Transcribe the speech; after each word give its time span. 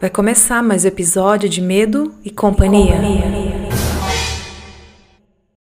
Vai 0.00 0.08
começar 0.08 0.62
mais 0.62 0.86
um 0.86 0.88
episódio 0.88 1.46
de 1.46 1.60
Medo 1.60 2.14
e 2.24 2.30
Companhia. 2.30 2.94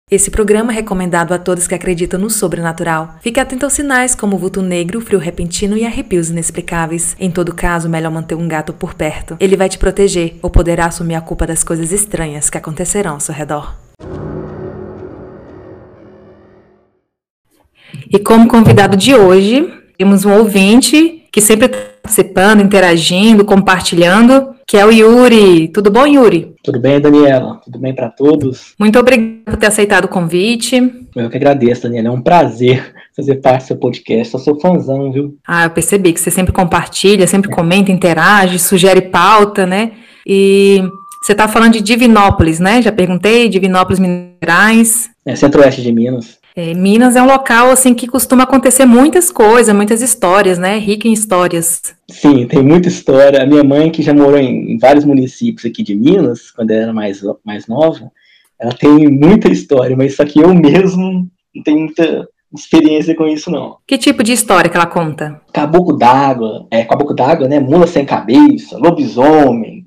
Esse 0.09 0.31
programa 0.31 0.71
é 0.71 0.77
recomendado 0.77 1.35
a 1.35 1.39
todos 1.39 1.67
que 1.67 1.75
acreditam 1.75 2.21
no 2.21 2.31
sobrenatural. 2.31 3.17
Fique 3.21 3.41
atento 3.41 3.65
aos 3.65 3.73
sinais 3.73 4.15
como 4.15 4.39
vulto 4.39 4.63
negro, 4.63 5.01
frio 5.01 5.19
repentino 5.19 5.77
e 5.77 5.85
arrepios 5.85 6.31
inexplicáveis. 6.31 7.17
Em 7.19 7.29
todo 7.29 7.53
caso, 7.53 7.89
melhor 7.89 8.13
manter 8.13 8.37
um 8.37 8.47
gato 8.47 8.73
por 8.73 8.95
perto. 8.95 9.37
Ele 9.41 9.57
vai 9.57 9.69
te 9.69 9.79
proteger 9.79 10.37
ou 10.41 10.49
poderá 10.49 10.87
assumir 10.87 11.17
a 11.17 11.21
culpa 11.21 11.45
das 11.45 11.65
coisas 11.65 11.91
estranhas 11.91 12.49
que 12.49 12.57
acontecerão 12.57 13.15
ao 13.15 13.21
seu 13.21 13.35
redor. 13.35 13.75
E 18.09 18.17
como 18.21 18.47
convidado 18.47 18.97
de 18.97 19.13
hoje, 19.13 19.75
temos 19.99 20.25
um 20.25 20.33
ouvinte 20.33 21.20
que 21.33 21.41
sempre 21.41 21.67
está 21.67 21.79
participando, 22.03 22.61
interagindo, 22.61 23.45
compartilhando, 23.45 24.55
que 24.67 24.77
é 24.77 24.85
o 24.85 24.91
Yuri. 24.91 25.69
Tudo 25.69 25.91
bom, 25.91 26.07
Yuri? 26.07 26.55
Tudo 26.63 26.81
bem, 26.81 27.01
Daniela? 27.01 27.61
Tudo 27.65 27.79
bem 27.79 27.95
para 27.95 28.09
todos? 28.09 28.75
Muito 28.79 28.99
obrigada 28.99 29.43
por 29.45 29.57
ter 29.57 29.67
aceitado 29.67 30.05
o 30.05 30.09
convite. 30.09 30.77
Eu 31.15 31.31
que 31.31 31.37
agradeço, 31.37 31.83
Daniela. 31.83 32.09
É 32.09 32.11
um 32.11 32.23
prazer 32.23 32.95
fazer 33.17 33.37
parte 33.37 33.63
do 33.63 33.67
seu 33.69 33.77
podcast. 33.77 34.35
Eu 34.35 34.41
sou 34.41 34.61
fãzão, 34.61 35.13
viu? 35.13 35.37
Ah, 35.47 35.65
eu 35.65 35.71
percebi 35.71 36.13
que 36.13 36.21
você 36.21 36.31
sempre 36.31 36.53
compartilha, 36.53 37.27
sempre 37.27 37.51
comenta, 37.51 37.93
interage, 37.93 38.59
sugere 38.59 39.03
pauta, 39.03 39.67
né? 39.67 39.93
E 40.27 40.83
você 41.23 41.33
está 41.33 41.47
falando 41.47 41.75
de 41.75 41.83
Divinópolis, 41.83 42.59
né? 42.61 42.81
Já 42.81 42.91
perguntei, 42.91 43.49
Divinópolis, 43.49 44.01
Minerais. 44.01 45.11
É, 45.27 45.37
centro-oeste 45.37 45.83
de 45.83 45.93
Minas. 45.93 46.40
É, 46.55 46.75
Minas 46.75 47.17
é 47.17 47.23
um 47.23 47.27
local 47.27 47.71
assim 47.71 47.95
que 47.95 48.07
costuma 48.07 48.43
acontecer 48.43 48.85
muitas 48.85 49.31
coisas, 49.31 49.75
muitas 49.75 50.03
histórias, 50.03 50.59
né? 50.59 50.79
Rica 50.79 51.07
em 51.07 51.13
histórias. 51.13 51.95
Sim, 52.11 52.47
tem 52.47 52.63
muita 52.63 52.89
história. 52.89 53.43
A 53.43 53.47
minha 53.47 53.63
mãe, 53.63 53.91
que 53.91 54.03
já 54.03 54.13
morou 54.13 54.39
em, 54.39 54.79
vários 54.79 55.05
municípios 55.05 55.65
aqui 55.65 55.83
de 55.83 55.95
Minas, 55.95 56.51
quando 56.51 56.71
ela 56.71 56.83
era 56.83 56.93
mais, 56.93 57.21
mais 57.45 57.67
nova, 57.67 58.11
ela 58.59 58.73
tem 58.73 59.09
muita 59.09 59.49
história, 59.49 59.97
mas 59.97 60.17
só 60.17 60.25
que 60.25 60.41
eu 60.41 60.53
mesmo 60.53 61.29
não 61.55 61.63
tenho 61.63 61.79
muita 61.79 62.29
experiência 62.53 63.15
com 63.15 63.27
isso, 63.27 63.51
não. 63.51 63.77
Que 63.87 63.97
tipo 63.97 64.23
de 64.23 64.33
história 64.33 64.69
que 64.69 64.77
ela 64.77 64.87
conta? 64.87 65.41
Caboclo 65.53 65.97
d'água, 65.97 66.67
é, 66.71 66.85
caboclo 66.85 67.15
d'água, 67.15 67.49
né? 67.49 67.61
Mula 67.61 67.87
sem 67.87 68.05
cabeça, 68.05 68.77
lobisomem. 68.77 69.87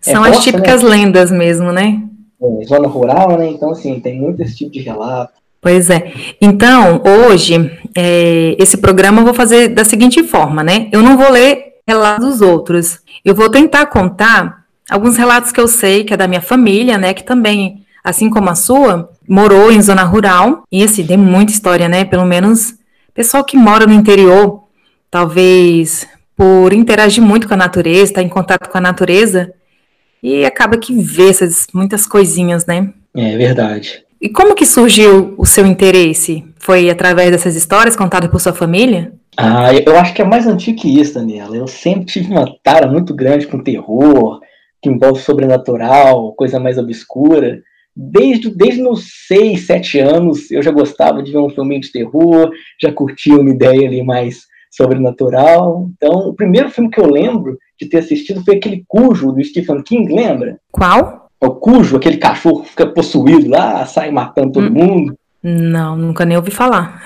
São 0.00 0.24
é, 0.24 0.30
as 0.30 0.36
roça, 0.36 0.50
típicas 0.50 0.82
né? 0.82 0.88
lendas 0.88 1.30
mesmo, 1.30 1.70
né? 1.70 2.02
É, 2.40 2.64
zona 2.64 2.88
rural, 2.88 3.36
né? 3.36 3.50
Então, 3.50 3.70
assim, 3.70 4.00
tem 4.00 4.18
muito 4.18 4.40
esse 4.42 4.56
tipo 4.56 4.70
de 4.70 4.80
relato. 4.80 5.32
Pois 5.60 5.90
é. 5.90 6.12
Então, 6.40 7.02
hoje, 7.04 7.70
é, 7.96 8.54
esse 8.58 8.76
programa 8.76 9.20
eu 9.20 9.24
vou 9.24 9.34
fazer 9.34 9.68
da 9.68 9.84
seguinte 9.84 10.22
forma, 10.22 10.62
né? 10.62 10.88
Eu 10.92 11.02
não 11.02 11.16
vou 11.16 11.30
ler 11.30 11.78
relatos 11.86 12.24
dos 12.24 12.40
outros. 12.40 13.00
Eu 13.24 13.34
vou 13.34 13.50
tentar 13.50 13.86
contar 13.86 14.64
alguns 14.88 15.16
relatos 15.16 15.50
que 15.50 15.60
eu 15.60 15.66
sei 15.66 16.04
que 16.04 16.14
é 16.14 16.16
da 16.16 16.28
minha 16.28 16.40
família, 16.40 16.96
né? 16.96 17.12
Que 17.12 17.24
também, 17.24 17.84
assim 18.04 18.30
como 18.30 18.50
a 18.50 18.54
sua, 18.54 19.10
morou 19.28 19.72
em 19.72 19.82
zona 19.82 20.04
rural. 20.04 20.62
E 20.70 20.84
assim, 20.84 21.04
tem 21.04 21.16
muita 21.16 21.52
história, 21.52 21.88
né? 21.88 22.04
Pelo 22.04 22.24
menos 22.24 22.74
pessoal 23.12 23.44
que 23.44 23.56
mora 23.56 23.84
no 23.84 23.94
interior, 23.94 24.64
talvez 25.10 26.06
por 26.36 26.72
interagir 26.72 27.22
muito 27.22 27.48
com 27.48 27.54
a 27.54 27.56
natureza, 27.56 28.04
estar 28.04 28.20
tá 28.20 28.22
em 28.22 28.28
contato 28.28 28.68
com 28.68 28.78
a 28.78 28.80
natureza, 28.80 29.52
e 30.22 30.44
acaba 30.44 30.78
que 30.78 30.94
vê 30.94 31.30
essas 31.30 31.66
muitas 31.74 32.06
coisinhas, 32.06 32.64
né? 32.64 32.92
É 33.16 33.36
verdade. 33.36 34.04
E 34.20 34.28
como 34.28 34.54
que 34.54 34.66
surgiu 34.66 35.34
o 35.38 35.46
seu 35.46 35.64
interesse? 35.64 36.44
Foi 36.58 36.90
através 36.90 37.30
dessas 37.30 37.54
histórias 37.54 37.94
contadas 37.94 38.28
por 38.28 38.40
sua 38.40 38.52
família? 38.52 39.12
Ah, 39.36 39.72
eu 39.72 39.96
acho 39.96 40.12
que 40.12 40.20
é 40.20 40.24
mais 40.24 40.46
antigo 40.46 40.80
que 40.80 41.00
isso, 41.00 41.14
Daniela. 41.14 41.56
Eu 41.56 41.68
sempre 41.68 42.04
tive 42.04 42.32
uma 42.32 42.52
tara 42.64 42.88
muito 42.88 43.14
grande 43.14 43.46
com 43.46 43.62
terror, 43.62 44.40
que 44.82 44.88
envolve 44.88 45.20
sobrenatural, 45.20 46.32
coisa 46.32 46.58
mais 46.58 46.78
obscura. 46.78 47.62
Desde, 47.94 48.50
desde 48.50 48.82
meus 48.82 49.06
6, 49.28 49.66
7 49.66 50.00
anos, 50.00 50.50
eu 50.50 50.62
já 50.62 50.72
gostava 50.72 51.22
de 51.22 51.30
ver 51.30 51.38
um 51.38 51.50
filme 51.50 51.78
de 51.78 51.92
terror, 51.92 52.50
já 52.82 52.92
curtia 52.92 53.36
uma 53.36 53.50
ideia 53.50 53.86
ali 53.86 54.02
mais 54.02 54.40
sobrenatural. 54.70 55.88
Então, 55.96 56.28
o 56.28 56.34
primeiro 56.34 56.70
filme 56.70 56.90
que 56.90 57.00
eu 57.00 57.08
lembro 57.08 57.56
de 57.80 57.88
ter 57.88 57.98
assistido 57.98 58.44
foi 58.44 58.56
aquele 58.56 58.84
Cujo, 58.88 59.30
do 59.30 59.44
Stephen 59.44 59.82
King, 59.82 60.12
lembra? 60.12 60.58
Qual? 60.72 61.27
É 61.40 61.46
o 61.46 61.50
Cujo, 61.52 61.96
aquele 61.96 62.16
cachorro 62.16 62.62
que 62.62 62.70
fica 62.70 62.86
possuído 62.86 63.48
lá, 63.48 63.86
sai 63.86 64.10
matando 64.10 64.52
todo 64.52 64.66
hum. 64.66 64.72
mundo. 64.72 65.14
Não, 65.42 65.96
nunca 65.96 66.24
nem 66.24 66.36
ouvi 66.36 66.50
falar. 66.50 67.00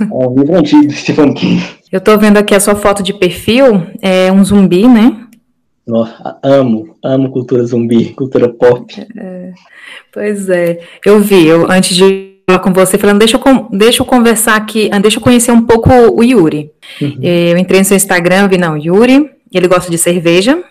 É 0.00 0.04
um 0.28 0.34
livro 0.38 0.56
antigo 0.56 0.92
King. 1.34 1.62
Eu 1.90 2.00
tô 2.00 2.18
vendo 2.18 2.36
aqui 2.36 2.54
a 2.54 2.60
sua 2.60 2.74
foto 2.74 3.02
de 3.02 3.14
perfil, 3.14 3.86
é 4.02 4.30
um 4.30 4.44
zumbi, 4.44 4.86
né? 4.86 5.24
Nossa, 5.86 6.38
amo, 6.42 6.96
amo 7.02 7.30
cultura 7.30 7.64
zumbi, 7.64 8.10
cultura 8.10 8.46
pop. 8.50 8.94
É, 9.16 9.52
pois 10.12 10.50
é, 10.50 10.80
eu 11.02 11.18
vi, 11.18 11.46
eu, 11.46 11.70
antes 11.70 11.96
de 11.96 12.34
falar 12.46 12.58
com 12.58 12.74
você, 12.74 12.98
falando, 12.98 13.20
deixa 13.20 13.38
eu, 13.38 13.68
deixa 13.70 14.02
eu 14.02 14.06
conversar 14.06 14.56
aqui, 14.56 14.90
ah, 14.92 14.98
deixa 14.98 15.16
eu 15.16 15.22
conhecer 15.22 15.50
um 15.50 15.62
pouco 15.62 15.90
o 15.90 16.22
Yuri. 16.22 16.70
Uhum. 17.00 17.18
Eu 17.22 17.56
entrei 17.56 17.80
no 17.80 17.86
seu 17.86 17.96
Instagram, 17.96 18.48
vi, 18.48 18.58
não, 18.58 18.76
Yuri, 18.76 19.30
ele 19.50 19.66
gosta 19.66 19.90
de 19.90 19.96
cerveja, 19.96 20.62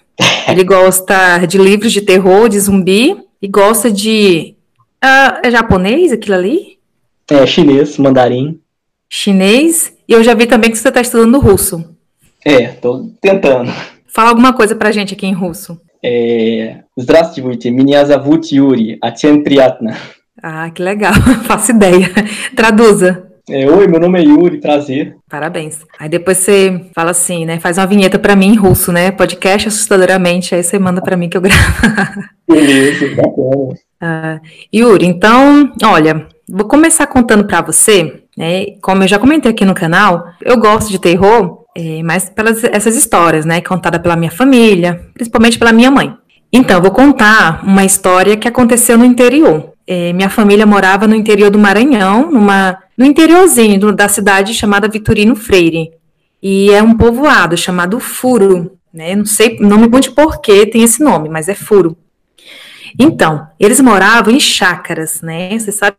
ele 0.49 0.65
gosta 0.65 1.39
de 1.47 1.59
livros 1.59 1.93
de 1.93 2.01
terror, 2.01 2.49
de 2.49 2.59
zumbi, 2.59 3.17
e 3.41 3.49
gosta 3.49 3.91
de. 3.91 4.55
Uh, 5.03 5.41
é 5.43 5.51
japonês 5.51 6.13
aquilo 6.13 6.37
ali? 6.37 6.79
É, 7.31 7.47
chinês, 7.47 7.99
mandarim. 7.99 8.61
Chinês. 9.09 9.93
E 10.09 10.13
eu 10.13 10.23
já 10.23 10.35
vi 10.35 10.47
também 10.47 10.71
que 10.71 10.79
você 10.79 10.89
está 10.89 11.01
estudando 11.01 11.39
russo. 11.39 11.85
É, 12.45 12.69
tô 12.69 13.11
tentando. 13.21 13.73
Fala 14.07 14.31
alguma 14.31 14.53
coisa 14.53 14.75
pra 14.75 14.93
gente 14.93 15.15
aqui 15.15 15.27
em 15.27 15.33
russo. 15.33 15.81
É... 16.05 16.81
Здравствуйте, 16.97 17.71
меня 17.71 18.05
зовут 18.05 18.53
Юрий, 18.53 18.99
очень 19.03 19.43
приятно. 19.43 19.97
Ah, 20.43 20.69
que 20.71 20.83
legal, 20.83 21.15
faço 21.47 21.71
ideia. 21.71 22.11
Traduza. 22.55 23.26
É, 23.50 23.66
Oi, 23.66 23.88
meu 23.88 23.98
nome 23.98 24.20
é 24.20 24.24
Yuri, 24.24 24.60
prazer. 24.60 25.16
Parabéns. 25.30 25.80
Aí 25.98 26.10
depois 26.10 26.38
você 26.38 26.82
fala 26.94 27.12
assim, 27.12 27.46
né? 27.46 27.62
Faz 27.62 27.78
uma 27.78 27.88
vinheta 27.88 28.20
para 28.20 28.36
mim 28.36 28.48
em 28.48 28.56
russo, 28.58 28.92
né? 28.92 29.10
Podcast 29.10 29.70
assustadoramente, 29.70 30.54
aí 30.54 30.62
você 30.62 30.78
manda 30.78 31.02
para 31.02 31.16
mim 31.16 31.30
que 31.30 31.38
eu 31.38 31.42
gravo. 31.42 31.64
Beleza, 32.46 33.16
bacana. 33.16 33.74
Ah, 34.02 34.42
Yuri, 34.76 35.06
então, 35.06 35.72
olha, 35.82 36.28
vou 36.50 36.68
começar 36.68 37.08
contando 37.08 37.46
para 37.46 37.62
você, 37.62 38.22
né? 38.38 38.66
Como 38.82 39.04
eu 39.04 39.08
já 39.08 39.18
comentei 39.18 39.50
aqui 39.50 39.64
no 39.64 39.74
canal, 39.74 40.26
eu 40.42 40.60
gosto 40.60 40.92
de 40.92 41.00
terror, 41.00 41.64
é, 41.74 42.04
mas 42.04 42.30
pelas 42.30 42.62
essas 42.66 42.98
histórias, 42.98 43.46
né? 43.46 43.62
Contada 43.62 43.98
pela 43.98 44.18
minha 44.18 44.32
família, 44.32 45.06
principalmente 45.14 45.58
pela 45.58 45.72
minha 45.72 45.90
mãe. 45.90 46.14
Então, 46.52 46.82
vou 46.82 46.92
contar 46.92 47.64
uma 47.64 47.86
história 47.86 48.36
que 48.36 48.48
aconteceu 48.48 48.98
no 48.98 49.06
interior. 49.06 49.72
É, 49.88 50.12
minha 50.12 50.30
família 50.30 50.66
morava 50.66 51.08
no 51.08 51.16
interior 51.16 51.50
do 51.50 51.58
Maranhão, 51.58 52.30
numa, 52.30 52.78
no 52.98 53.06
interiorzinho 53.06 53.80
do, 53.80 53.92
da 53.94 54.08
cidade 54.08 54.54
chamada 54.54 54.88
Vitorino 54.88 55.36
Freire. 55.36 55.92
E 56.42 56.72
é 56.72 56.82
um 56.82 56.98
povoado 56.98 57.56
chamado 57.56 58.00
Furo. 58.00 58.78
Né? 58.94 59.16
Não 59.16 59.26
sei, 59.26 59.58
não 59.60 59.78
me 59.78 59.84
pergunte 59.84 60.12
por 60.12 60.42
que 60.42 60.66
tem 60.66 60.84
esse 60.84 61.04
nome, 61.04 61.30
mas 61.30 61.48
é 61.48 61.56
Furo. 61.56 61.96
Então, 62.98 63.48
eles 63.60 63.80
moravam 63.80 64.34
em 64.34 64.40
chácaras, 64.40 65.22
né? 65.22 65.58
Você 65.58 65.72
sabe, 65.72 65.98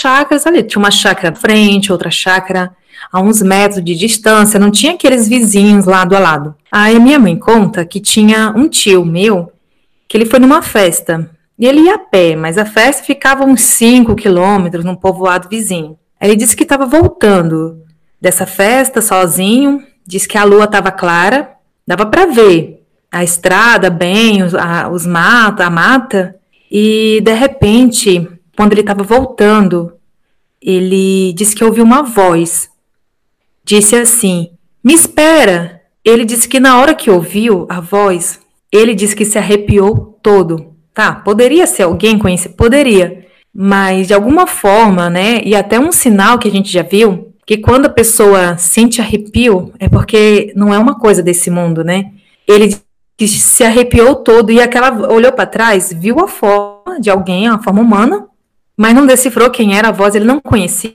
chácaras 0.00 0.46
ali. 0.46 0.62
Tinha 0.62 0.78
uma 0.78 0.90
chácara 0.90 1.30
na 1.30 1.36
frente, 1.36 1.92
outra 1.92 2.10
chácara 2.10 2.74
a 3.12 3.20
uns 3.20 3.40
metros 3.42 3.82
de 3.84 3.94
distância, 3.94 4.60
não 4.60 4.70
tinha 4.70 4.92
aqueles 4.92 5.28
vizinhos 5.28 5.86
lado 5.86 6.14
a 6.14 6.18
lado. 6.18 6.54
Aí 6.70 6.98
minha 6.98 7.18
mãe 7.18 7.36
conta 7.36 7.84
que 7.84 8.00
tinha 8.00 8.52
um 8.54 8.68
tio 8.68 9.04
meu 9.04 9.52
que 10.06 10.16
ele 10.16 10.26
foi 10.26 10.38
numa 10.38 10.60
festa 10.60 11.30
e 11.58 11.66
ele 11.66 11.82
ia 11.82 11.94
a 11.94 11.98
pé, 11.98 12.34
mas 12.36 12.58
a 12.58 12.64
festa 12.64 13.04
ficava 13.04 13.44
uns 13.44 13.62
5 13.62 14.14
quilômetros 14.14 14.84
num 14.84 14.94
povoado 14.94 15.48
vizinho. 15.48 15.98
Ele 16.20 16.36
disse 16.36 16.56
que 16.56 16.64
estava 16.64 16.86
voltando 16.86 17.82
dessa 18.20 18.46
festa 18.46 19.00
sozinho, 19.00 19.84
disse 20.06 20.28
que 20.28 20.36
a 20.36 20.44
lua 20.44 20.64
estava 20.64 20.90
clara, 20.90 21.52
dava 21.86 22.06
para 22.06 22.26
ver 22.26 22.80
a 23.10 23.24
estrada 23.24 23.90
bem, 23.90 24.42
os, 24.42 24.54
a, 24.54 24.88
os 24.88 25.04
mata, 25.04 25.64
a 25.64 25.70
mata, 25.70 26.36
e 26.70 27.20
de 27.22 27.32
repente, 27.32 28.28
quando 28.56 28.72
ele 28.72 28.82
estava 28.82 29.02
voltando, 29.02 29.92
ele 30.62 31.32
disse 31.32 31.56
que 31.56 31.64
ouviu 31.64 31.82
uma 31.82 32.02
voz. 32.02 32.70
Disse 33.64 33.96
assim: 33.96 34.50
Me 34.84 34.94
espera! 34.94 35.80
Ele 36.04 36.24
disse 36.24 36.48
que 36.48 36.60
na 36.60 36.78
hora 36.78 36.94
que 36.94 37.10
ouviu 37.10 37.66
a 37.68 37.80
voz, 37.80 38.40
ele 38.72 38.94
disse 38.94 39.16
que 39.16 39.24
se 39.24 39.36
arrepiou 39.36 40.18
todo. 40.22 40.74
Tá, 40.94 41.14
poderia 41.14 41.66
ser 41.66 41.84
alguém 41.84 42.18
conhecido, 42.18 42.54
poderia, 42.54 43.19
mas 43.54 44.06
de 44.06 44.14
alguma 44.14 44.46
forma, 44.46 45.10
né? 45.10 45.40
E 45.44 45.54
até 45.54 45.78
um 45.78 45.92
sinal 45.92 46.38
que 46.38 46.48
a 46.48 46.50
gente 46.50 46.70
já 46.70 46.82
viu, 46.82 47.34
que 47.44 47.58
quando 47.58 47.86
a 47.86 47.90
pessoa 47.90 48.56
sente 48.56 49.00
arrepio, 49.00 49.72
é 49.78 49.88
porque 49.88 50.52
não 50.54 50.72
é 50.72 50.78
uma 50.78 50.98
coisa 50.98 51.22
desse 51.22 51.50
mundo, 51.50 51.82
né? 51.82 52.12
Ele 52.46 52.76
se 53.26 53.64
arrepiou 53.64 54.16
todo 54.16 54.50
e 54.50 54.60
aquela 54.60 55.12
olhou 55.12 55.32
para 55.32 55.46
trás, 55.46 55.92
viu 55.92 56.20
a 56.20 56.28
forma 56.28 57.00
de 57.00 57.10
alguém, 57.10 57.48
a 57.48 57.58
forma 57.58 57.82
humana, 57.82 58.26
mas 58.76 58.94
não 58.94 59.04
decifrou 59.04 59.50
quem 59.50 59.76
era 59.76 59.88
a 59.88 59.92
voz, 59.92 60.14
ele 60.14 60.24
não 60.24 60.40
conhecia. 60.40 60.94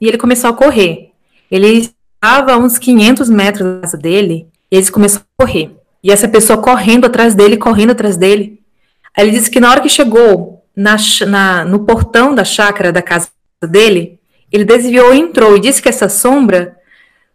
E 0.00 0.08
ele 0.08 0.18
começou 0.18 0.50
a 0.50 0.52
correr. 0.52 1.10
Ele 1.50 1.88
estava 2.22 2.52
a 2.52 2.58
uns 2.58 2.76
500 2.76 3.30
metros 3.30 3.64
da 3.64 3.80
casa 3.82 3.96
dele, 3.96 4.48
e 4.70 4.76
ele 4.76 4.90
começou 4.90 5.22
a 5.38 5.44
correr. 5.44 5.70
E 6.02 6.10
essa 6.10 6.26
pessoa 6.26 6.60
correndo 6.60 7.06
atrás 7.06 7.34
dele, 7.34 7.56
correndo 7.56 7.92
atrás 7.92 8.16
dele. 8.16 8.60
Aí 9.16 9.24
ele 9.24 9.38
disse 9.38 9.50
que 9.50 9.60
na 9.60 9.70
hora 9.70 9.80
que 9.80 9.88
chegou 9.88 10.61
na, 10.76 10.96
na, 11.26 11.64
no 11.64 11.80
portão 11.80 12.34
da 12.34 12.44
chácara 12.44 12.92
da 12.92 13.02
casa 13.02 13.28
dele, 13.68 14.18
ele 14.50 14.64
desviou 14.64 15.14
e 15.14 15.18
entrou. 15.18 15.56
E 15.56 15.60
disse 15.60 15.80
que 15.80 15.88
essa 15.88 16.08
sombra 16.08 16.76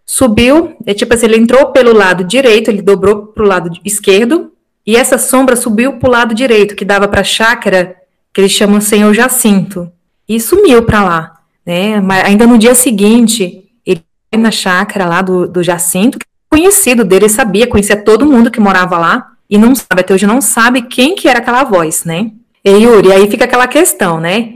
subiu, 0.06 0.75
é 0.86 0.94
tipo 0.94 1.13
assim, 1.13 1.25
ele 1.25 1.38
entrou 1.38 1.72
pelo 1.72 1.94
lado 1.94 2.24
direito, 2.24 2.69
ele 2.69 2.81
dobrou 2.81 3.28
para 3.28 3.44
o 3.44 3.48
lado 3.48 3.72
esquerdo, 3.84 4.54
e 4.86 4.95
essa 4.95 5.18
sombra 5.18 5.56
subiu 5.56 5.94
para 5.94 6.07
o 6.07 6.12
lado 6.12 6.34
direito, 6.34 6.75
que 6.75 6.86
dava 6.86 7.07
para 7.07 7.22
a 7.22 7.25
chácara, 7.25 7.95
que 8.34 8.39
eles 8.39 8.51
chamam 8.51 8.80
Senhor 8.80 9.13
Jacinto, 9.13 9.92
e 10.28 10.39
sumiu 10.39 10.84
para 10.84 11.04
lá. 11.04 11.34
Né? 11.66 12.00
Mas 12.00 12.24
ainda 12.24 12.48
no 12.48 12.57
dia 12.57 12.74
seguinte, 12.74 13.69
ele 13.86 14.01
foi 14.31 14.42
na 14.42 14.51
chácara 14.51 15.06
lá 15.06 15.22
do, 15.22 15.48
do 15.48 15.62
Jacinto, 15.62 16.18
conhecido 16.50 17.04
dele, 17.04 17.28
sabia, 17.28 17.68
conhecia 17.68 18.01
todo 18.01 18.25
mundo 18.25 18.50
que 18.50 18.62
morava 18.62 18.98
lá, 18.98 19.34
e 19.50 19.57
não 19.57 19.75
sabe, 19.75 20.01
até 20.01 20.13
hoje 20.13 20.25
não 20.25 20.39
sabe 20.39 20.84
quem 20.84 21.16
que 21.16 21.28
era 21.28 21.39
aquela 21.39 21.63
voz, 21.63 22.04
né? 22.06 22.31
E 22.67 22.83
Yuri, 22.83 23.13
aí 23.13 23.31
fica 23.31 23.45
aquela 23.45 23.65
questão, 23.65 24.19
né? 24.19 24.55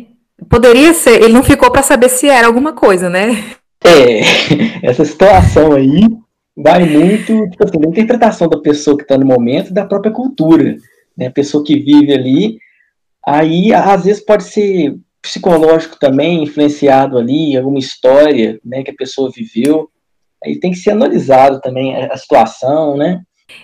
Poderia 0.50 0.94
ser, 0.94 1.24
ele 1.24 1.32
não 1.32 1.42
ficou 1.42 1.72
para 1.72 1.82
saber 1.82 2.10
se 2.10 2.28
era 2.28 2.46
alguma 2.46 2.74
coisa, 2.74 3.10
né? 3.10 3.42
É, 3.86 4.20
essa 4.84 5.06
situação 5.06 5.72
aí 5.72 6.02
vai 6.54 6.84
muito 6.84 7.50
tipo 7.50 7.64
assim, 7.64 7.80
da 7.80 7.88
interpretação 7.88 8.50
da 8.50 8.60
pessoa 8.60 8.98
que 8.98 9.04
está 9.04 9.18
no 9.18 9.26
momento 9.26 9.74
da 9.74 9.86
própria 9.86 10.12
cultura. 10.12 10.76
Né? 11.18 11.28
A 11.28 11.32
pessoa 11.32 11.64
que 11.64 11.80
vive 11.80 12.14
ali, 12.14 12.58
aí 13.26 13.74
às 13.74 14.04
vezes 14.04 14.22
pode 14.22 14.44
ser 14.44 14.94
psicológico 15.22 15.98
também, 15.98 16.44
influenciado 16.44 17.18
ali, 17.18 17.56
alguma 17.56 17.80
história 17.80 18.60
né, 18.66 18.84
que 18.84 18.92
a 18.92 18.96
pessoa 18.96 19.32
viveu. 19.34 19.90
Aí 20.44 20.60
tem 20.60 20.72
que 20.72 20.80
ser 20.80 20.92
analisado 20.92 21.62
também 21.62 21.96
a 21.96 22.18
situação, 22.18 22.98
né? 22.98 23.22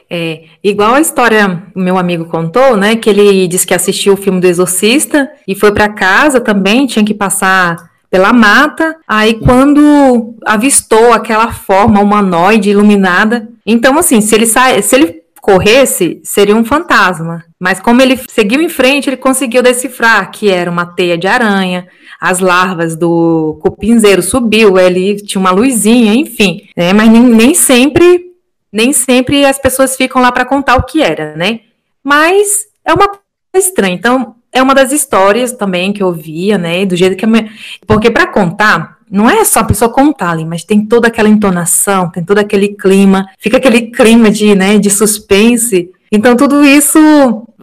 É, 0.10 0.44
igual 0.64 0.94
a 0.94 1.02
história 1.02 1.64
o 1.76 1.80
meu 1.80 1.98
amigo 1.98 2.26
contou, 2.26 2.78
né? 2.78 2.96
Que 2.96 3.10
ele 3.10 3.48
disse 3.48 3.68
que 3.68 3.74
assistiu 3.74 4.14
o 4.14 4.18
filme 4.18 4.40
do 4.40 4.48
Exorcista 4.48 5.30
e 5.48 5.54
foi 5.56 5.72
para 5.72 5.90
casa 5.90 6.40
também, 6.40 6.88
tinha 6.88 7.04
que 7.04 7.14
passar 7.14 7.90
pela 8.10 8.32
mata. 8.32 8.96
Aí 9.08 9.36
quando 9.36 10.36
avistou 10.46 11.12
aquela 11.14 11.52
forma 11.52 12.00
humanoide 12.00 12.70
iluminada, 12.70 13.50
então 13.66 13.98
assim, 13.98 14.22
se 14.22 14.34
ele 14.34 14.46
sai, 14.46 14.82
se 14.82 14.96
ele 14.96 15.22
corresse, 15.42 16.20
seria 16.24 16.56
um 16.56 16.66
fantasma. 16.66 17.44
Mas 17.60 17.80
como 17.80 18.02
ele 18.02 18.20
seguiu 18.30 18.62
em 18.62 18.70
frente, 18.70 19.10
ele 19.10 19.18
conseguiu 19.18 19.64
decifrar 19.64 20.30
que 20.30 20.50
era 20.50 20.70
uma 20.70 20.86
teia 20.86 21.18
de 21.18 21.26
aranha, 21.26 21.88
as 22.20 22.40
larvas 22.40 22.96
do 22.96 23.58
cupinzeiro 23.62 24.22
subiu, 24.22 24.78
ele 24.78 25.16
tinha 25.16 25.40
uma 25.40 25.52
luzinha, 25.52 26.14
enfim. 26.14 26.64
Né? 26.76 26.92
Mas 26.92 27.10
nem, 27.10 27.24
nem 27.24 27.54
sempre, 27.54 28.26
nem 28.72 28.94
sempre 28.94 29.46
as 29.46 29.58
pessoas 29.58 29.96
ficam 29.96 30.22
lá 30.22 30.32
para 30.32 30.46
contar 30.46 30.76
o 30.76 30.84
que 30.84 31.02
era, 31.02 31.36
né? 31.36 31.62
Mas 32.04 32.66
é 32.86 32.94
uma 32.94 33.08
coisa 33.08 33.68
estranha. 33.68 33.96
Então, 33.96 34.36
é 34.52 34.62
uma 34.62 34.74
das 34.74 34.92
histórias 34.92 35.52
também 35.52 35.94
que 35.94 36.02
eu 36.02 36.12
via, 36.12 36.58
né? 36.58 36.86
Do 36.86 36.96
jeito 36.96 37.16
que. 37.16 37.26
Porque 37.86 38.10
para 38.10 38.28
contar, 38.28 38.98
não 39.10 39.30
é 39.30 39.44
só 39.46 39.62
a 39.62 39.64
pessoa 39.64 39.92
contar 39.92 40.32
ali, 40.32 40.46
mas 40.46 40.64
tem 40.64 40.86
toda 40.86 41.08
aquela 41.08 41.30
entonação, 41.30 42.10
tem 42.12 42.24
todo 42.24 42.40
aquele 42.40 42.70
clima, 42.70 43.28
fica 43.40 43.58
aquele 43.58 43.92
clima 43.92 44.30
de, 44.30 44.56
né, 44.56 44.78
de 44.78 44.90
suspense. 44.90 45.90
Então 46.12 46.36
tudo 46.36 46.64
isso 46.64 47.00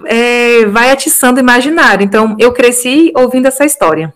é, 0.06 0.64
vai 0.66 0.90
atiçando 0.90 1.38
o 1.38 1.42
imaginário. 1.42 2.04
Então 2.04 2.36
eu 2.38 2.52
cresci 2.52 3.12
ouvindo 3.16 3.46
essa 3.46 3.64
história. 3.64 4.12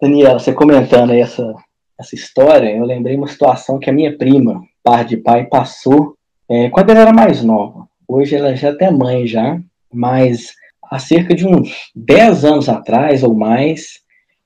Daniela, 0.00 0.38
você 0.38 0.52
comentando 0.52 1.10
aí 1.10 1.20
essa, 1.20 1.54
essa 1.98 2.14
história, 2.14 2.76
eu 2.76 2.84
lembrei 2.84 3.16
uma 3.16 3.26
situação 3.26 3.78
que 3.78 3.90
a 3.90 3.92
minha 3.92 4.16
prima, 4.16 4.62
par 4.82 5.04
de 5.04 5.16
pai, 5.16 5.46
passou 5.46 6.14
é, 6.50 6.70
quando 6.70 6.90
ela 6.90 7.00
era 7.00 7.12
mais 7.12 7.42
nova. 7.42 7.86
Hoje 8.06 8.34
ela 8.34 8.54
já 8.56 8.74
é 8.80 8.90
mãe 8.90 9.26
já, 9.26 9.60
mas 9.92 10.54
há 10.90 10.98
cerca 10.98 11.34
de 11.34 11.46
uns 11.46 11.90
10 11.94 12.44
anos 12.44 12.68
atrás 12.68 13.22
ou 13.22 13.34
mais, 13.34 14.00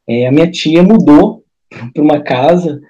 é, 0.09 0.27
a 0.27 0.33
minha 0.33 0.51
tia 0.51 0.83
mudou 0.83 1.45
para 1.95 2.03
uma 2.03 2.21
casa, 2.21 2.81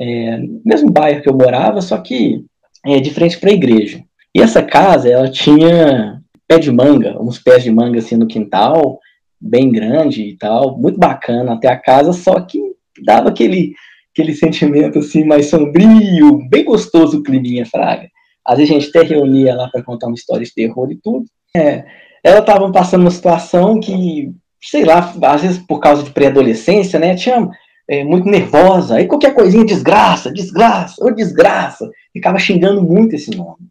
é, 0.00 0.38
mesmo 0.64 0.90
bairro 0.90 1.22
que 1.22 1.28
eu 1.28 1.36
morava, 1.36 1.80
só 1.80 1.98
que 1.98 2.44
é, 2.84 2.98
de 2.98 3.10
frente 3.10 3.38
para 3.38 3.50
a 3.50 3.54
igreja. 3.54 4.02
E 4.34 4.40
essa 4.40 4.62
casa, 4.62 5.08
ela 5.08 5.30
tinha 5.30 6.20
pé 6.48 6.58
de 6.58 6.72
manga, 6.72 7.20
uns 7.20 7.38
pés 7.38 7.62
de 7.62 7.70
manga 7.70 7.98
assim 7.98 8.16
no 8.16 8.26
quintal, 8.26 8.98
bem 9.40 9.70
grande 9.70 10.22
e 10.22 10.36
tal, 10.36 10.78
muito 10.78 10.98
bacana 10.98 11.52
até 11.52 11.68
a 11.68 11.76
casa, 11.76 12.12
só 12.12 12.40
que 12.40 12.58
dava 13.04 13.28
aquele, 13.28 13.74
aquele 14.12 14.34
sentimento 14.34 14.98
assim 14.98 15.24
mais 15.24 15.46
sombrio, 15.46 16.48
bem 16.48 16.64
gostoso 16.64 17.18
o 17.18 17.22
climinha, 17.22 17.66
fraga. 17.66 18.08
Às 18.44 18.58
vezes 18.58 18.70
a 18.70 18.80
gente 18.80 18.88
até 18.88 19.02
reunia 19.06 19.54
lá 19.54 19.68
para 19.68 19.82
contar 19.82 20.06
uma 20.06 20.14
história 20.14 20.44
de 20.44 20.54
terror 20.54 20.90
e 20.90 20.96
tudo. 20.96 21.24
É, 21.54 21.84
ela 22.24 22.40
estava 22.40 22.70
passando 22.70 23.02
uma 23.02 23.10
situação 23.10 23.78
que, 23.80 24.32
sei 24.60 24.84
lá, 24.84 25.12
às 25.22 25.42
vezes 25.42 25.58
por 25.58 25.80
causa 25.80 26.02
de 26.02 26.10
pré-adolescência, 26.10 26.98
né, 26.98 27.14
tinha 27.14 27.48
é, 27.88 28.04
muito 28.04 28.28
nervosa, 28.28 28.96
aí 28.96 29.06
qualquer 29.06 29.34
coisinha, 29.34 29.64
desgraça, 29.64 30.32
desgraça, 30.32 31.04
ou 31.04 31.14
desgraça, 31.14 31.90
ficava 32.12 32.38
xingando 32.38 32.82
muito 32.82 33.14
esse 33.14 33.30
nome. 33.36 33.68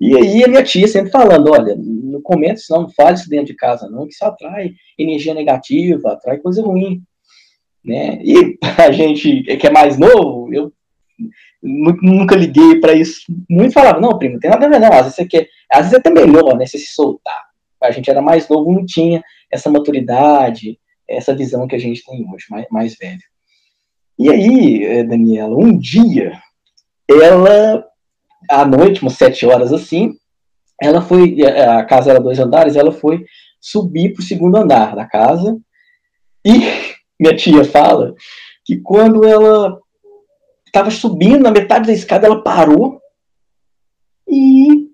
E 0.00 0.14
aí 0.14 0.44
a 0.44 0.48
minha 0.48 0.62
tia 0.62 0.86
sempre 0.86 1.10
falando, 1.10 1.50
olha, 1.50 1.74
não 1.76 2.20
comenta 2.20 2.54
isso 2.54 2.70
não, 2.70 2.82
não 2.82 2.90
fale 2.90 3.14
isso 3.14 3.30
dentro 3.30 3.46
de 3.46 3.54
casa 3.54 3.88
não, 3.88 4.06
que 4.06 4.12
isso 4.12 4.24
atrai 4.24 4.72
energia 4.98 5.32
negativa, 5.32 6.12
atrai 6.12 6.38
coisa 6.38 6.62
ruim. 6.62 7.02
Né? 7.84 8.18
E 8.22 8.58
a 8.76 8.90
gente 8.90 9.42
que 9.42 9.66
é 9.66 9.70
mais 9.70 9.96
novo, 9.96 10.52
eu 10.52 10.72
nunca 11.66 12.36
liguei 12.36 12.80
para 12.80 12.92
isso. 12.92 13.20
Muito 13.48 13.72
falava, 13.72 14.00
não, 14.00 14.18
primo, 14.18 14.38
tem 14.38 14.50
nada 14.50 14.66
a 14.66 14.68
ver, 14.68 14.78
não. 14.78 14.92
Às 14.92 15.02
vezes 15.02 15.14
você 15.14 15.26
quer, 15.26 15.48
às 15.70 15.80
vezes 15.80 15.92
é 15.94 15.96
até 15.96 16.10
melhor, 16.10 16.56
né, 16.56 16.66
você 16.66 16.78
se 16.78 16.94
soltar. 16.94 17.46
A 17.82 17.90
gente 17.90 18.10
era 18.10 18.22
mais 18.22 18.48
novo, 18.48 18.72
não 18.72 18.84
tinha 18.84 19.22
essa 19.50 19.70
maturidade, 19.70 20.78
essa 21.08 21.34
visão 21.34 21.66
que 21.66 21.76
a 21.76 21.78
gente 21.78 22.04
tem 22.04 22.26
hoje, 22.32 22.46
mais, 22.50 22.66
mais 22.70 22.96
velho. 22.96 23.20
E 24.18 24.30
aí, 24.30 24.84
eh, 24.84 25.04
Daniela, 25.04 25.56
um 25.56 25.76
dia, 25.76 26.32
ela, 27.08 27.84
à 28.50 28.64
noite, 28.64 29.02
umas 29.02 29.14
sete 29.14 29.44
horas 29.46 29.72
assim, 29.72 30.14
ela 30.80 31.00
foi, 31.00 31.36
a 31.42 31.84
casa 31.84 32.10
era 32.10 32.20
dois 32.20 32.38
andares, 32.38 32.76
ela 32.76 32.92
foi 32.92 33.24
subir 33.60 34.12
para 34.12 34.22
o 34.22 34.24
segundo 34.24 34.56
andar 34.56 34.96
da 34.96 35.06
casa, 35.06 35.56
e 36.44 36.60
minha 37.20 37.36
tia 37.36 37.64
fala 37.64 38.14
que 38.64 38.78
quando 38.78 39.24
ela 39.24 39.78
estava 40.76 40.90
subindo 40.90 41.42
na 41.42 41.50
metade 41.50 41.86
da 41.86 41.92
escada, 41.92 42.26
ela 42.26 42.42
parou 42.42 43.00
e 44.28 44.90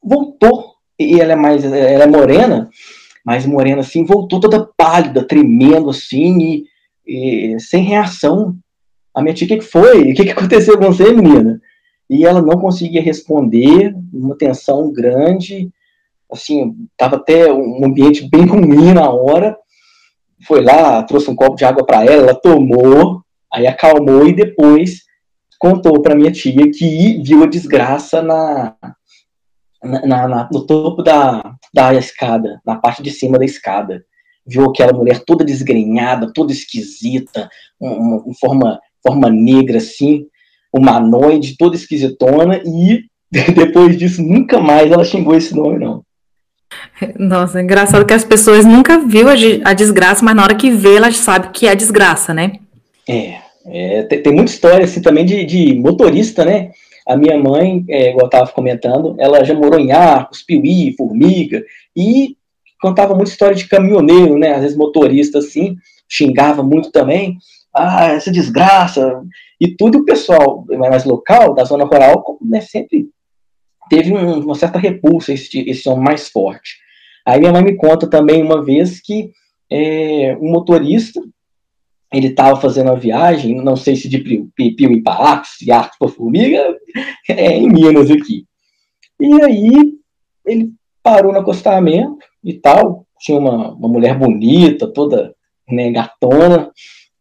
voltou. 0.00 0.74
E 0.96 1.20
ela 1.20 1.32
é 1.32 1.36
mais, 1.36 1.64
ela 1.64 2.04
é 2.04 2.06
morena, 2.06 2.70
mais 3.26 3.44
morena 3.44 3.80
assim, 3.80 4.04
voltou 4.04 4.38
toda 4.38 4.68
pálida, 4.76 5.26
tremendo 5.26 5.90
assim, 5.90 6.64
e, 7.04 7.54
e 7.54 7.60
sem 7.60 7.82
reação. 7.82 8.56
A 9.12 9.20
minha 9.20 9.34
tia, 9.34 9.44
o 9.44 9.48
que, 9.48 9.56
que 9.56 9.64
foi? 9.64 10.12
O 10.12 10.14
que, 10.14 10.24
que 10.24 10.30
aconteceu 10.30 10.78
com 10.78 10.86
você, 10.86 11.12
menina? 11.12 11.60
E 12.08 12.24
ela 12.24 12.40
não 12.40 12.60
conseguia 12.60 13.02
responder, 13.02 13.92
uma 14.12 14.36
tensão 14.36 14.92
grande, 14.92 15.68
assim, 16.30 16.76
tava 16.96 17.16
até 17.16 17.52
um 17.52 17.84
ambiente 17.84 18.28
bem 18.28 18.46
ruim 18.46 18.92
na 18.92 19.10
hora. 19.10 19.56
Foi 20.46 20.62
lá, 20.62 21.02
trouxe 21.02 21.28
um 21.28 21.34
copo 21.34 21.56
de 21.56 21.64
água 21.64 21.84
para 21.84 22.04
ela, 22.04 22.22
ela 22.22 22.34
tomou, 22.34 23.22
aí 23.52 23.66
acalmou 23.66 24.28
e 24.28 24.32
depois 24.32 25.03
contou 25.58 26.00
para 26.02 26.14
minha 26.14 26.32
tia 26.32 26.70
que 26.70 27.22
viu 27.22 27.42
a 27.42 27.46
desgraça 27.46 28.22
na, 28.22 28.74
na, 29.82 30.28
na, 30.28 30.48
no 30.52 30.66
topo 30.66 31.02
da, 31.02 31.54
da 31.72 31.94
escada, 31.94 32.60
na 32.66 32.76
parte 32.76 33.02
de 33.02 33.10
cima 33.10 33.38
da 33.38 33.44
escada. 33.44 34.04
Viu 34.46 34.64
aquela 34.64 34.92
mulher 34.92 35.22
toda 35.24 35.44
desgrenhada, 35.44 36.32
toda 36.32 36.52
esquisita, 36.52 37.48
uma, 37.80 38.22
uma 38.22 38.34
forma, 38.34 38.80
forma 39.02 39.30
negra 39.30 39.78
assim, 39.78 40.26
humanoide, 40.72 41.56
toda 41.56 41.76
esquisitona, 41.76 42.60
e 42.64 43.04
depois 43.54 43.96
disso 43.96 44.22
nunca 44.22 44.60
mais 44.60 44.90
ela 44.90 45.04
xingou 45.04 45.34
esse 45.34 45.54
nome, 45.54 45.78
não. 45.78 46.02
Nossa, 47.18 47.60
é 47.60 47.62
engraçado 47.62 48.04
que 48.04 48.12
as 48.12 48.24
pessoas 48.24 48.64
nunca 48.64 48.98
viu 48.98 49.28
a, 49.28 49.34
a 49.64 49.72
desgraça, 49.72 50.24
mas 50.24 50.34
na 50.34 50.42
hora 50.42 50.54
que 50.54 50.70
vê, 50.70 50.96
elas 50.96 51.16
sabem 51.16 51.50
que 51.52 51.66
é 51.66 51.74
desgraça, 51.74 52.34
né? 52.34 52.58
É, 53.08 53.38
é, 53.66 54.02
tem, 54.04 54.22
tem, 54.22 54.32
muita 54.32 54.50
história 54.50 54.84
assim 54.84 55.00
também 55.00 55.24
de, 55.24 55.44
de 55.44 55.74
motorista, 55.74 56.44
né? 56.44 56.70
A 57.06 57.16
minha 57.16 57.38
mãe, 57.38 57.84
é, 57.88 58.10
igual 58.10 58.24
eu 58.24 58.26
estava 58.26 58.50
comentando, 58.50 59.14
ela 59.18 59.44
já 59.44 59.54
morou 59.54 59.78
em 59.78 59.92
Arcos, 59.92 60.42
Piuí, 60.42 60.94
Formiga, 60.96 61.62
e 61.94 62.36
contava 62.80 63.14
muita 63.14 63.30
história 63.30 63.54
de 63.54 63.68
caminhoneiro, 63.68 64.38
né? 64.38 64.52
Às 64.52 64.62
vezes 64.62 64.76
motorista 64.76 65.38
assim, 65.38 65.76
xingava 66.08 66.62
muito 66.62 66.90
também. 66.90 67.38
Ah, 67.74 68.12
essa 68.12 68.30
desgraça. 68.30 69.22
E 69.60 69.74
tudo 69.74 69.98
o 69.98 70.04
pessoal 70.04 70.64
mais 70.78 71.04
local, 71.04 71.54
da 71.54 71.64
zona 71.64 71.84
rural, 71.84 72.38
né, 72.40 72.60
sempre 72.60 73.08
teve 73.88 74.12
um, 74.12 74.40
uma 74.40 74.54
certa 74.54 74.78
repulsa 74.78 75.32
esse, 75.32 75.58
esse 75.68 75.82
som 75.82 75.96
mais 75.96 76.28
forte. 76.28 76.76
Aí 77.26 77.40
minha 77.40 77.52
mãe 77.52 77.64
me 77.64 77.76
conta 77.76 78.06
também 78.06 78.42
uma 78.42 78.62
vez 78.64 79.00
que 79.00 79.30
é, 79.70 80.36
um 80.40 80.50
motorista 80.52 81.20
ele 82.14 82.28
estava 82.28 82.60
fazendo 82.60 82.90
uma 82.90 82.98
viagem, 82.98 83.56
não 83.62 83.76
sei 83.76 83.96
se 83.96 84.08
de 84.08 84.18
Piuí 84.18 85.02
para 85.02 85.14
Arcos, 85.14 85.56
se 85.58 85.70
Arcos 85.70 85.98
para 85.98 86.08
Formiga, 86.08 86.76
é 87.28 87.56
em 87.56 87.68
Minas 87.68 88.10
aqui. 88.10 88.46
E 89.20 89.42
aí 89.42 89.94
ele 90.46 90.72
parou 91.02 91.32
no 91.32 91.38
acostamento 91.38 92.18
e 92.42 92.54
tal. 92.54 93.06
Tinha 93.18 93.38
uma, 93.38 93.72
uma 93.72 93.88
mulher 93.88 94.18
bonita, 94.18 94.86
toda 94.86 95.34
né, 95.68 95.90
gatona, 95.90 96.70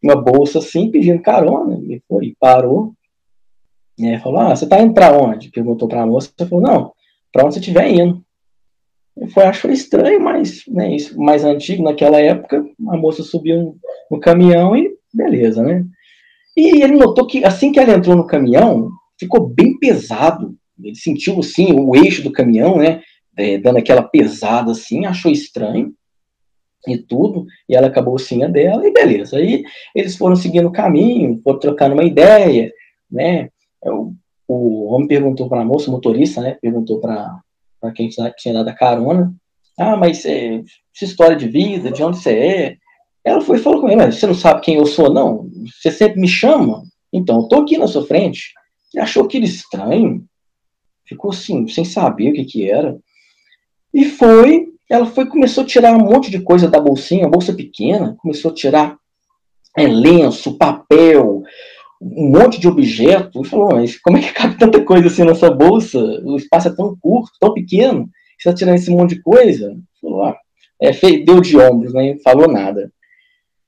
uma 0.01 0.15
bolsa 0.15 0.59
assim, 0.59 0.89
pedindo 0.89 1.21
carona. 1.21 1.77
Ele 1.77 2.01
foi, 2.07 2.35
parou. 2.39 2.93
Né, 3.97 4.19
falou: 4.19 4.39
Ah, 4.39 4.55
você 4.55 4.67
tá 4.67 4.81
indo 4.81 4.93
pra 4.93 5.15
onde? 5.15 5.49
Perguntou 5.49 5.87
pra 5.87 6.05
moça. 6.05 6.31
Você 6.35 6.45
falou: 6.45 6.63
Não, 6.63 6.93
pra 7.31 7.45
onde 7.45 7.55
você 7.55 7.59
estiver 7.59 7.89
indo. 7.89 8.22
Foi, 9.31 9.43
achou 9.43 9.71
estranho, 9.71 10.19
mas 10.19 10.63
né, 10.67 10.95
isso 10.95 11.19
mais 11.19 11.43
antigo, 11.43 11.83
naquela 11.83 12.19
época, 12.19 12.65
a 12.89 12.97
moça 12.97 13.21
subiu 13.21 13.77
no, 14.09 14.19
caminhão 14.19 14.75
e 14.75 14.91
beleza, 15.13 15.61
né? 15.61 15.85
E 16.57 16.83
ele 16.83 16.95
notou 16.95 17.27
que 17.27 17.45
assim 17.45 17.71
que 17.71 17.79
ela 17.79 17.93
entrou 17.93 18.15
no 18.15 18.25
caminhão, 18.25 18.89
ficou 19.19 19.47
bem 19.47 19.77
pesado. 19.77 20.55
Ele 20.81 20.95
sentiu, 20.95 21.39
assim, 21.39 21.73
o 21.73 21.95
eixo 21.95 22.23
do 22.23 22.31
caminhão, 22.31 22.77
né? 22.77 23.01
É, 23.37 23.57
dando 23.57 23.77
aquela 23.77 24.03
pesada 24.03 24.71
assim, 24.71 25.05
achou 25.05 25.31
estranho 25.31 25.93
e 26.87 26.97
tudo, 26.97 27.45
e 27.67 27.75
ela 27.75 27.87
acabou 27.87 28.17
sim 28.19 28.43
a 28.43 28.47
dela, 28.47 28.85
e 28.85 28.91
beleza. 28.91 29.37
Aí 29.37 29.63
eles 29.95 30.15
foram 30.17 30.35
seguindo 30.35 30.67
o 30.67 30.71
caminho, 30.71 31.39
foram 31.43 31.59
trocando 31.59 31.93
uma 31.93 32.03
ideia, 32.03 32.71
né? 33.09 33.49
O, 33.83 34.13
o 34.47 34.93
homem 34.93 35.07
perguntou 35.07 35.47
para 35.47 35.61
a 35.61 35.65
moça, 35.65 35.89
o 35.89 35.93
motorista, 35.93 36.41
né? 36.41 36.57
Perguntou 36.61 36.99
para 36.99 37.39
quem 37.91 38.09
tinha 38.09 38.53
dado 38.53 38.67
a 38.67 38.73
carona: 38.73 39.33
Ah, 39.77 39.95
mas 39.95 40.25
é, 40.25 40.61
essa 40.95 41.05
história 41.05 41.35
de 41.35 41.47
vida, 41.47 41.91
de 41.91 42.03
onde 42.03 42.19
você 42.19 42.31
é? 42.31 42.77
Ela 43.25 43.41
foi 43.41 43.57
e 43.57 43.61
falou 43.61 43.81
com 43.81 43.87
ele: 43.87 43.97
Mas 43.97 44.15
você 44.15 44.27
não 44.27 44.35
sabe 44.35 44.61
quem 44.61 44.75
eu 44.75 44.85
sou, 44.85 45.13
não? 45.13 45.49
Você 45.81 45.91
sempre 45.91 46.19
me 46.19 46.27
chama? 46.27 46.83
Então, 47.11 47.41
eu 47.41 47.47
tô 47.47 47.57
aqui 47.57 47.77
na 47.77 47.87
sua 47.87 48.05
frente. 48.05 48.53
Ele 48.93 49.03
achou 49.03 49.23
aquilo 49.23 49.45
estranho, 49.45 50.25
ficou 51.05 51.31
assim, 51.31 51.67
sem 51.67 51.85
saber 51.85 52.31
o 52.31 52.33
que 52.33 52.45
que 52.45 52.69
era. 52.69 52.97
E 53.93 54.05
foi, 54.05 54.67
ela 54.89 55.05
foi 55.05 55.25
começou 55.27 55.63
a 55.63 55.67
tirar 55.67 55.95
um 55.95 56.05
monte 56.05 56.31
de 56.31 56.41
coisa 56.41 56.67
da 56.67 56.79
bolsinha, 56.79 57.27
bolsa 57.27 57.53
pequena, 57.53 58.15
começou 58.19 58.51
a 58.51 58.53
tirar 58.53 58.97
é, 59.77 59.87
lenço, 59.87 60.57
papel, 60.57 61.43
um 62.03 62.29
monte 62.29 62.59
de 62.59 62.67
objeto. 62.67 63.41
E 63.41 63.47
falou, 63.47 63.73
mas 63.73 63.97
como 63.99 64.17
é 64.17 64.21
que 64.21 64.33
cabe 64.33 64.57
tanta 64.57 64.83
coisa 64.83 65.07
assim 65.07 65.23
nessa 65.23 65.49
bolsa? 65.49 65.99
O 65.99 66.35
espaço 66.35 66.67
é 66.67 66.75
tão 66.75 66.95
curto, 66.99 67.31
tão 67.39 67.53
pequeno, 67.53 68.09
você 68.37 68.49
está 68.49 68.53
tirando 68.53 68.75
esse 68.75 68.91
monte 68.91 69.15
de 69.15 69.21
coisa? 69.21 69.75
Falou, 70.01 70.23
ah, 70.23 70.37
é, 70.81 70.91
deu 70.91 71.39
de 71.39 71.57
ombros, 71.57 71.93
nem 71.93 72.13
né? 72.13 72.19
falou 72.23 72.47
nada. 72.47 72.91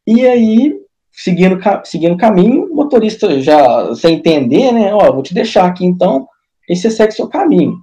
E 0.06 0.26
aí 0.26 0.86
seguindo, 1.16 1.58
seguindo 1.86 2.18
caminho, 2.18 2.66
o 2.66 2.76
motorista 2.76 3.40
já 3.42 3.96
sem 3.96 4.16
entender, 4.16 4.72
né? 4.72 4.94
Ó, 4.94 5.14
vou 5.14 5.24
te 5.24 5.34
deixar 5.34 5.66
aqui 5.66 5.86
então, 5.86 6.28
e 6.70 6.76
você 6.76 6.92
segue 6.92 7.14
seu 7.14 7.28
caminho. 7.28 7.80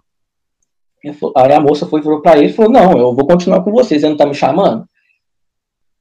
Aí 1.37 1.53
a 1.53 1.61
moça 1.61 1.87
foi 1.87 2.03
para 2.21 2.39
ele 2.39 2.53
falou: 2.53 2.71
Não, 2.71 2.93
eu 2.93 3.15
vou 3.15 3.27
continuar 3.27 3.63
com 3.63 3.73
vocês, 3.73 4.01
você 4.01 4.09
não 4.09 4.17
tá 4.17 4.27
me 4.27 4.35
chamando? 4.35 4.85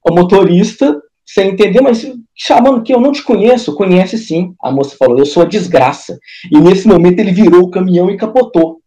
O 0.04 0.14
motorista, 0.14 1.00
sem 1.24 1.50
entender, 1.50 1.80
mas 1.80 2.06
chamando 2.34 2.82
que 2.82 2.92
eu 2.92 3.00
não 3.00 3.12
te 3.12 3.22
conheço, 3.22 3.74
conhece 3.74 4.18
sim. 4.18 4.54
A 4.62 4.70
moça 4.70 4.96
falou: 4.96 5.18
Eu 5.18 5.26
sou 5.26 5.42
a 5.42 5.46
desgraça. 5.46 6.18
E 6.50 6.58
nesse 6.58 6.86
momento 6.86 7.18
ele 7.18 7.32
virou 7.32 7.62
o 7.62 7.70
caminhão 7.70 8.10
e 8.10 8.16
capotou. 8.16 8.80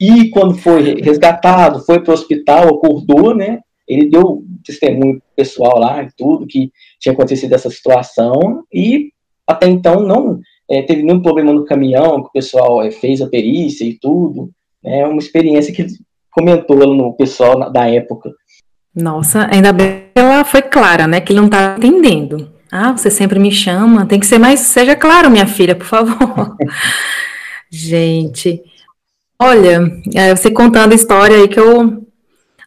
E 0.00 0.30
quando 0.30 0.56
foi 0.56 1.00
resgatado, 1.00 1.84
foi 1.84 2.00
para 2.00 2.10
o 2.10 2.14
hospital, 2.14 2.68
acordou, 2.68 3.34
né? 3.34 3.60
Ele 3.86 4.08
deu 4.08 4.44
testemunho 4.64 5.20
pessoal 5.36 5.78
lá 5.78 6.02
e 6.02 6.08
tudo 6.16 6.46
que 6.46 6.70
tinha 7.00 7.12
acontecido 7.12 7.52
essa 7.54 7.68
situação 7.68 8.62
e 8.72 9.10
até 9.46 9.66
então 9.66 10.00
não 10.00 10.40
é, 10.70 10.82
teve 10.82 11.02
nenhum 11.02 11.20
problema 11.20 11.52
no 11.52 11.64
caminhão, 11.64 12.22
que 12.22 12.28
o 12.28 12.32
pessoal 12.32 12.80
é, 12.80 12.92
fez 12.92 13.20
a 13.20 13.28
perícia 13.28 13.84
e 13.84 13.98
tudo. 13.98 14.50
É 14.84 15.04
uma 15.04 15.18
experiência 15.18 15.74
que 15.74 15.84
comentou 16.30 16.94
no 16.94 17.12
pessoal 17.14 17.70
da 17.72 17.90
época. 17.90 18.30
Nossa, 18.94 19.48
ainda 19.50 19.72
bem 19.72 20.04
que 20.14 20.20
ela 20.20 20.44
foi 20.44 20.62
clara, 20.62 21.06
né? 21.06 21.20
Que 21.20 21.32
ele 21.32 21.40
não 21.40 21.48
tá 21.48 21.76
entendendo. 21.78 22.50
Ah, 22.70 22.92
você 22.92 23.10
sempre 23.10 23.38
me 23.38 23.50
chama, 23.50 24.06
tem 24.06 24.20
que 24.20 24.26
ser 24.26 24.38
mais. 24.38 24.60
Seja 24.60 24.94
claro, 24.96 25.30
minha 25.30 25.46
filha, 25.46 25.74
por 25.74 25.86
favor. 25.86 26.56
Gente, 27.70 28.60
olha, 29.38 29.92
é, 30.14 30.34
você 30.34 30.50
contando 30.50 30.92
a 30.92 30.94
história 30.94 31.36
aí 31.36 31.48
que 31.48 31.58
eu 31.58 32.04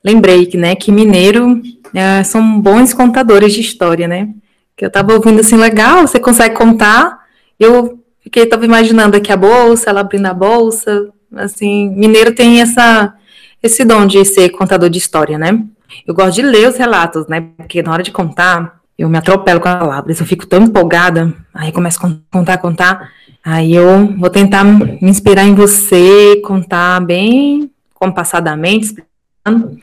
lembrei 0.03 0.45
que, 0.45 0.57
né, 0.57 0.75
que 0.75 0.91
mineiro 0.91 1.61
é, 1.93 2.23
são 2.23 2.59
bons 2.59 2.93
contadores 2.93 3.53
de 3.53 3.61
história, 3.61 4.07
né? 4.07 4.29
Que 4.75 4.85
eu 4.85 4.91
tava 4.91 5.13
ouvindo 5.13 5.41
assim, 5.41 5.55
legal, 5.55 6.07
você 6.07 6.19
consegue 6.19 6.55
contar. 6.55 7.19
Eu 7.59 7.99
fiquei, 8.21 8.45
tava 8.45 8.65
imaginando 8.65 9.17
aqui 9.17 9.31
a 9.31 9.37
bolsa, 9.37 9.89
ela 9.89 10.01
abrindo 10.01 10.25
a 10.25 10.33
bolsa. 10.33 11.09
Assim, 11.35 11.89
mineiro 11.89 12.33
tem 12.33 12.61
essa, 12.61 13.13
esse 13.61 13.85
dom 13.85 14.05
de 14.05 14.23
ser 14.25 14.49
contador 14.49 14.89
de 14.89 14.97
história, 14.97 15.37
né? 15.37 15.63
Eu 16.05 16.13
gosto 16.13 16.35
de 16.35 16.41
ler 16.41 16.67
os 16.67 16.77
relatos, 16.77 17.27
né? 17.27 17.41
Porque 17.57 17.81
na 17.81 17.91
hora 17.91 18.03
de 18.03 18.11
contar, 18.11 18.81
eu 18.97 19.09
me 19.09 19.17
atropelo 19.17 19.59
com 19.59 19.69
as 19.69 19.79
palavras, 19.79 20.19
eu 20.19 20.25
fico 20.25 20.45
tão 20.45 20.63
empolgada, 20.63 21.33
aí 21.53 21.71
começo 21.71 21.99
a 22.05 22.11
contar, 22.31 22.57
contar. 22.57 23.11
Aí 23.43 23.73
eu 23.73 24.15
vou 24.17 24.29
tentar 24.29 24.63
me 24.63 24.97
inspirar 25.01 25.43
em 25.43 25.55
você, 25.55 26.41
contar 26.45 27.01
bem 27.01 27.69
compassadamente, 27.93 28.85
explicando. 28.85 29.77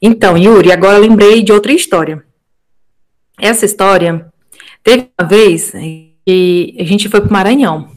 Então, 0.00 0.36
Yuri, 0.36 0.72
agora 0.72 0.98
lembrei 0.98 1.42
de 1.42 1.52
outra 1.52 1.72
história. 1.72 2.24
Essa 3.38 3.64
história 3.64 4.26
teve 4.82 5.10
uma 5.18 5.28
vez 5.28 5.72
que 6.24 6.76
a 6.78 6.84
gente 6.84 7.08
foi 7.08 7.20
para 7.20 7.30
o 7.30 7.32
Maranhão. 7.32 7.90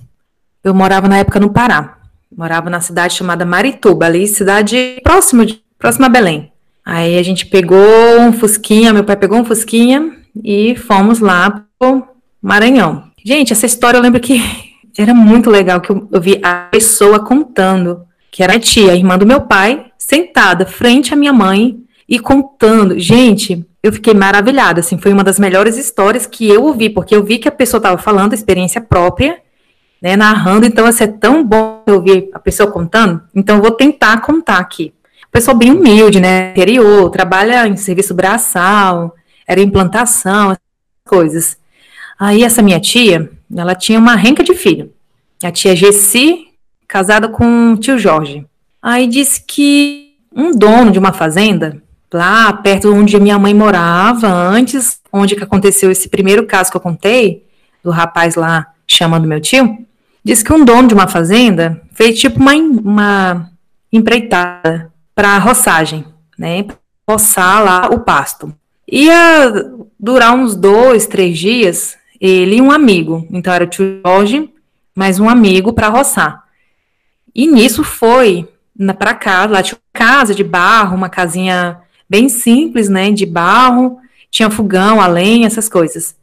Eu 0.63 0.73
morava 0.73 1.07
na 1.07 1.17
época 1.17 1.39
no 1.39 1.51
Pará. 1.51 1.97
Morava 2.35 2.69
na 2.69 2.79
cidade 2.79 3.15
chamada 3.15 3.45
Marituba, 3.45 4.05
ali, 4.05 4.27
cidade 4.27 4.99
próxima, 5.03 5.45
de, 5.45 5.63
próxima 5.77 6.05
a 6.05 6.09
Belém. 6.09 6.51
Aí 6.91 7.19
a 7.19 7.23
gente 7.23 7.45
pegou 7.45 8.19
um 8.19 8.33
Fusquinha, 8.33 8.91
meu 8.91 9.03
pai 9.03 9.15
pegou 9.15 9.37
um 9.37 9.45
Fusquinha 9.45 10.11
e 10.43 10.75
fomos 10.75 11.19
lá 11.19 11.63
pro 11.77 12.03
Maranhão. 12.41 13.03
Gente, 13.23 13.53
essa 13.53 13.67
história 13.67 13.99
eu 13.99 14.01
lembro 14.01 14.19
que 14.19 14.41
era 14.97 15.13
muito 15.13 15.51
legal, 15.51 15.79
que 15.81 15.91
eu, 15.91 16.07
eu 16.11 16.19
vi 16.19 16.39
a 16.41 16.67
pessoa 16.71 17.19
contando, 17.19 18.01
que 18.31 18.41
era 18.41 18.55
a 18.55 18.59
tia, 18.59 18.91
a 18.91 18.95
irmã 18.95 19.19
do 19.19 19.25
meu 19.25 19.41
pai, 19.41 19.85
sentada 19.99 20.65
frente 20.65 21.13
à 21.13 21.15
minha 21.15 21.31
mãe, 21.31 21.77
e 22.07 22.17
contando. 22.17 22.97
Gente, 22.97 23.63
eu 23.83 23.93
fiquei 23.93 24.15
maravilhada, 24.15 24.79
assim, 24.79 24.97
foi 24.97 25.13
uma 25.13 25.23
das 25.23 25.37
melhores 25.37 25.77
histórias 25.77 26.25
que 26.25 26.49
eu 26.49 26.63
ouvi, 26.63 26.89
porque 26.89 27.15
eu 27.15 27.23
vi 27.23 27.37
que 27.37 27.47
a 27.47 27.51
pessoa 27.51 27.77
estava 27.77 27.99
falando 27.99 28.33
experiência 28.33 28.81
própria, 28.81 29.37
né, 30.01 30.15
narrando, 30.15 30.65
então, 30.65 30.87
assim, 30.87 31.03
é 31.03 31.07
tão 31.07 31.43
bom 31.43 31.83
ouvir 31.87 32.31
a 32.33 32.39
pessoa 32.39 32.71
contando, 32.71 33.21
então 33.35 33.57
eu 33.57 33.61
vou 33.61 33.71
tentar 33.71 34.21
contar 34.21 34.57
aqui. 34.57 34.91
Pessoa 35.31 35.55
bem 35.55 35.71
humilde, 35.71 36.19
né, 36.19 36.51
interior, 36.51 37.09
trabalha 37.11 37.67
em 37.67 37.77
serviço 37.77 38.13
braçal, 38.13 39.15
era 39.47 39.61
implantação, 39.61 40.55
coisas. 41.05 41.57
Aí 42.19 42.43
essa 42.43 42.61
minha 42.61 42.79
tia, 42.79 43.31
ela 43.55 43.75
tinha 43.75 43.99
uma 43.99 44.15
renca 44.15 44.43
de 44.43 44.53
filho, 44.53 44.91
a 45.43 45.51
tia 45.51 45.75
Gessi, 45.75 46.47
casada 46.87 47.27
com 47.29 47.73
o 47.73 47.77
tio 47.77 47.97
Jorge. 47.97 48.45
Aí 48.81 49.07
disse 49.07 49.43
que 49.45 50.15
um 50.35 50.51
dono 50.51 50.91
de 50.91 50.99
uma 50.99 51.13
fazenda 51.13 51.81
lá 52.11 52.51
perto 52.53 52.91
onde 52.93 53.15
a 53.15 53.19
minha 53.19 53.37
mãe 53.37 53.53
morava 53.53 54.27
antes, 54.27 54.99
onde 55.13 55.35
que 55.35 55.43
aconteceu 55.43 55.91
esse 55.91 56.09
primeiro 56.09 56.45
caso 56.45 56.71
que 56.71 56.77
eu 56.77 56.81
contei, 56.81 57.45
do 57.83 57.91
rapaz 57.91 58.35
lá 58.35 58.67
chamando 58.87 59.27
meu 59.27 59.39
tio, 59.39 59.77
disse 60.23 60.43
que 60.43 60.51
um 60.51 60.65
dono 60.65 60.87
de 60.87 60.93
uma 60.93 61.07
fazenda 61.07 61.81
fez 61.93 62.19
tipo 62.19 62.39
uma, 62.39 62.53
uma 62.53 63.51
empreitada 63.91 64.91
para 65.19 65.37
roçagem, 65.37 66.05
né, 66.37 66.65
roçar 67.05 67.61
lá 67.61 67.89
o 67.89 67.99
pasto. 67.99 68.55
Ia 68.89 69.51
durar 69.99 70.33
uns 70.33 70.55
dois, 70.55 71.07
três 71.07 71.37
dias, 71.37 71.97
ele 72.21 72.55
e 72.55 72.61
um 72.61 72.71
amigo, 72.71 73.27
então 73.29 73.51
era 73.51 73.65
o 73.65 73.67
tio 73.67 73.99
Jorge, 74.01 74.49
mais 74.95 75.19
um 75.19 75.27
amigo 75.27 75.73
para 75.73 75.89
roçar. 75.89 76.45
E 77.35 77.47
nisso 77.47 77.83
foi 77.83 78.47
para 78.97 79.13
casa, 79.13 79.55
lá 79.55 79.61
tinha 79.61 79.77
uma 79.77 79.91
casa 79.91 80.33
de 80.33 80.41
barro, 80.41 80.95
uma 80.95 81.09
casinha 81.09 81.81
bem 82.09 82.29
simples, 82.29 82.87
né, 82.87 83.11
de 83.11 83.25
barro, 83.25 83.99
tinha 84.31 84.49
fogão, 84.49 85.01
a 85.01 85.07
lenha, 85.07 85.47
essas 85.47 85.67
coisas. 85.67 86.15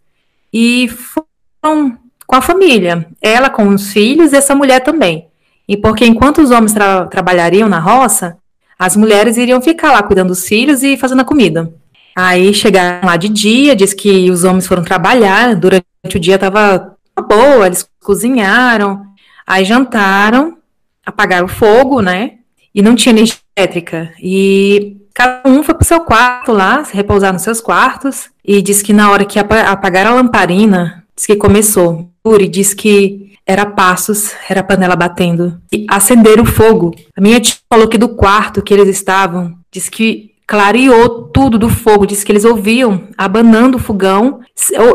E 0.51 0.89
foram 0.89 1.99
com 2.27 2.35
a 2.35 2.41
família, 2.41 3.07
ela 3.21 3.51
com 3.51 3.69
os 3.69 3.93
filhos 3.93 4.33
e 4.33 4.37
essa 4.37 4.55
mulher 4.55 4.81
também. 4.81 5.29
E 5.69 5.77
porque 5.77 6.07
enquanto 6.07 6.41
os 6.41 6.51
homens 6.51 6.73
tra 6.73 7.05
trabalhariam 7.05 7.69
na 7.69 7.79
roça, 7.79 8.39
as 8.79 8.97
mulheres 8.97 9.37
iriam 9.37 9.61
ficar 9.61 9.93
lá 9.93 10.03
cuidando 10.03 10.29
dos 10.29 10.47
filhos 10.47 10.83
e 10.83 10.97
fazendo 10.97 11.21
a 11.21 11.25
comida. 11.25 11.73
Aí 12.15 12.53
chegaram 12.55 13.07
lá 13.07 13.17
de 13.17 13.29
dia, 13.29 13.77
diz 13.77 13.93
que 13.93 14.31
os 14.31 14.45
homens 14.45 14.67
foram 14.67 14.83
trabalhar, 14.83 15.55
durante 15.55 15.85
o 16.15 16.21
dia 16.21 16.37
estava 16.37 16.97
boa, 17.29 17.67
eles 17.67 17.89
cozinharam, 18.03 19.03
aí 19.47 19.65
jantaram, 19.65 20.57
apagaram 21.05 21.47
o 21.47 21.49
fogo, 21.49 22.01
né? 22.01 22.33
E 22.75 22.81
não 22.83 22.95
tinha 22.95 23.13
energia 23.13 23.37
elétrica. 23.57 24.13
E 24.23 24.97
Cada 25.17 25.49
um 25.49 25.63
foi 25.63 25.75
pro 25.75 25.87
seu 25.87 26.01
quarto 26.01 26.53
lá, 26.53 26.85
se 26.85 26.95
repousar 26.95 27.33
nos 27.33 27.41
seus 27.41 27.59
quartos, 27.59 28.29
e 28.45 28.61
disse 28.61 28.85
que 28.85 28.93
na 28.93 29.11
hora 29.11 29.25
que 29.25 29.39
apagaram 29.39 30.11
a 30.11 30.15
lamparina, 30.17 31.07
disse 31.17 31.29
que 31.29 31.37
começou 31.37 32.11
Yuri 32.31 32.49
diz 32.49 32.75
que 32.75 33.33
era 33.47 33.65
passos, 33.65 34.33
era 34.49 34.63
panela 34.63 34.97
batendo. 34.97 35.61
E 35.73 35.87
acenderam 35.89 36.43
o 36.43 36.47
fogo. 36.47 36.95
A 37.17 37.21
minha 37.21 37.41
tia 37.41 37.57
falou 37.69 37.87
que 37.87 37.97
do 37.97 38.09
quarto 38.09 38.63
que 38.63 38.75
eles 38.75 38.89
estavam, 38.89 39.57
diz 39.71 39.89
que 39.89 40.33
clareou 40.47 41.25
tudo 41.29 41.59
do 41.59 41.69
fogo, 41.69 42.07
diz 42.07 42.25
que 42.25 42.33
eles 42.33 42.45
ouviam 42.45 43.05
abanando 43.17 43.77
o 43.77 43.81
fogão, 43.81 44.41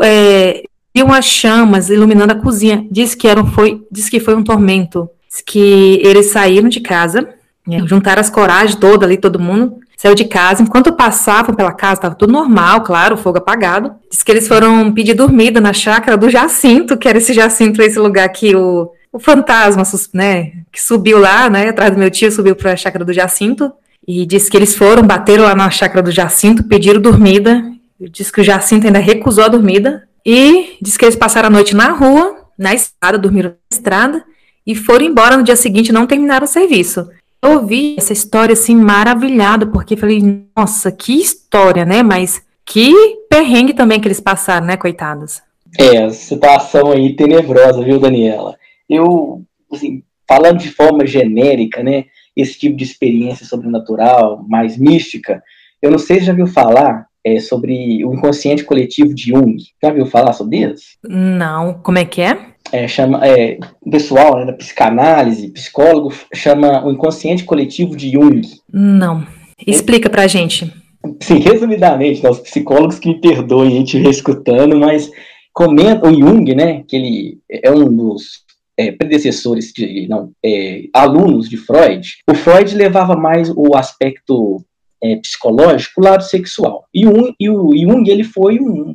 é, 0.02 0.62
viam 0.94 1.12
as 1.12 1.24
chamas 1.24 1.88
iluminando 1.88 2.32
a 2.32 2.36
cozinha. 2.36 2.86
Diz 2.90 3.14
que, 3.14 3.26
era, 3.26 3.44
foi, 3.44 3.82
diz 3.90 4.08
que 4.08 4.20
foi 4.20 4.34
um 4.34 4.44
tormento. 4.44 5.08
Diz 5.28 5.42
que 5.44 6.00
eles 6.02 6.26
saíram 6.26 6.68
de 6.68 6.80
casa, 6.80 7.28
né, 7.66 7.82
juntaram 7.86 8.20
as 8.20 8.28
coragens 8.28 8.74
toda 8.74 9.06
ali, 9.06 9.16
todo 9.16 9.40
mundo, 9.40 9.78
saiu 10.02 10.16
de 10.16 10.24
casa. 10.24 10.64
Enquanto 10.64 10.92
passavam 10.92 11.54
pela 11.54 11.72
casa, 11.72 11.94
estava 11.94 12.14
tudo 12.16 12.32
normal, 12.32 12.82
claro, 12.82 13.16
fogo 13.16 13.38
apagado. 13.38 13.94
Diz 14.10 14.24
que 14.24 14.32
eles 14.32 14.48
foram 14.48 14.92
pedir 14.92 15.14
dormida 15.14 15.60
na 15.60 15.72
chácara 15.72 16.16
do 16.16 16.28
Jacinto, 16.28 16.96
que 16.96 17.08
era 17.08 17.18
esse 17.18 17.32
Jacinto, 17.32 17.80
esse 17.80 18.00
lugar 18.00 18.28
que 18.30 18.56
o, 18.56 18.90
o 19.12 19.20
fantasma, 19.20 19.84
né, 20.12 20.54
que 20.72 20.82
subiu 20.82 21.20
lá, 21.20 21.48
né, 21.48 21.68
atrás 21.68 21.92
do 21.92 21.98
meu 21.98 22.10
tio, 22.10 22.32
subiu 22.32 22.56
para 22.56 22.72
a 22.72 22.76
chácara 22.76 23.04
do 23.04 23.12
Jacinto. 23.12 23.72
E 24.06 24.26
disse 24.26 24.50
que 24.50 24.56
eles 24.56 24.74
foram, 24.74 25.04
bateram 25.04 25.44
lá 25.44 25.54
na 25.54 25.70
chácara 25.70 26.02
do 26.02 26.10
Jacinto, 26.10 26.64
pediram 26.64 27.00
dormida. 27.00 27.62
Diz 28.10 28.28
que 28.32 28.40
o 28.40 28.44
Jacinto 28.44 28.88
ainda 28.88 28.98
recusou 28.98 29.44
a 29.44 29.48
dormida. 29.48 30.02
E 30.26 30.78
diz 30.82 30.96
que 30.96 31.04
eles 31.04 31.14
passaram 31.14 31.46
a 31.46 31.50
noite 31.50 31.76
na 31.76 31.92
rua, 31.92 32.48
na 32.58 32.74
estrada, 32.74 33.16
dormiram 33.16 33.50
na 33.50 33.76
estrada, 33.76 34.24
e 34.66 34.74
foram 34.74 35.04
embora 35.04 35.36
no 35.36 35.44
dia 35.44 35.54
seguinte 35.54 35.92
não 35.92 36.08
terminaram 36.08 36.44
o 36.44 36.48
serviço. 36.48 37.08
Eu 37.44 37.54
ouvi 37.54 37.96
essa 37.98 38.12
história 38.12 38.52
assim 38.52 38.76
maravilhado, 38.76 39.66
porque 39.68 39.96
falei, 39.96 40.46
nossa, 40.56 40.92
que 40.92 41.20
história, 41.20 41.84
né? 41.84 42.02
Mas 42.02 42.40
que 42.64 42.92
perrengue 43.28 43.74
também 43.74 44.00
que 44.00 44.06
eles 44.06 44.20
passaram, 44.20 44.66
né, 44.66 44.76
coitados? 44.76 45.42
É, 45.76 46.08
situação 46.10 46.92
aí 46.92 47.16
tenebrosa, 47.16 47.82
viu, 47.82 47.98
Daniela? 47.98 48.56
Eu, 48.88 49.42
assim, 49.72 50.02
falando 50.28 50.58
de 50.58 50.70
forma 50.70 51.04
genérica, 51.04 51.82
né, 51.82 52.04
esse 52.36 52.58
tipo 52.58 52.76
de 52.76 52.84
experiência 52.84 53.44
sobrenatural, 53.44 54.44
mais 54.48 54.78
mística, 54.78 55.42
eu 55.80 55.90
não 55.90 55.98
sei 55.98 56.20
se 56.20 56.26
já 56.26 56.32
viu 56.32 56.46
falar 56.46 57.06
é, 57.24 57.40
sobre 57.40 58.04
o 58.04 58.14
inconsciente 58.14 58.64
coletivo 58.64 59.12
de 59.12 59.30
Jung. 59.30 59.56
Já 59.82 59.90
viu 59.90 60.06
falar 60.06 60.32
sobre 60.32 60.58
isso? 60.58 60.96
Não, 61.02 61.74
como 61.74 61.98
é 61.98 62.04
que 62.04 62.20
é? 62.20 62.51
É, 62.72 62.88
chama, 62.88 63.20
é, 63.26 63.58
o 63.82 63.90
pessoal 63.90 64.38
né, 64.38 64.46
da 64.46 64.52
psicanálise, 64.54 65.50
psicólogo, 65.50 66.12
chama 66.34 66.84
o 66.84 66.90
inconsciente 66.90 67.44
coletivo 67.44 67.94
de 67.94 68.10
Jung. 68.10 68.40
Não. 68.72 69.26
Explica 69.66 70.08
pra 70.08 70.26
gente. 70.26 70.72
Sim, 71.20 71.38
resumidamente, 71.38 72.22
né, 72.22 72.30
os 72.30 72.40
psicólogos 72.40 72.98
que 72.98 73.08
me 73.08 73.20
perdoem 73.20 73.68
a 73.68 73.76
gente 73.78 73.98
escutando, 74.08 74.76
mas 74.78 75.10
comenta 75.52 76.08
o 76.08 76.14
Jung, 76.14 76.54
né, 76.54 76.82
que 76.88 76.96
ele 76.96 77.38
é 77.50 77.70
um 77.70 77.94
dos 77.94 78.42
é, 78.76 78.90
predecessores, 78.90 79.72
de, 79.72 80.06
não, 80.08 80.30
é, 80.44 80.84
alunos 80.94 81.48
de 81.48 81.56
Freud, 81.56 82.16
o 82.28 82.34
Freud 82.34 82.74
levava 82.74 83.14
mais 83.14 83.50
o 83.54 83.76
aspecto 83.76 84.64
é, 85.02 85.16
psicológico 85.16 86.00
o 86.00 86.04
lado 86.04 86.22
sexual. 86.22 86.86
E, 86.94 87.06
um, 87.06 87.34
e 87.38 87.50
o 87.50 87.76
Jung 87.76 88.08
ele 88.08 88.24
foi 88.24 88.58
um, 88.58 88.94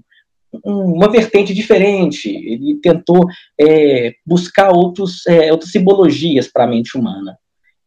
uma 0.63 1.09
vertente 1.09 1.53
diferente, 1.53 2.29
ele 2.29 2.79
tentou 2.81 3.25
é, 3.59 4.13
buscar 4.25 4.69
outros, 4.71 5.25
é, 5.27 5.51
outras 5.51 5.71
simbologias 5.71 6.47
para 6.47 6.63
a 6.63 6.67
mente 6.67 6.97
humana. 6.97 7.37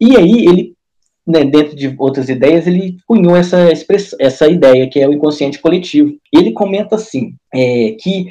E 0.00 0.16
aí 0.16 0.46
ele, 0.46 0.74
né, 1.26 1.44
dentro 1.44 1.76
de 1.76 1.94
outras 1.98 2.28
ideias, 2.28 2.66
ele 2.66 2.96
cunhou 3.06 3.36
essa, 3.36 3.58
essa 4.18 4.48
ideia, 4.48 4.88
que 4.88 4.98
é 4.98 5.08
o 5.08 5.12
inconsciente 5.12 5.58
coletivo. 5.58 6.10
E 6.32 6.38
ele 6.38 6.52
comenta 6.52 6.96
assim, 6.96 7.34
é, 7.54 7.96
que 8.00 8.28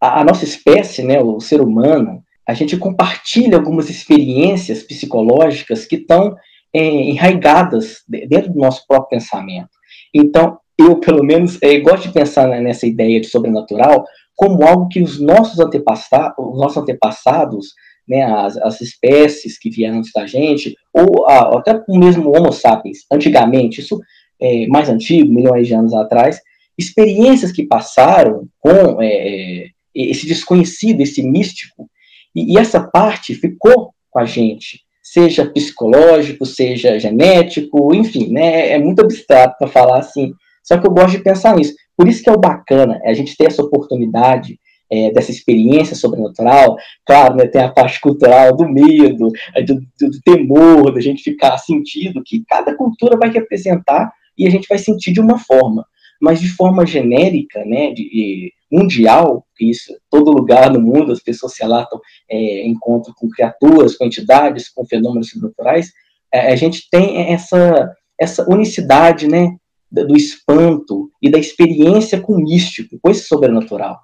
a, 0.00 0.20
a 0.20 0.24
nossa 0.24 0.44
espécie, 0.44 1.02
né, 1.02 1.20
o 1.20 1.40
ser 1.40 1.60
humano, 1.60 2.22
a 2.46 2.54
gente 2.54 2.76
compartilha 2.76 3.56
algumas 3.58 3.90
experiências 3.90 4.82
psicológicas 4.82 5.84
que 5.84 5.96
estão 5.96 6.34
é, 6.72 6.80
enraigadas 6.80 8.02
dentro 8.08 8.52
do 8.52 8.58
nosso 8.58 8.86
próprio 8.86 9.18
pensamento. 9.18 9.70
Então, 10.14 10.58
eu, 10.78 10.96
pelo 10.96 11.24
menos, 11.24 11.58
é, 11.62 11.78
gosto 11.80 12.08
de 12.08 12.12
pensar 12.12 12.48
né, 12.48 12.60
nessa 12.60 12.86
ideia 12.86 13.20
de 13.20 13.26
sobrenatural 13.26 14.04
como 14.36 14.64
algo 14.64 14.88
que 14.88 15.02
os 15.02 15.20
nossos 15.20 15.58
antepassados, 15.58 16.34
os 16.38 16.58
nossos 16.58 16.76
antepassados 16.76 17.66
né, 18.08 18.22
as, 18.22 18.56
as, 18.58 18.80
espécies 18.80 19.58
que 19.58 19.68
vieram 19.68 19.98
antes 19.98 20.12
da 20.14 20.26
gente, 20.26 20.74
ou 20.94 21.26
a, 21.26 21.58
até 21.58 21.82
o 21.88 21.98
mesmo 21.98 22.34
Homo 22.34 22.52
sapiens, 22.52 23.00
antigamente, 23.12 23.80
isso 23.80 24.00
é 24.40 24.66
mais 24.68 24.88
antigo, 24.88 25.32
milhões 25.32 25.66
de 25.66 25.74
anos 25.74 25.92
atrás, 25.92 26.40
experiências 26.78 27.52
que 27.52 27.66
passaram 27.66 28.48
com 28.60 29.02
é 29.02 29.66
esse 29.94 30.26
desconhecido, 30.26 31.00
esse 31.00 31.22
místico, 31.22 31.90
e, 32.34 32.54
e 32.54 32.58
essa 32.58 32.80
parte 32.80 33.34
ficou 33.34 33.92
com 34.10 34.20
a 34.20 34.24
gente, 34.24 34.80
seja 35.02 35.44
psicológico, 35.50 36.46
seja 36.46 36.98
genético, 36.98 37.94
enfim, 37.94 38.28
né? 38.28 38.70
É 38.70 38.78
muito 38.78 39.00
abstrato 39.00 39.56
para 39.58 39.68
falar 39.68 39.98
assim. 39.98 40.32
Só 40.68 40.76
que 40.76 40.86
eu 40.86 40.90
gosto 40.90 41.12
de 41.12 41.22
pensar 41.22 41.56
nisso. 41.56 41.74
Por 41.96 42.06
isso 42.06 42.22
que 42.22 42.28
é 42.28 42.32
o 42.32 42.38
bacana, 42.38 43.00
é 43.02 43.10
a 43.10 43.14
gente 43.14 43.34
ter 43.34 43.46
essa 43.46 43.62
oportunidade 43.62 44.60
é, 44.92 45.10
dessa 45.10 45.30
experiência 45.30 45.96
sobrenatural. 45.96 46.76
Claro, 47.06 47.36
né, 47.36 47.46
tem 47.46 47.62
a 47.62 47.72
parte 47.72 47.98
cultural 47.98 48.54
do 48.54 48.68
medo, 48.68 49.30
do, 49.64 49.74
do, 49.74 50.10
do, 50.10 50.22
temor, 50.22 50.92
da 50.92 51.00
gente 51.00 51.22
ficar 51.22 51.56
sentido 51.56 52.22
que 52.22 52.44
cada 52.46 52.76
cultura 52.76 53.16
vai 53.16 53.30
representar 53.30 54.12
e 54.36 54.46
a 54.46 54.50
gente 54.50 54.68
vai 54.68 54.76
sentir 54.76 55.10
de 55.10 55.20
uma 55.20 55.38
forma. 55.38 55.86
Mas 56.20 56.38
de 56.38 56.48
forma 56.48 56.84
genérica, 56.84 57.64
né, 57.64 57.92
de, 57.92 58.52
mundial, 58.70 59.46
isso, 59.58 59.96
todo 60.10 60.30
lugar 60.30 60.70
no 60.70 60.80
mundo 60.80 61.12
as 61.12 61.20
pessoas 61.20 61.54
se 61.54 61.62
relatam 61.62 61.98
é, 62.30 62.66
encontro 62.66 63.14
com 63.16 63.26
criaturas, 63.28 63.96
com 63.96 64.04
entidades, 64.04 64.68
com 64.68 64.84
fenômenos 64.84 65.30
sobrenaturais, 65.30 65.92
é, 66.30 66.52
a 66.52 66.56
gente 66.56 66.90
tem 66.90 67.32
essa, 67.32 67.90
essa 68.20 68.46
unicidade, 68.50 69.26
né, 69.26 69.56
do 69.90 70.16
espanto 70.16 71.10
e 71.20 71.30
da 71.30 71.38
experiência 71.38 72.20
com 72.20 72.34
o 72.34 72.42
místico, 72.42 72.98
com 73.00 73.10
esse 73.10 73.26
sobrenatural. 73.26 74.00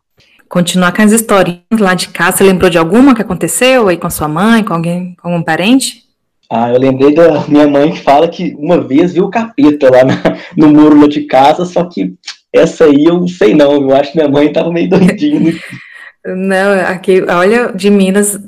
Continuar 0.49 0.93
com 0.93 1.03
as 1.03 1.13
histórias 1.13 1.59
lá 1.79 1.95
de 1.95 2.09
casa, 2.09 2.39
você 2.39 2.45
lembrou 2.45 2.71
de 2.71 2.79
alguma 2.79 3.15
que 3.15 3.23
aconteceu 3.23 3.89
aí 3.89 3.97
com 3.97 4.07
a 4.07 4.11
sua 4.11 4.29
mãe, 4.29 4.63
com 4.63 4.75
alguém, 4.75 5.15
com 5.21 5.29
algum 5.29 5.43
parente? 5.43 6.05
Ah, 6.51 6.71
eu 6.71 6.79
lembrei 6.79 7.15
da 7.15 7.45
minha 7.49 7.67
mãe 7.67 7.93
que 7.93 8.03
fala 8.03 8.29
que 8.29 8.55
uma 8.59 8.81
vez 8.81 9.13
viu 9.13 9.25
o 9.25 9.31
capeta 9.31 9.91
lá 9.91 10.05
na, 10.05 10.23
no 10.57 10.69
muro 10.69 11.01
lá 11.01 11.09
de 11.09 11.23
casa, 11.23 11.65
só 11.65 11.85
que 11.85 12.15
essa 12.53 12.85
aí 12.85 13.05
eu 13.05 13.15
não 13.15 13.29
sei 13.29 13.55
não, 13.55 13.73
eu 13.73 13.97
acho 13.97 14.13
que 14.13 14.19
minha 14.19 14.31
mãe 14.31 14.53
tava 14.53 14.71
meio 14.71 14.89
doidinha. 14.89 15.55
não, 16.25 16.81
aqui, 16.87 17.23
olha, 17.23 17.73
de 17.73 17.91
Minas, 17.91 18.39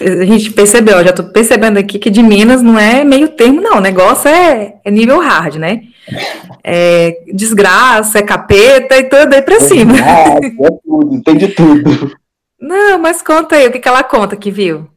a 0.00 0.24
gente 0.24 0.52
percebeu, 0.52 1.02
já 1.02 1.12
tô 1.12 1.24
percebendo 1.24 1.78
aqui 1.78 1.98
que 1.98 2.10
de 2.10 2.22
Minas 2.22 2.62
não 2.62 2.78
é 2.78 3.02
meio 3.02 3.28
termo, 3.28 3.60
não, 3.60 3.78
o 3.78 3.80
negócio 3.80 4.28
é, 4.28 4.74
é 4.84 4.90
nível 4.90 5.18
hard, 5.18 5.56
né? 5.56 5.82
É 6.62 7.22
desgraça, 7.32 8.18
é 8.18 8.22
capeta 8.22 8.96
e 8.96 9.04
tudo 9.04 9.34
aí 9.34 9.42
pra 9.42 9.56
é 9.56 9.60
cima. 9.60 9.94
é 9.96 10.40
tudo, 10.84 11.22
tem 11.22 11.36
de 11.36 11.48
tudo. 11.48 12.16
Não, 12.60 12.98
mas 12.98 13.22
conta 13.22 13.56
aí, 13.56 13.66
o 13.66 13.72
que, 13.72 13.78
que 13.78 13.88
ela 13.88 14.04
conta 14.04 14.36
que 14.36 14.50
viu? 14.50 14.88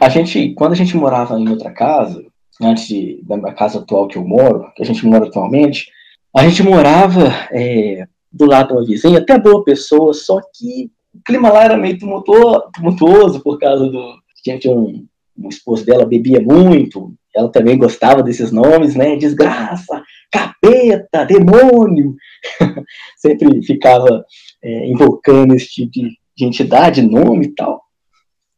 A 0.00 0.08
gente, 0.08 0.52
quando 0.54 0.72
a 0.72 0.76
gente 0.76 0.96
morava 0.96 1.38
em 1.38 1.48
outra 1.48 1.70
casa, 1.70 2.22
antes 2.60 2.86
de, 2.88 3.20
da 3.22 3.52
casa 3.52 3.78
atual 3.78 4.08
que 4.08 4.16
eu 4.16 4.24
moro, 4.24 4.70
que 4.74 4.82
a 4.82 4.86
gente 4.86 5.06
mora 5.06 5.26
atualmente, 5.26 5.88
a 6.34 6.42
gente 6.42 6.62
morava 6.62 7.32
é, 7.50 8.06
do 8.30 8.46
lado 8.46 8.68
de 8.68 8.72
uma 8.74 8.84
vizinha, 8.84 9.18
até 9.18 9.38
boa 9.38 9.64
pessoa, 9.64 10.12
só 10.12 10.40
que 10.54 10.90
o 11.14 11.22
clima 11.24 11.50
lá 11.50 11.64
era 11.64 11.76
meio 11.76 11.98
tumultuoso 11.98 13.40
por 13.40 13.58
causa 13.58 13.88
do. 13.88 14.16
Tinha 14.42 14.58
um, 14.70 15.06
o 15.36 15.48
esposo 15.48 15.84
dela 15.84 16.06
bebia 16.06 16.40
muito, 16.40 17.14
ela 17.34 17.50
também 17.50 17.76
gostava 17.76 18.22
desses 18.22 18.52
nomes, 18.52 18.94
né? 18.94 19.16
Desgraça, 19.16 20.02
capeta, 20.30 21.24
demônio. 21.24 22.14
Sempre 23.16 23.62
ficava 23.62 24.24
é, 24.62 24.86
invocando 24.86 25.54
esse 25.54 25.68
tipo 25.68 25.90
de, 25.92 26.18
de 26.36 26.44
entidade, 26.44 27.02
nome 27.02 27.46
e 27.46 27.54
tal. 27.54 27.82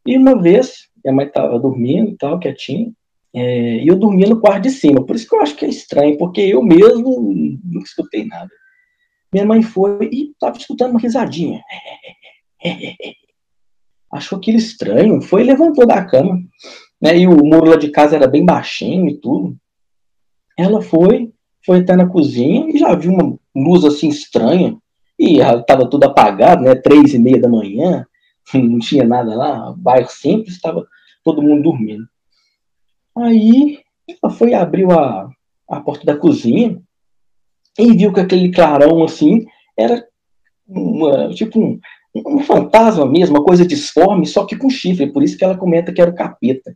E 0.05 0.17
uma 0.17 0.41
vez, 0.41 0.89
minha 1.03 1.15
mãe 1.15 1.27
estava 1.27 1.59
dormindo 1.59 2.11
e 2.11 2.17
tal, 2.17 2.39
quietinha, 2.39 2.91
é, 3.33 3.83
e 3.83 3.87
eu 3.87 3.95
dormia 3.95 4.27
no 4.27 4.39
quarto 4.39 4.63
de 4.63 4.71
cima. 4.71 5.05
Por 5.05 5.15
isso 5.15 5.27
que 5.27 5.35
eu 5.35 5.41
acho 5.41 5.55
que 5.55 5.65
é 5.65 5.69
estranho, 5.69 6.17
porque 6.17 6.41
eu 6.41 6.63
mesmo 6.63 7.33
não 7.63 7.81
escutei 7.81 8.25
nada. 8.25 8.49
Minha 9.31 9.45
mãe 9.45 9.61
foi 9.61 10.09
e 10.11 10.31
estava 10.31 10.57
escutando 10.57 10.91
uma 10.91 10.99
risadinha. 10.99 11.61
Achou 14.11 14.39
aquilo 14.39 14.57
estranho, 14.57 15.21
foi 15.21 15.41
e 15.41 15.45
levantou 15.45 15.85
da 15.85 16.03
cama. 16.03 16.41
Né, 17.01 17.19
e 17.19 17.27
o 17.27 17.45
muro 17.45 17.69
lá 17.69 17.75
de 17.77 17.91
casa 17.91 18.15
era 18.15 18.27
bem 18.27 18.43
baixinho 18.43 19.07
e 19.07 19.17
tudo. 19.19 19.55
Ela 20.57 20.81
foi, 20.81 21.31
foi 21.65 21.79
até 21.79 21.95
na 21.95 22.07
cozinha 22.07 22.69
e 22.69 22.77
já 22.77 22.93
viu 22.95 23.11
uma 23.11 23.37
luz 23.55 23.83
assim 23.85 24.09
estranha. 24.09 24.77
E 25.17 25.39
estava 25.39 25.89
tudo 25.89 26.05
apagado, 26.05 26.63
né? 26.63 26.75
Três 26.75 27.13
e 27.13 27.19
meia 27.19 27.39
da 27.39 27.49
manhã, 27.49 28.05
não 28.53 28.79
tinha 28.79 29.03
nada 29.03 29.35
lá, 29.35 29.73
bairro 29.77 30.09
simples, 30.09 30.55
estava 30.55 30.85
todo 31.23 31.41
mundo 31.41 31.63
dormindo. 31.63 32.07
Aí 33.17 33.79
ela 34.21 34.31
foi 34.31 34.53
abriu 34.53 34.91
a, 34.91 35.29
a 35.69 35.81
porta 35.81 36.05
da 36.05 36.15
cozinha 36.15 36.81
e 37.77 37.93
viu 37.93 38.13
que 38.13 38.19
aquele 38.19 38.51
clarão 38.51 39.03
assim 39.03 39.45
era 39.77 40.05
uma, 40.67 41.29
tipo 41.29 41.59
um, 41.59 41.79
um 42.15 42.39
fantasma 42.39 43.05
mesmo, 43.05 43.37
uma 43.37 43.45
coisa 43.45 43.65
disforme, 43.65 44.25
só 44.25 44.45
que 44.45 44.55
com 44.55 44.69
chifre, 44.69 45.11
por 45.11 45.23
isso 45.23 45.37
que 45.37 45.43
ela 45.43 45.57
comenta 45.57 45.93
que 45.93 46.01
era 46.01 46.11
o 46.11 46.15
capeta. 46.15 46.75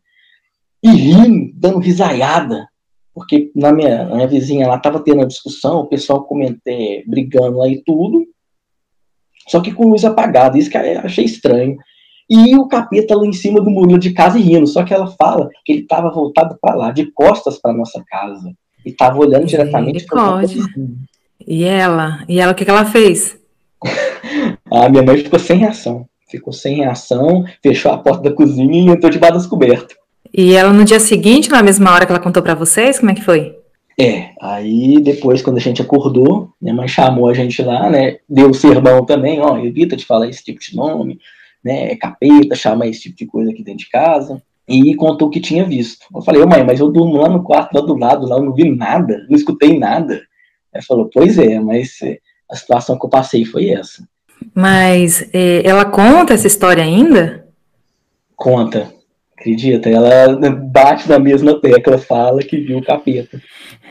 E 0.82 0.90
rindo, 0.90 1.54
dando 1.56 1.80
risaiada, 1.80 2.68
porque 3.14 3.52
na 3.56 3.72
minha, 3.72 4.06
na 4.06 4.16
minha 4.16 4.28
vizinha 4.28 4.68
lá 4.68 4.78
tava 4.78 5.00
tendo 5.00 5.18
uma 5.18 5.28
discussão, 5.28 5.82
o 5.82 5.88
pessoal 5.88 6.24
comentei, 6.24 7.04
brigando 7.06 7.58
lá 7.60 7.68
e 7.68 7.82
tudo, 7.84 8.26
só 9.48 9.62
que 9.62 9.74
com 9.74 9.90
luz 9.90 10.04
apagada, 10.04 10.58
isso 10.58 10.70
que 10.70 10.78
eu 10.78 11.00
achei 11.00 11.26
estranho. 11.26 11.78
E 12.30 12.56
o 12.56 12.68
capeta 12.68 13.16
lá 13.16 13.26
em 13.26 13.34
cima 13.34 13.62
do 13.62 13.70
muro 13.70 14.00
de 14.00 14.14
casa 14.14 14.40
rindo, 14.40 14.66
só 14.66 14.84
que 14.84 14.94
ela 14.94 15.08
fala 15.08 15.50
que 15.66 15.74
ele 15.74 15.82
estava 15.82 16.10
voltado 16.10 16.58
para 16.60 16.76
lá, 16.76 16.92
de 16.92 17.12
costas 17.12 17.60
para 17.60 17.74
nossa 17.74 18.04
casa, 18.08 18.52
e 18.86 18.90
estava 18.90 19.18
olhando 19.20 19.46
diretamente 19.46 20.06
para 20.06 20.42
E 21.46 21.64
ela? 21.64 22.24
E 22.28 22.40
ela, 22.40 22.54
o 22.54 22.56
que, 22.56 22.64
que 22.64 22.72
ela 22.72 22.86
fez? 22.86 23.38
a 24.72 24.90
minha 24.90 25.04
mãe 25.04 25.18
ficou 25.18 25.38
sem 25.38 25.58
reação. 25.58 26.08
Ficou 26.30 26.54
sem 26.54 26.78
reação, 26.78 27.44
fechou 27.62 27.92
a 27.92 27.98
porta 27.98 28.30
da 28.30 28.36
cozinha 28.36 28.82
e 28.82 28.90
entrou 28.90 29.12
debaixo 29.12 29.36
das 29.36 29.46
cobertas. 29.46 29.96
E 30.34 30.56
ela 30.56 30.74
no 30.74 30.84
dia 30.84 31.00
seguinte, 31.00 31.50
na 31.50 31.62
mesma 31.62 31.92
hora 31.92 32.06
que 32.06 32.12
ela 32.12 32.22
contou 32.22 32.42
para 32.42 32.56
vocês, 32.56 33.00
como 33.00 33.12
é 33.12 33.14
que 33.14 33.24
foi? 33.24 33.56
É, 34.00 34.32
aí 34.42 35.00
depois, 35.00 35.42
quando 35.42 35.58
a 35.58 35.62
gente 35.62 35.82
acordou, 35.82 36.50
minha 36.60 36.74
mãe 36.74 36.88
chamou 36.88 37.30
a 37.30 37.34
gente 37.34 37.62
lá, 37.62 37.90
né? 37.90 38.18
Deu 38.28 38.50
o 38.50 38.54
sermão 38.54 39.06
também, 39.06 39.40
ó, 39.40 39.58
evita 39.58 39.96
de 39.96 40.06
falar 40.06 40.28
esse 40.28 40.44
tipo 40.44 40.60
de 40.60 40.76
nome, 40.76 41.20
né? 41.64 41.92
É 41.92 41.96
capeta, 41.96 42.56
chama 42.56 42.88
esse 42.88 43.02
tipo 43.02 43.18
de 43.18 43.26
coisa 43.28 43.52
aqui 43.52 43.64
dentro 43.64 43.86
de 43.86 43.90
casa. 43.90 44.42
E 44.68 44.96
contou 44.96 45.28
o 45.28 45.32
que 45.32 45.42
tinha 45.42 45.66
visto. 45.66 46.06
Eu 46.14 46.22
falei, 46.22 46.42
ô 46.42 46.48
mãe, 46.48 46.64
mas 46.64 46.80
eu 46.80 46.90
durmo 46.90 47.18
lá 47.18 47.30
no 47.30 47.44
quarto, 47.44 47.74
lá 47.74 47.82
do 47.82 47.96
lado, 47.96 48.28
lá 48.28 48.38
eu 48.38 48.44
não 48.44 48.54
vi 48.54 48.74
nada, 48.74 49.26
não 49.30 49.36
escutei 49.36 49.78
nada. 49.78 50.22
Ela 50.74 50.84
falou, 50.84 51.10
pois 51.14 51.38
é, 51.38 51.60
mas 51.60 52.02
é, 52.02 52.18
a 52.50 52.56
situação 52.56 52.98
que 52.98 53.06
eu 53.06 53.10
passei 53.10 53.46
foi 53.46 53.70
essa. 53.70 54.08
Mas 54.56 55.30
é, 55.34 55.62
ela 55.66 55.86
conta 55.86 56.34
essa 56.34 56.48
história 56.48 56.84
ainda? 56.84 57.46
Conta. 58.36 58.92
Acredita? 59.44 59.90
Ela 59.90 60.40
bate 60.56 61.10
na 61.10 61.20
mesma 61.20 61.60
tecla, 61.60 61.98
fala 61.98 62.42
que 62.42 62.56
viu 62.56 62.78
o 62.78 62.84
capeta. 62.84 63.42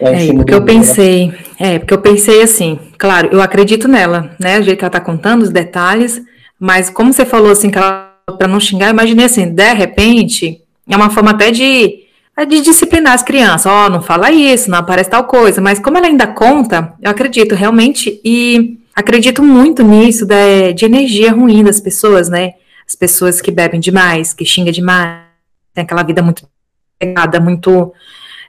É, 0.00 0.32
porque 0.32 0.54
eu 0.54 0.64
pensei, 0.64 1.30
é, 1.60 1.78
porque 1.78 1.92
eu 1.92 2.00
pensei 2.00 2.42
assim, 2.42 2.78
claro, 2.96 3.28
eu 3.30 3.42
acredito 3.42 3.86
nela, 3.86 4.34
né? 4.40 4.58
O 4.58 4.62
jeito 4.62 4.78
que 4.78 4.84
ela 4.84 4.90
tá 4.90 4.98
contando, 4.98 5.42
os 5.42 5.50
detalhes, 5.50 6.22
mas 6.58 6.88
como 6.88 7.12
você 7.12 7.26
falou 7.26 7.50
assim, 7.50 7.70
para 7.70 8.14
não 8.48 8.58
xingar, 8.58 8.88
imaginei 8.88 9.26
assim, 9.26 9.46
de 9.52 9.72
repente, 9.74 10.62
é 10.88 10.96
uma 10.96 11.10
forma 11.10 11.32
até 11.32 11.50
de, 11.50 11.98
é 12.34 12.46
de 12.46 12.62
disciplinar 12.62 13.12
as 13.12 13.22
crianças, 13.22 13.66
ó, 13.66 13.86
oh, 13.86 13.90
não 13.90 14.00
fala 14.00 14.32
isso, 14.32 14.70
não 14.70 14.78
aparece 14.78 15.10
tal 15.10 15.24
coisa, 15.24 15.60
mas 15.60 15.78
como 15.78 15.98
ela 15.98 16.06
ainda 16.06 16.26
conta, 16.26 16.94
eu 17.02 17.10
acredito 17.10 17.54
realmente, 17.54 18.18
e 18.24 18.78
acredito 18.96 19.42
muito 19.42 19.82
nisso, 19.82 20.24
de, 20.24 20.72
de 20.72 20.86
energia 20.86 21.30
ruim 21.30 21.62
das 21.62 21.78
pessoas, 21.78 22.30
né? 22.30 22.54
As 22.88 22.94
pessoas 22.94 23.40
que 23.40 23.50
bebem 23.50 23.78
demais, 23.78 24.32
que 24.32 24.44
xingam 24.44 24.72
demais, 24.72 25.21
tem 25.74 25.84
aquela 25.84 26.02
vida 26.02 26.22
muito 26.22 26.46
pegada, 26.98 27.40
muito. 27.40 27.92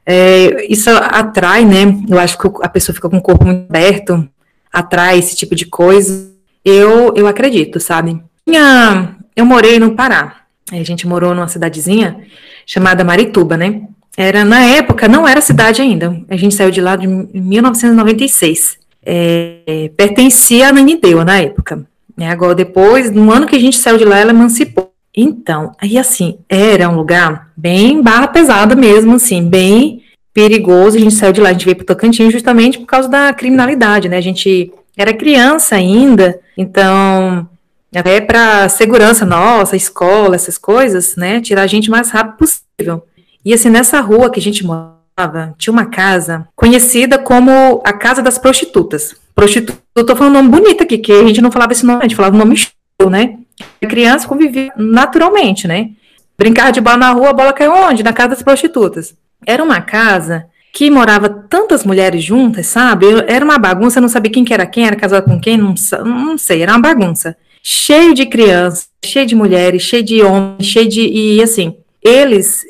É, 0.05 0.65
isso 0.71 0.89
atrai, 0.89 1.65
né? 1.65 1.97
Eu 2.09 2.19
acho 2.19 2.37
que 2.37 2.47
a 2.61 2.69
pessoa 2.69 2.93
fica 2.93 3.09
com 3.09 3.17
o 3.17 3.21
corpo 3.21 3.45
muito 3.45 3.65
aberto, 3.69 4.27
atrai 4.71 5.19
esse 5.19 5.35
tipo 5.35 5.55
de 5.55 5.65
coisa. 5.65 6.31
Eu, 6.63 7.13
eu 7.15 7.27
acredito, 7.27 7.79
sabe? 7.79 8.21
Minha, 8.45 9.15
eu 9.35 9.45
morei 9.45 9.79
no 9.79 9.95
Pará. 9.95 10.43
A 10.71 10.83
gente 10.83 11.07
morou 11.07 11.35
numa 11.35 11.47
cidadezinha 11.47 12.21
chamada 12.65 13.03
Marituba, 13.03 13.57
né? 13.57 13.81
Era, 14.15 14.45
na 14.45 14.63
época, 14.63 15.07
não 15.07 15.27
era 15.27 15.41
cidade 15.41 15.81
ainda. 15.81 16.21
A 16.29 16.37
gente 16.37 16.55
saiu 16.55 16.71
de 16.71 16.79
lá 16.79 16.95
em 16.95 17.27
1996. 17.33 18.77
É, 19.05 19.91
pertencia 19.97 20.69
a 20.69 20.73
Nanideu 20.73 21.25
na 21.25 21.41
época. 21.41 21.85
É, 22.17 22.27
agora, 22.27 22.53
depois, 22.53 23.11
no 23.11 23.31
ano 23.31 23.47
que 23.47 23.55
a 23.55 23.59
gente 23.59 23.77
saiu 23.77 23.97
de 23.97 24.05
lá, 24.05 24.19
ela 24.19 24.31
emancipou. 24.31 24.92
Então, 25.15 25.71
aí 25.79 25.97
assim, 25.97 26.39
era 26.49 26.89
um 26.89 26.95
lugar 26.95 27.51
bem 27.55 28.01
barra 28.01 28.27
pesada 28.27 28.75
mesmo, 28.75 29.15
assim, 29.15 29.47
bem 29.47 30.03
perigoso. 30.33 30.97
A 30.97 30.99
gente 30.99 31.13
saiu 31.13 31.31
de 31.31 31.41
lá, 31.41 31.49
a 31.49 31.53
gente 31.53 31.65
veio 31.65 31.77
para 31.77 31.85
Tocantins 31.85 32.33
justamente 32.33 32.79
por 32.79 32.87
causa 32.87 33.07
da 33.07 33.31
criminalidade, 33.33 34.09
né? 34.09 34.17
A 34.17 34.21
gente 34.21 34.73
era 34.97 35.13
criança 35.13 35.75
ainda, 35.75 36.39
então, 36.57 37.47
até 37.95 38.19
para 38.21 38.67
segurança 38.69 39.25
nossa, 39.25 39.75
escola, 39.75 40.35
essas 40.35 40.57
coisas, 40.57 41.15
né? 41.15 41.39
Tirar 41.41 41.63
a 41.63 41.67
gente 41.67 41.89
o 41.89 41.91
mais 41.91 42.09
rápido 42.09 42.37
possível. 42.37 43.05
E 43.45 43.53
assim, 43.53 43.69
nessa 43.69 43.99
rua 43.99 44.31
que 44.31 44.39
a 44.39 44.43
gente 44.43 44.65
morava, 44.65 45.53
tinha 45.57 45.71
uma 45.71 45.85
casa 45.85 46.47
conhecida 46.55 47.19
como 47.19 47.81
a 47.85 47.93
Casa 47.93 48.21
das 48.21 48.37
Prostitutas. 48.37 49.15
Prostituta, 49.35 49.79
eu 49.95 50.05
tô 50.05 50.15
falando 50.15 50.33
um 50.33 50.43
nome 50.43 50.49
bonito 50.49 50.83
aqui, 50.83 50.97
que 50.97 51.11
a 51.11 51.27
gente 51.27 51.41
não 51.41 51.51
falava 51.51 51.73
esse 51.73 51.85
nome, 51.85 51.99
a 51.99 52.03
gente 52.03 52.15
falava 52.15 52.35
o 52.35 52.39
nome 52.39 52.55
show, 52.55 53.09
né? 53.09 53.37
A 53.81 53.87
criança 53.87 54.27
convivia 54.27 54.71
naturalmente, 54.75 55.67
né? 55.67 55.91
Brincar 56.37 56.71
de 56.71 56.81
bola 56.81 56.97
na 56.97 57.11
rua, 57.11 57.29
a 57.29 57.33
bola 57.33 57.53
caiu 57.53 57.73
onde? 57.73 58.03
Na 58.03 58.13
casa 58.13 58.29
das 58.29 58.43
prostitutas. 58.43 59.15
Era 59.45 59.63
uma 59.63 59.81
casa 59.81 60.45
que 60.73 60.89
morava 60.89 61.29
tantas 61.29 61.83
mulheres 61.85 62.23
juntas, 62.23 62.65
sabe? 62.65 63.05
Era 63.27 63.45
uma 63.45 63.59
bagunça, 63.59 64.01
não 64.01 64.09
sabia 64.09 64.31
quem 64.31 64.43
que 64.43 64.53
era 64.53 64.65
quem, 64.65 64.87
era 64.87 64.95
casado 64.95 65.25
com 65.25 65.39
quem, 65.39 65.55
não, 65.55 65.75
não 66.03 66.37
sei, 66.37 66.63
era 66.63 66.71
uma 66.71 66.81
bagunça. 66.81 67.37
Cheio 67.61 68.13
de 68.13 68.25
crianças, 68.25 68.89
cheio 69.05 69.25
de 69.25 69.35
mulheres, 69.35 69.83
cheio 69.83 70.03
de 70.03 70.21
homens, 70.23 70.65
cheio 70.65 70.89
de. 70.89 71.01
E 71.01 71.41
assim, 71.43 71.77
eles 72.01 72.65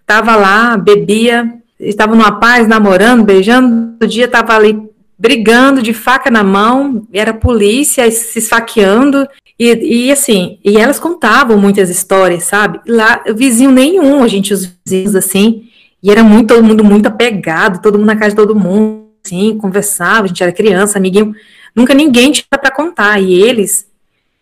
estavam 0.00 0.34
é, 0.34 0.36
lá, 0.36 0.76
bebia, 0.76 1.54
estavam 1.78 2.16
numa 2.16 2.32
paz, 2.32 2.66
namorando, 2.66 3.24
beijando, 3.24 3.96
todo 3.98 4.10
dia 4.10 4.24
estava 4.24 4.54
ali 4.54 4.76
brigando 5.16 5.80
de 5.80 5.94
faca 5.94 6.30
na 6.32 6.42
mão, 6.42 7.06
era 7.12 7.32
polícia 7.32 8.10
se 8.10 8.40
esfaqueando, 8.40 9.26
e, 9.58 10.06
e, 10.06 10.12
assim, 10.12 10.58
e 10.64 10.76
elas 10.76 10.98
contavam 10.98 11.58
muitas 11.58 11.90
histórias, 11.90 12.44
sabe? 12.44 12.80
Lá, 12.86 13.22
vizinho 13.34 13.70
nenhum, 13.70 14.22
a 14.22 14.28
gente, 14.28 14.52
os 14.52 14.70
vizinhos, 14.84 15.14
assim, 15.14 15.68
e 16.02 16.10
era 16.10 16.24
muito, 16.24 16.54
todo 16.54 16.64
mundo 16.64 16.82
muito 16.82 17.06
apegado, 17.06 17.80
todo 17.80 17.98
mundo 17.98 18.06
na 18.06 18.16
casa 18.16 18.30
de 18.30 18.36
todo 18.36 18.56
mundo, 18.56 19.06
assim, 19.24 19.56
conversava, 19.58 20.24
a 20.24 20.26
gente 20.26 20.42
era 20.42 20.52
criança, 20.52 20.98
amiguinho, 20.98 21.34
nunca 21.74 21.94
ninguém 21.94 22.32
tinha 22.32 22.46
para 22.50 22.70
contar, 22.70 23.20
e 23.20 23.32
eles, 23.32 23.86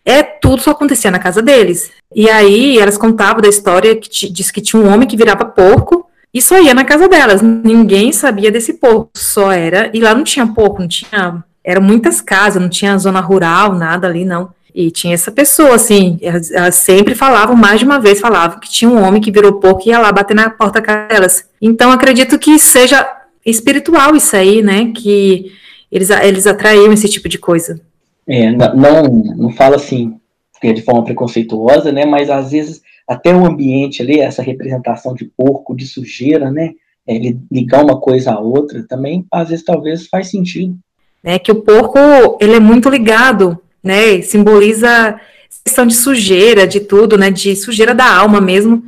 é, 0.03 0.23
tudo 0.23 0.61
só 0.61 0.71
acontecia 0.71 1.11
na 1.11 1.19
casa 1.19 1.41
deles. 1.41 1.91
E 2.15 2.29
aí, 2.29 2.79
elas 2.79 2.97
contavam 2.97 3.41
da 3.41 3.49
história 3.49 3.95
que 3.95 4.29
diz 4.29 4.49
que 4.49 4.61
tinha 4.61 4.81
um 4.81 4.91
homem 4.91 5.07
que 5.07 5.17
virava 5.17 5.45
porco, 5.45 6.07
e 6.33 6.41
só 6.41 6.59
ia 6.59 6.73
na 6.73 6.85
casa 6.85 7.09
delas, 7.09 7.41
ninguém 7.41 8.13
sabia 8.13 8.49
desse 8.49 8.75
porco, 8.75 9.11
só 9.13 9.51
era, 9.51 9.91
e 9.93 9.99
lá 9.99 10.15
não 10.15 10.23
tinha 10.23 10.47
porco, 10.47 10.79
não 10.79 10.87
tinha, 10.87 11.43
eram 11.63 11.81
muitas 11.81 12.21
casas, 12.21 12.61
não 12.61 12.69
tinha 12.69 12.97
zona 12.97 13.19
rural, 13.19 13.75
nada 13.75 14.07
ali, 14.07 14.23
não. 14.23 14.49
E 14.73 14.89
tinha 14.89 15.13
essa 15.13 15.31
pessoa, 15.31 15.75
assim, 15.75 16.17
elas, 16.21 16.51
elas, 16.51 16.75
sempre 16.75 17.13
falavam, 17.15 17.55
mais 17.55 17.79
de 17.79 17.85
uma 17.85 17.99
vez 17.99 18.19
falavam, 18.19 18.59
que 18.59 18.69
tinha 18.69 18.89
um 18.89 19.03
homem 19.03 19.21
que 19.21 19.31
virou 19.31 19.59
porco 19.59 19.83
e 19.85 19.89
ia 19.89 19.99
lá 19.99 20.11
bater 20.11 20.33
na 20.33 20.49
porta 20.49 20.81
delas. 20.81 21.45
Então, 21.61 21.91
acredito 21.91 22.39
que 22.39 22.57
seja 22.57 23.05
espiritual 23.45 24.15
isso 24.15 24.35
aí, 24.35 24.61
né? 24.61 24.91
Que 24.95 25.51
eles, 25.91 26.09
eles 26.09 26.47
atraíam 26.47 26.93
esse 26.93 27.09
tipo 27.09 27.27
de 27.27 27.37
coisa. 27.37 27.81
É, 28.27 28.51
não, 28.51 29.03
não 29.35 29.51
fala 29.51 29.75
assim 29.75 30.17
de 30.61 30.83
forma 30.83 31.03
preconceituosa, 31.03 31.91
né? 31.91 32.05
Mas 32.05 32.29
às 32.29 32.51
vezes 32.51 32.81
até 33.07 33.33
o 33.33 33.45
ambiente 33.45 34.01
ali, 34.01 34.19
essa 34.19 34.43
representação 34.43 35.13
de 35.13 35.25
porco, 35.25 35.75
de 35.75 35.87
sujeira, 35.87 36.51
né? 36.51 36.71
É, 37.07 37.17
ligar 37.51 37.83
uma 37.83 37.99
coisa 37.99 38.31
à 38.31 38.39
outra 38.39 38.85
também, 38.87 39.25
às 39.31 39.49
vezes 39.49 39.65
talvez 39.65 40.07
faz 40.07 40.29
sentido. 40.29 40.77
É 41.23 41.39
que 41.39 41.51
o 41.51 41.61
porco 41.63 41.97
ele 42.39 42.53
é 42.53 42.59
muito 42.59 42.89
ligado 42.89 43.59
né? 43.83 44.21
Simboliza 44.21 45.19
questão 45.63 45.85
de 45.85 45.93
sujeira, 45.93 46.67
de 46.67 46.79
tudo, 46.79 47.17
né? 47.17 47.31
De 47.31 47.55
sujeira 47.55 47.93
da 47.93 48.17
alma 48.17 48.41
mesmo. 48.41 48.83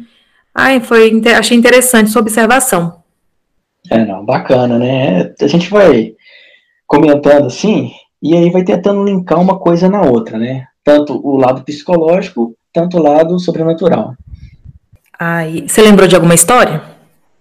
Ai, 0.54 0.80
foi, 0.80 1.22
achei 1.36 1.58
interessante 1.58 2.10
sua 2.10 2.22
observação. 2.22 3.04
É, 3.90 4.06
não, 4.06 4.24
bacana, 4.24 4.78
né? 4.78 5.34
A 5.40 5.48
gente 5.48 5.70
vai 5.70 6.14
comentando 6.88 7.48
assim, 7.48 7.92
e 8.22 8.36
aí 8.36 8.50
vai 8.50 8.64
tentando 8.64 9.04
linkar 9.04 9.40
uma 9.40 9.58
coisa 9.58 9.90
na 9.90 10.02
outra, 10.02 10.38
né? 10.38 10.66
Tanto 10.84 11.20
o 11.26 11.38
lado 11.38 11.64
psicológico, 11.64 12.56
tanto 12.72 12.98
o 12.98 13.02
lado 13.02 13.40
sobrenatural. 13.40 14.16
Ai, 15.20 15.66
você 15.68 15.82
lembrou 15.82 16.08
de 16.08 16.16
alguma 16.16 16.36
história? 16.36 16.82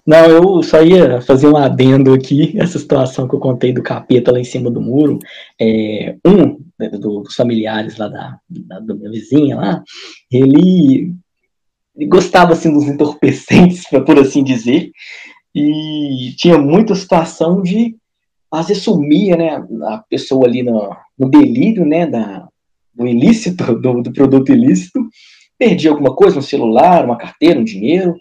Não, 0.07 0.27
eu 0.27 0.63
só 0.63 0.83
ia 0.83 1.21
fazer 1.21 1.47
um 1.47 1.57
adendo 1.57 2.13
aqui, 2.13 2.55
essa 2.61 2.79
situação 2.79 3.29
que 3.29 3.35
eu 3.35 3.41
contei 3.41 3.73
do 3.73 3.83
capeta 3.83 4.33
lá 4.33 4.41
em 4.41 4.45
cima 4.45 4.71
do 4.71 4.81
muro. 4.81 5.19
É, 5.61 6.17
um 6.25 6.59
né, 6.83 6.99
dos 6.99 7.35
familiares 7.35 7.97
lá 7.97 8.09
da, 8.09 8.39
da, 8.49 8.81
da 8.81 8.95
minha 8.95 9.11
vizinha 9.11 9.57
lá, 9.57 9.83
ele, 10.31 11.15
ele 11.97 12.07
gostava 12.09 12.53
assim 12.53 12.73
dos 12.73 12.85
entorpecentes, 12.85 13.85
por 14.05 14.19
assim 14.19 14.43
dizer, 14.43 14.91
e 15.55 16.35
tinha 16.37 16.59
muita 16.59 16.95
situação 16.95 17.63
de 17.63 17.97
às 18.51 18.69
vezes 18.69 18.83
sumia, 18.83 19.35
né, 19.35 19.65
a 19.85 19.99
pessoa 20.11 20.47
ali 20.47 20.63
no, 20.63 20.95
no 21.19 21.31
delírio, 21.31 21.87
né, 21.87 22.07
da, 22.07 22.47
do 22.95 23.07
ilícito, 23.07 23.65
do, 23.81 24.03
do 24.03 24.13
produto 24.13 24.53
ilícito, 24.53 25.01
perdia 25.59 25.91
alguma 25.91 26.15
coisa, 26.15 26.39
um 26.39 26.43
celular, 26.43 27.05
uma 27.05 27.17
carteira, 27.17 27.59
um 27.59 27.65
dinheiro, 27.65 28.15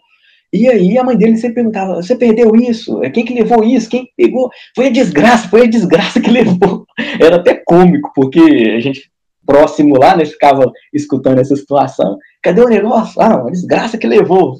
e 0.53 0.67
aí 0.67 0.97
a 0.97 1.03
mãe 1.03 1.17
dele 1.17 1.37
sempre 1.37 1.55
perguntava: 1.55 1.95
você 1.95 2.15
perdeu 2.15 2.55
isso? 2.55 2.99
Quem 3.13 3.23
que 3.23 3.33
levou 3.33 3.63
isso? 3.63 3.89
Quem 3.89 4.09
pegou? 4.17 4.49
Foi 4.75 4.87
a 4.87 4.91
desgraça, 4.91 5.47
foi 5.47 5.63
a 5.63 5.69
desgraça 5.69 6.19
que 6.19 6.29
levou. 6.31 6.85
Era 7.19 7.37
até 7.37 7.53
cômico, 7.55 8.11
porque 8.13 8.39
a 8.75 8.79
gente 8.79 9.11
próximo 9.45 9.97
lá, 9.99 10.15
né, 10.15 10.25
ficava 10.25 10.71
escutando 10.93 11.39
essa 11.39 11.55
situação. 11.55 12.17
Cadê 12.41 12.61
o 12.61 12.67
negócio? 12.67 13.19
Ah, 13.21 13.29
não, 13.29 13.47
a 13.47 13.51
desgraça 13.51 13.97
que 13.97 14.07
levou. 14.07 14.59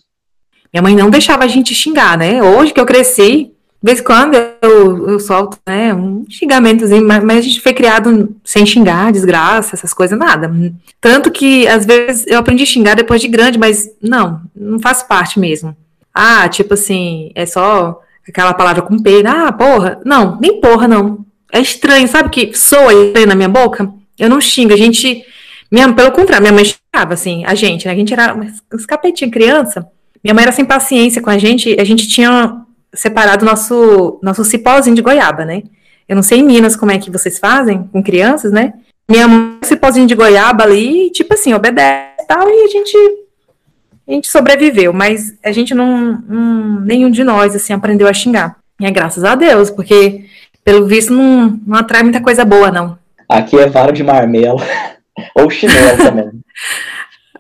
Minha 0.74 0.82
mãe 0.82 0.96
não 0.96 1.10
deixava 1.10 1.44
a 1.44 1.48
gente 1.48 1.74
xingar, 1.76 2.18
né? 2.18 2.42
Hoje 2.42 2.74
que 2.74 2.80
eu 2.80 2.86
cresci, 2.86 3.46
de 3.46 3.54
vez 3.84 4.00
em 4.00 4.04
quando 4.04 4.36
eu, 4.62 5.10
eu 5.10 5.20
solto, 5.20 5.58
né, 5.68 5.94
um 5.94 6.26
xingamentozinho, 6.30 7.06
mas, 7.06 7.24
mas 7.24 7.38
a 7.40 7.42
gente 7.42 7.62
foi 7.62 7.74
criado 7.74 8.36
sem 8.44 8.66
xingar, 8.66 9.12
desgraça, 9.12 9.76
essas 9.76 9.94
coisas, 9.94 10.18
nada. 10.18 10.52
Tanto 11.00 11.32
que, 11.32 11.68
às 11.68 11.86
vezes, 11.86 12.26
eu 12.28 12.40
aprendi 12.40 12.64
a 12.64 12.66
xingar 12.66 12.96
depois 12.96 13.20
de 13.20 13.28
grande, 13.28 13.58
mas 13.58 13.90
não, 14.02 14.42
não 14.56 14.80
faz 14.80 15.04
parte 15.04 15.40
mesmo. 15.40 15.76
Ah, 16.14 16.48
tipo 16.50 16.74
assim, 16.74 17.32
é 17.36 17.46
só 17.46 18.02
aquela 18.28 18.54
palavra 18.54 18.82
com 18.82 19.00
pena, 19.00 19.48
ah, 19.48 19.52
porra. 19.52 20.00
Não, 20.06 20.40
nem 20.40 20.60
porra, 20.60 20.88
não. 20.88 21.26
É 21.52 21.60
estranho, 21.60 22.08
sabe 22.08 22.30
que 22.30 22.58
soa 22.58 22.94
estranho 22.94 23.28
na 23.28 23.36
minha 23.36 23.50
boca? 23.50 23.92
Eu 24.18 24.30
não 24.30 24.40
xingo, 24.40 24.74
a 24.74 24.78
gente. 24.78 25.26
Minha, 25.70 25.92
pelo 25.94 26.12
contrário, 26.12 26.44
minha 26.44 26.54
mãe 26.54 26.66
xingava, 26.66 27.14
assim, 27.14 27.44
a 27.46 27.56
gente, 27.56 27.86
né? 27.86 27.94
A 27.94 27.96
gente 27.96 28.14
era 28.14 28.36
uns 28.74 28.86
capetinha 28.86 29.32
criança. 29.32 29.88
Minha 30.24 30.34
mãe 30.34 30.44
era 30.44 30.52
sem 30.52 30.66
paciência 30.66 31.22
com 31.22 31.30
a 31.30 31.38
gente, 31.38 31.76
a 31.80 31.84
gente 31.84 32.08
tinha 32.08 32.62
separado 32.94 33.46
nosso, 33.46 34.20
nosso 34.22 34.44
cipózinho 34.44 34.96
de 34.96 35.02
goiaba, 35.02 35.46
né? 35.46 35.64
Eu 36.08 36.16
não 36.16 36.24
sei 36.24 36.40
em 36.40 36.44
Minas 36.44 36.76
como 36.76 36.92
é 36.92 37.00
que 37.00 37.10
vocês 37.10 37.40
fazem 37.40 37.84
com 37.92 38.04
crianças, 38.04 38.52
né? 38.52 38.74
Minha 39.10 39.28
mãe, 39.28 39.58
cipózinho 39.64 40.08
de 40.08 40.16
goiaba 40.16 40.64
ali, 40.64 41.10
tipo 41.12 41.34
assim, 41.34 41.54
obedece 41.54 42.22
e 42.22 42.28
tal, 42.28 42.48
e 42.50 42.64
a 42.64 42.68
gente, 42.68 42.98
a 44.08 44.12
gente 44.12 44.28
sobreviveu, 44.28 44.92
mas 44.94 45.34
a 45.44 45.52
gente 45.52 45.74
não, 45.74 46.22
não, 46.28 46.80
nenhum 46.82 47.10
de 47.10 47.24
nós, 47.24 47.56
assim, 47.56 47.74
aprendeu 47.74 48.08
a 48.08 48.14
xingar. 48.14 48.58
E 48.80 48.86
é 48.86 48.92
graças 48.92 49.24
a 49.24 49.36
Deus, 49.36 49.70
porque, 49.70 50.26
pelo 50.64 50.86
visto, 50.86 51.14
não, 51.14 51.60
não 51.66 51.78
atrai 51.78 52.04
muita 52.04 52.22
coisa 52.22 52.44
boa, 52.44 52.72
não. 52.72 52.98
Aqui 53.30 53.58
é 53.58 53.68
vara 53.68 53.92
de 53.92 54.04
marmelo, 54.04 54.60
ou 55.36 55.50
chinelo 55.50 55.98
também. 55.98 56.32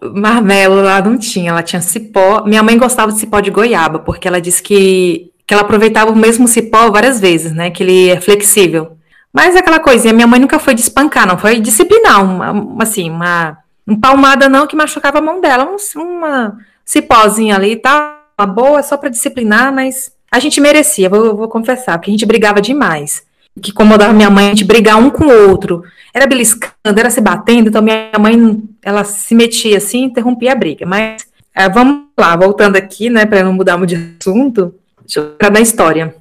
marmelo 0.02 0.82
lá 0.82 1.02
não 1.02 1.17
tinha, 1.17 1.52
ela 1.52 1.63
tinha 1.63 1.82
cipó. 1.82 2.43
Minha 2.45 2.63
mãe 2.63 2.78
gostava 2.78 3.12
de 3.12 3.19
cipó 3.19 3.39
de 3.39 3.52
goiaba, 3.52 4.00
porque 4.00 4.28
ela 4.28 4.39
disse 4.39 4.62
que 4.62 5.32
que 5.52 5.54
ela 5.54 5.63
aproveitava 5.63 6.12
o 6.12 6.15
mesmo 6.15 6.47
cipó 6.47 6.89
várias 6.89 7.19
vezes, 7.19 7.52
né? 7.52 7.69
Que 7.69 7.84
ele 7.84 8.08
é 8.08 8.21
flexível. 8.21 8.97
Mas 9.34 9.54
aquela 9.54 9.82
coisinha, 9.82 10.13
minha 10.13 10.26
mãe 10.26 10.39
nunca 10.39 10.58
foi 10.58 10.74
de 10.74 10.80
espancar, 10.80 11.28
não, 11.28 11.38
foi 11.38 11.60
disciplinar, 11.60 12.24
uma, 12.24 12.82
assim, 12.82 13.10
uma, 13.10 13.58
uma 13.86 14.00
palmada 14.00 14.48
não 14.48 14.67
que 14.67 14.76
machucava 14.76 15.20
a 15.20 15.22
mão 15.22 15.41
dela, 15.41 15.65
um, 15.65 16.02
uma 16.02 16.58
cipózinha 16.86 17.56
ali 17.56 17.72
e 17.72 17.76
tal, 17.76 18.22
uma 18.39 18.48
boa, 18.48 18.84
só 18.84 18.98
para 18.98 19.10
disciplinar, 19.10 19.74
mas 19.74 20.12
a 20.32 20.39
gente 20.39 20.62
merecia, 20.62 21.10
vou, 21.10 21.36
vou 21.36 21.48
confessar, 21.48 21.98
porque 21.98 22.10
a 22.10 22.13
gente 22.13 22.26
brigava 22.26 22.62
demais. 22.62 23.24
Que 23.62 23.72
incomodava 23.72 24.13
minha 24.13 24.30
mãe, 24.30 24.46
a 24.46 24.50
gente 24.50 24.63
brigar 24.63 24.98
um 24.98 25.10
com 25.10 25.26
o 25.26 25.50
outro. 25.50 25.84
Era 26.13 26.26
beliscando, 26.26 26.74
era 26.86 27.10
se 27.10 27.20
batendo, 27.20 27.67
então 27.67 27.82
minha 27.82 28.12
mãe, 28.17 28.63
ela 28.82 29.04
se 29.04 29.36
metia 29.36 29.78
assim, 29.78 30.04
interrompia 30.04 30.54
a 30.54 30.56
briga. 30.56 30.86
Mas 30.86 31.26
é, 31.54 31.67
vamos 31.67 32.06
lá, 32.17 32.36
voltando 32.36 32.78
aqui, 32.78 33.10
né, 33.10 33.26
para 33.26 33.44
não 33.44 33.54
mudar 33.54 33.78
muito 33.78 33.89
de 33.89 34.15
assunto. 34.20 34.74
Lembrar 35.15 35.50
da 35.50 35.60
história. 35.60 36.15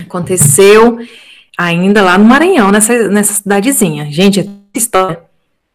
Aconteceu 0.00 0.98
ainda 1.58 2.02
lá 2.02 2.16
no 2.16 2.24
Maranhão, 2.24 2.70
nessa, 2.70 3.08
nessa 3.08 3.34
cidadezinha. 3.34 4.10
Gente, 4.10 4.40
é 4.40 4.46
história. 4.74 5.29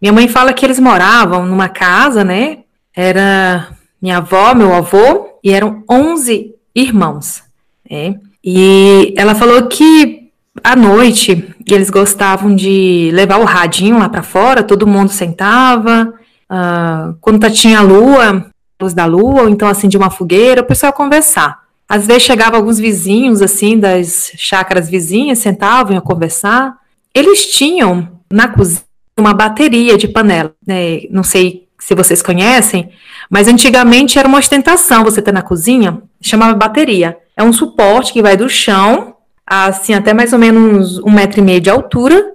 Minha 0.06 0.14
mãe 0.14 0.28
fala 0.28 0.54
que 0.54 0.64
eles 0.64 0.80
moravam 0.80 1.48
numa 1.48 1.68
casa, 1.68 2.24
né? 2.24 2.60
Era 2.96 3.70
minha 4.00 4.18
avó, 4.18 4.54
meu 4.54 4.72
avô, 4.72 5.40
e 5.44 5.52
eram 5.52 5.84
11 5.90 6.54
irmãos. 6.76 7.42
Né? 7.90 8.14
E 8.44 9.16
ela 9.18 9.34
falou 9.34 9.66
que 9.66 10.30
à 10.64 10.76
noite 10.76 11.50
eles 11.68 11.90
gostavam 11.90 12.56
de 12.56 13.10
levar 13.16 13.40
o 13.40 13.46
radinho 13.46 13.98
lá 13.98 14.08
para 14.08 14.22
fora, 14.22 14.62
todo 14.62 14.86
mundo 14.86 15.10
sentava. 15.10 16.14
Uh, 16.52 17.18
quando 17.20 17.50
tinha 17.50 17.80
a 17.80 17.82
lua, 17.82 18.46
luz 18.80 18.94
da 18.94 19.08
lua, 19.08 19.42
ou 19.42 19.50
então 19.50 19.68
assim 19.68 19.88
de 19.88 19.98
uma 19.98 20.12
fogueira, 20.12 20.62
o 20.62 20.66
pessoal 20.66 20.94
conversar. 20.94 21.64
Às 21.90 22.06
vezes 22.06 22.22
chegavam 22.22 22.60
alguns 22.60 22.78
vizinhos, 22.78 23.42
assim, 23.42 23.80
das 23.80 24.32
chácaras 24.38 24.88
vizinhas, 24.88 25.40
sentavam 25.40 25.98
a 25.98 26.02
conversar. 26.02 26.76
Eles 27.12 27.48
tinham 27.48 28.08
na 28.32 28.48
cozinha 28.48 28.85
uma 29.18 29.34
bateria 29.34 29.98
de 29.98 30.08
panela. 30.08 30.54
Né? 30.66 31.02
Não 31.10 31.24
sei 31.24 31.68
se 31.80 31.96
vocês 31.96 32.22
conhecem, 32.22 32.90
mas 33.30 33.48
antigamente 33.48 34.18
era 34.18 34.28
uma 34.28 34.40
ostentação 34.40 35.04
você 35.04 35.22
ter 35.22 35.32
na 35.32 35.42
cozinha, 35.42 36.02
chamava 36.22 36.54
bateria. 36.54 37.18
É 37.36 37.44
um 37.44 37.54
suporte 37.54 38.14
que 38.14 38.22
vai 38.22 38.38
do 38.38 38.50
chão, 38.50 39.16
assim, 39.46 39.94
até 39.94 40.14
mais 40.14 40.34
ou 40.34 40.40
menos 40.40 40.98
um 41.00 41.12
metro 41.12 41.40
e 41.40 41.44
meio 41.44 41.62
de 41.62 41.70
altura, 41.70 42.34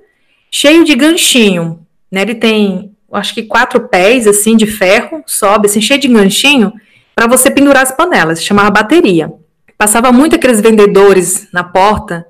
cheio 0.51 0.85
de 0.85 0.95
ganchinho. 0.95 1.81
Né? 2.11 2.23
Ele 2.23 2.35
tem, 2.35 2.93
acho 3.12 3.35
que 3.35 3.43
quatro 3.43 3.88
pés, 3.88 4.27
assim, 4.27 4.57
de 4.57 4.66
ferro, 4.66 5.23
sobe, 5.27 5.66
assim, 5.66 5.81
cheio 5.81 6.01
de 6.01 6.09
ganchinho, 6.09 6.73
para 7.14 7.27
você 7.27 7.51
pendurar 7.51 7.83
as 7.83 7.93
panelas, 7.93 8.43
chamava 8.43 8.71
bateria. 8.71 9.33
Passava 9.77 10.12
muito 10.12 10.37
aqueles 10.37 10.61
vendedores 10.61 11.49
na 11.53 11.64
porta 11.64 12.27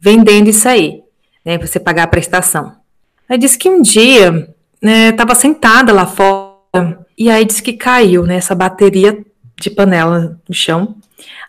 vendendo 0.00 0.48
isso 0.48 0.68
aí, 0.68 1.00
né, 1.44 1.58
para 1.58 1.66
você 1.66 1.78
pagar 1.78 2.04
a 2.04 2.08
prestação. 2.08 2.81
Aí 3.32 3.38
disse 3.38 3.56
que 3.56 3.66
um 3.66 3.80
dia 3.80 4.46
estava 5.08 5.32
né, 5.32 5.40
sentada 5.40 5.90
lá 5.90 6.04
fora 6.04 6.98
e 7.16 7.30
aí 7.30 7.46
disse 7.46 7.62
que 7.62 7.72
caiu 7.72 8.26
né, 8.26 8.36
essa 8.36 8.54
bateria 8.54 9.24
de 9.58 9.70
panela 9.70 10.38
no 10.46 10.54
chão. 10.54 10.96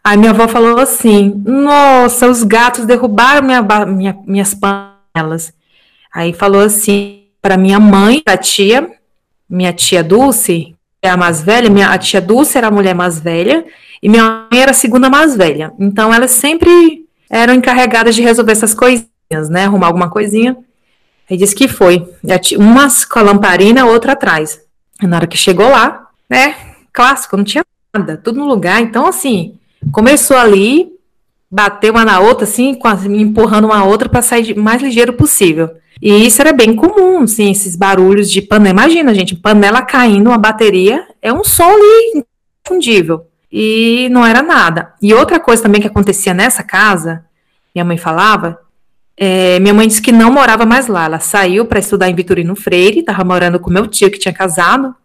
Aí 0.01 0.15
minha 0.15 0.31
avó 0.31 0.47
falou 0.47 0.79
assim: 0.79 1.43
Nossa, 1.45 2.29
os 2.29 2.41
gatos 2.43 2.85
derrubaram 2.85 3.45
minha, 3.45 3.61
minha, 3.85 4.17
minhas 4.25 4.53
panelas. 4.53 5.51
Aí 6.15 6.31
falou 6.31 6.61
assim 6.61 7.25
para 7.41 7.57
minha 7.57 7.81
mãe, 7.81 8.23
a 8.25 8.37
tia, 8.37 8.89
minha 9.49 9.73
tia 9.73 10.01
Dulce, 10.01 10.77
é 11.01 11.09
a 11.09 11.17
mais 11.17 11.43
velha, 11.43 11.69
minha, 11.69 11.89
a 11.89 11.97
tia 11.97 12.21
Dulce 12.21 12.57
era 12.57 12.67
a 12.67 12.71
mulher 12.71 12.95
mais 12.95 13.19
velha, 13.19 13.65
e 14.01 14.07
minha 14.07 14.47
mãe 14.49 14.61
era 14.61 14.71
a 14.71 14.73
segunda 14.73 15.09
mais 15.09 15.35
velha. 15.35 15.73
Então 15.77 16.13
elas 16.13 16.31
sempre 16.31 17.05
eram 17.29 17.53
encarregadas 17.53 18.15
de 18.15 18.21
resolver 18.21 18.53
essas 18.53 18.73
coisinhas, 18.73 19.49
né? 19.49 19.65
Arrumar 19.65 19.87
alguma 19.87 20.09
coisinha. 20.09 20.55
Aí 21.29 21.37
disse 21.37 21.55
que 21.55 21.67
foi. 21.67 22.07
Uma 22.57 22.87
com 23.09 23.19
a 23.19 23.21
lamparina, 23.21 23.85
outra 23.85 24.13
atrás. 24.13 24.61
Na 25.01 25.17
hora 25.17 25.27
que 25.27 25.37
chegou 25.37 25.69
lá, 25.69 26.07
né? 26.29 26.55
Clássico, 26.91 27.37
não 27.37 27.43
tinha 27.43 27.65
nada, 27.93 28.17
tudo 28.17 28.39
no 28.39 28.47
lugar. 28.47 28.81
Então, 28.81 29.07
assim, 29.07 29.55
começou 29.91 30.37
ali, 30.37 30.91
bateu 31.49 31.93
uma 31.93 32.05
na 32.05 32.19
outra, 32.19 32.43
assim, 32.43 32.77
empurrando 33.09 33.65
uma 33.65 33.83
outra 33.83 34.09
para 34.09 34.21
sair 34.21 34.53
o 34.53 34.61
mais 34.61 34.81
ligeiro 34.81 35.13
possível. 35.13 35.71
E 36.01 36.25
isso 36.25 36.41
era 36.41 36.51
bem 36.51 36.75
comum, 36.75 37.23
assim, 37.23 37.51
esses 37.51 37.75
barulhos 37.75 38.29
de 38.29 38.41
panela. 38.41 38.81
Imagina, 38.81 39.13
gente, 39.13 39.35
panela 39.35 39.81
caindo, 39.81 40.27
uma 40.27 40.37
bateria, 40.37 41.07
é 41.21 41.31
um 41.31 41.43
som 41.43 41.69
ali 41.69 42.23
inconfundível 42.65 43.25
e 43.51 44.09
não 44.09 44.25
era 44.25 44.41
nada. 44.41 44.93
E 45.01 45.13
outra 45.13 45.39
coisa 45.39 45.61
também 45.61 45.79
que 45.79 45.87
acontecia 45.87 46.33
nessa 46.33 46.63
casa, 46.63 47.23
minha 47.73 47.85
mãe 47.85 47.97
falava, 47.97 48.59
é, 49.17 49.59
minha 49.59 49.73
mãe 49.73 49.87
disse 49.87 50.01
que 50.01 50.11
não 50.11 50.31
morava 50.31 50.65
mais 50.65 50.87
lá. 50.87 51.05
Ela 51.05 51.19
saiu 51.19 51.65
para 51.65 51.79
estudar 51.79 52.09
em 52.09 52.15
Vitorino 52.15 52.55
Freire, 52.55 52.99
estava 52.99 53.23
morando 53.23 53.59
com 53.59 53.71
meu 53.71 53.87
tio 53.87 54.11
que 54.11 54.19
tinha 54.19 54.33
casado, 54.33 54.95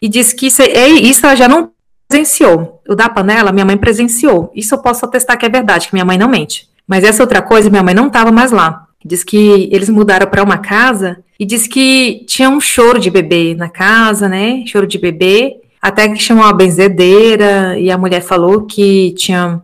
e 0.00 0.08
disse 0.08 0.34
que 0.34 0.46
isso, 0.46 0.62
é, 0.62 0.88
isso 0.88 1.24
ela 1.26 1.36
já 1.36 1.48
não 1.48 1.70
presenciou. 2.08 2.82
O 2.88 2.94
da 2.94 3.08
panela, 3.08 3.52
minha 3.52 3.64
mãe 3.64 3.76
presenciou. 3.76 4.50
Isso 4.54 4.74
eu 4.74 4.78
posso 4.78 5.04
atestar 5.04 5.38
que 5.38 5.46
é 5.46 5.48
verdade, 5.48 5.88
que 5.88 5.94
minha 5.94 6.04
mãe 6.04 6.18
não 6.18 6.28
mente. 6.28 6.68
Mas 6.86 7.04
essa 7.04 7.22
outra 7.22 7.40
coisa, 7.40 7.70
minha 7.70 7.82
mãe 7.82 7.94
não 7.94 8.08
estava 8.08 8.30
mais 8.30 8.52
lá. 8.52 8.86
Diz 9.04 9.24
que 9.24 9.68
eles 9.72 9.88
mudaram 9.88 10.26
para 10.26 10.42
uma 10.42 10.58
casa 10.58 11.22
e 11.38 11.44
diz 11.44 11.66
que 11.66 12.24
tinha 12.26 12.48
um 12.48 12.60
choro 12.60 13.00
de 13.00 13.10
bebê 13.10 13.54
na 13.54 13.68
casa, 13.68 14.28
né? 14.28 14.64
Choro 14.66 14.86
de 14.86 14.98
bebê. 14.98 15.56
Até 15.80 16.08
que 16.08 16.22
chamou 16.22 16.44
uma 16.44 16.52
benzedeira 16.52 17.76
e 17.78 17.90
a 17.90 17.98
mulher 17.98 18.20
falou 18.20 18.66
que 18.66 19.12
tinha 19.16 19.60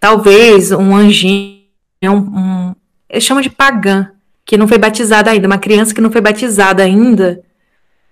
talvez 0.00 0.72
um 0.72 0.96
anjinho, 0.96 1.60
um, 2.02 2.16
um, 2.16 2.74
eles 3.08 3.24
chamam 3.24 3.42
de 3.42 3.50
pagã, 3.50 4.10
que 4.44 4.56
não 4.56 4.68
foi 4.68 4.78
batizada 4.78 5.30
ainda, 5.30 5.46
uma 5.46 5.58
criança 5.58 5.94
que 5.94 6.00
não 6.00 6.10
foi 6.10 6.20
batizada 6.20 6.82
ainda, 6.82 7.42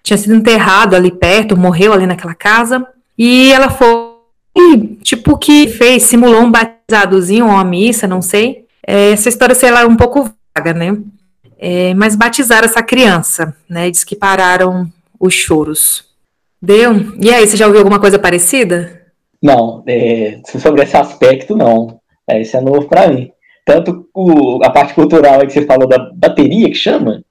tinha 0.02 0.16
sido 0.16 0.34
enterrado 0.34 0.96
ali 0.96 1.10
perto, 1.10 1.56
morreu 1.56 1.92
ali 1.92 2.06
naquela 2.06 2.34
casa, 2.34 2.86
e 3.16 3.52
ela 3.52 3.70
foi, 3.70 4.98
tipo, 5.02 5.38
que 5.38 5.68
fez, 5.68 6.04
simulou 6.04 6.42
um 6.42 6.50
batizadozinho, 6.50 7.46
uma 7.46 7.64
missa, 7.64 8.06
não 8.06 8.20
sei. 8.20 8.66
É, 8.86 9.12
essa 9.12 9.28
história, 9.28 9.54
sei 9.54 9.70
lá, 9.70 9.86
um 9.86 9.96
pouco 9.96 10.28
vaga, 10.56 10.72
né? 10.72 10.96
É, 11.58 11.94
mas 11.94 12.16
batizaram 12.16 12.64
essa 12.64 12.82
criança, 12.82 13.54
né? 13.68 13.90
Diz 13.90 14.02
que 14.02 14.16
pararam 14.16 14.90
os 15.20 15.34
choros. 15.34 16.04
Deu? 16.60 17.14
E 17.20 17.32
aí, 17.32 17.46
você 17.46 17.56
já 17.56 17.66
ouviu 17.66 17.80
alguma 17.80 18.00
coisa 18.00 18.18
parecida? 18.18 19.02
Não, 19.40 19.82
é, 19.86 20.40
sobre 20.44 20.82
esse 20.82 20.96
aspecto, 20.96 21.56
não. 21.56 22.00
É, 22.28 22.40
isso 22.40 22.56
é 22.56 22.60
novo 22.60 22.88
para 22.88 23.08
mim. 23.08 23.30
Tanto 23.64 24.08
o, 24.12 24.62
a 24.64 24.70
parte 24.70 24.94
cultural 24.94 25.40
aí 25.40 25.46
que 25.46 25.52
você 25.52 25.64
falou 25.64 25.88
da 25.88 26.10
bateria, 26.14 26.68
que 26.68 26.74
chama. 26.74 27.22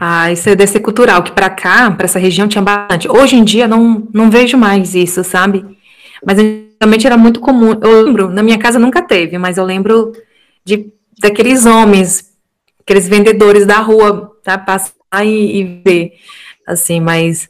Ah, 0.00 0.30
isso 0.32 0.48
é 0.48 0.54
deve 0.54 0.70
ser 0.70 0.80
cultural, 0.80 1.22
que 1.22 1.32
para 1.32 1.48
cá, 1.48 1.90
para 1.90 2.04
essa 2.04 2.18
região, 2.18 2.48
tinha 2.48 2.62
bastante. 2.62 3.08
Hoje 3.08 3.36
em 3.36 3.44
dia, 3.44 3.66
não, 3.66 4.06
não 4.12 4.30
vejo 4.30 4.56
mais 4.56 4.94
isso, 4.94 5.24
sabe? 5.24 5.64
Mas 6.24 6.38
antigamente 6.38 7.06
era 7.06 7.16
muito 7.16 7.40
comum. 7.40 7.78
Eu 7.80 8.02
lembro, 8.02 8.28
na 8.30 8.42
minha 8.42 8.58
casa 8.58 8.78
nunca 8.78 9.02
teve, 9.02 9.38
mas 9.38 9.56
eu 9.56 9.64
lembro 9.64 10.12
de 10.64 10.92
daqueles 11.20 11.66
homens, 11.66 12.32
aqueles 12.80 13.08
vendedores 13.08 13.66
da 13.66 13.78
rua, 13.78 14.32
tá? 14.42 14.64
e, 15.24 15.60
e 15.60 15.82
ver, 15.84 16.12
assim, 16.66 17.00
mas... 17.00 17.48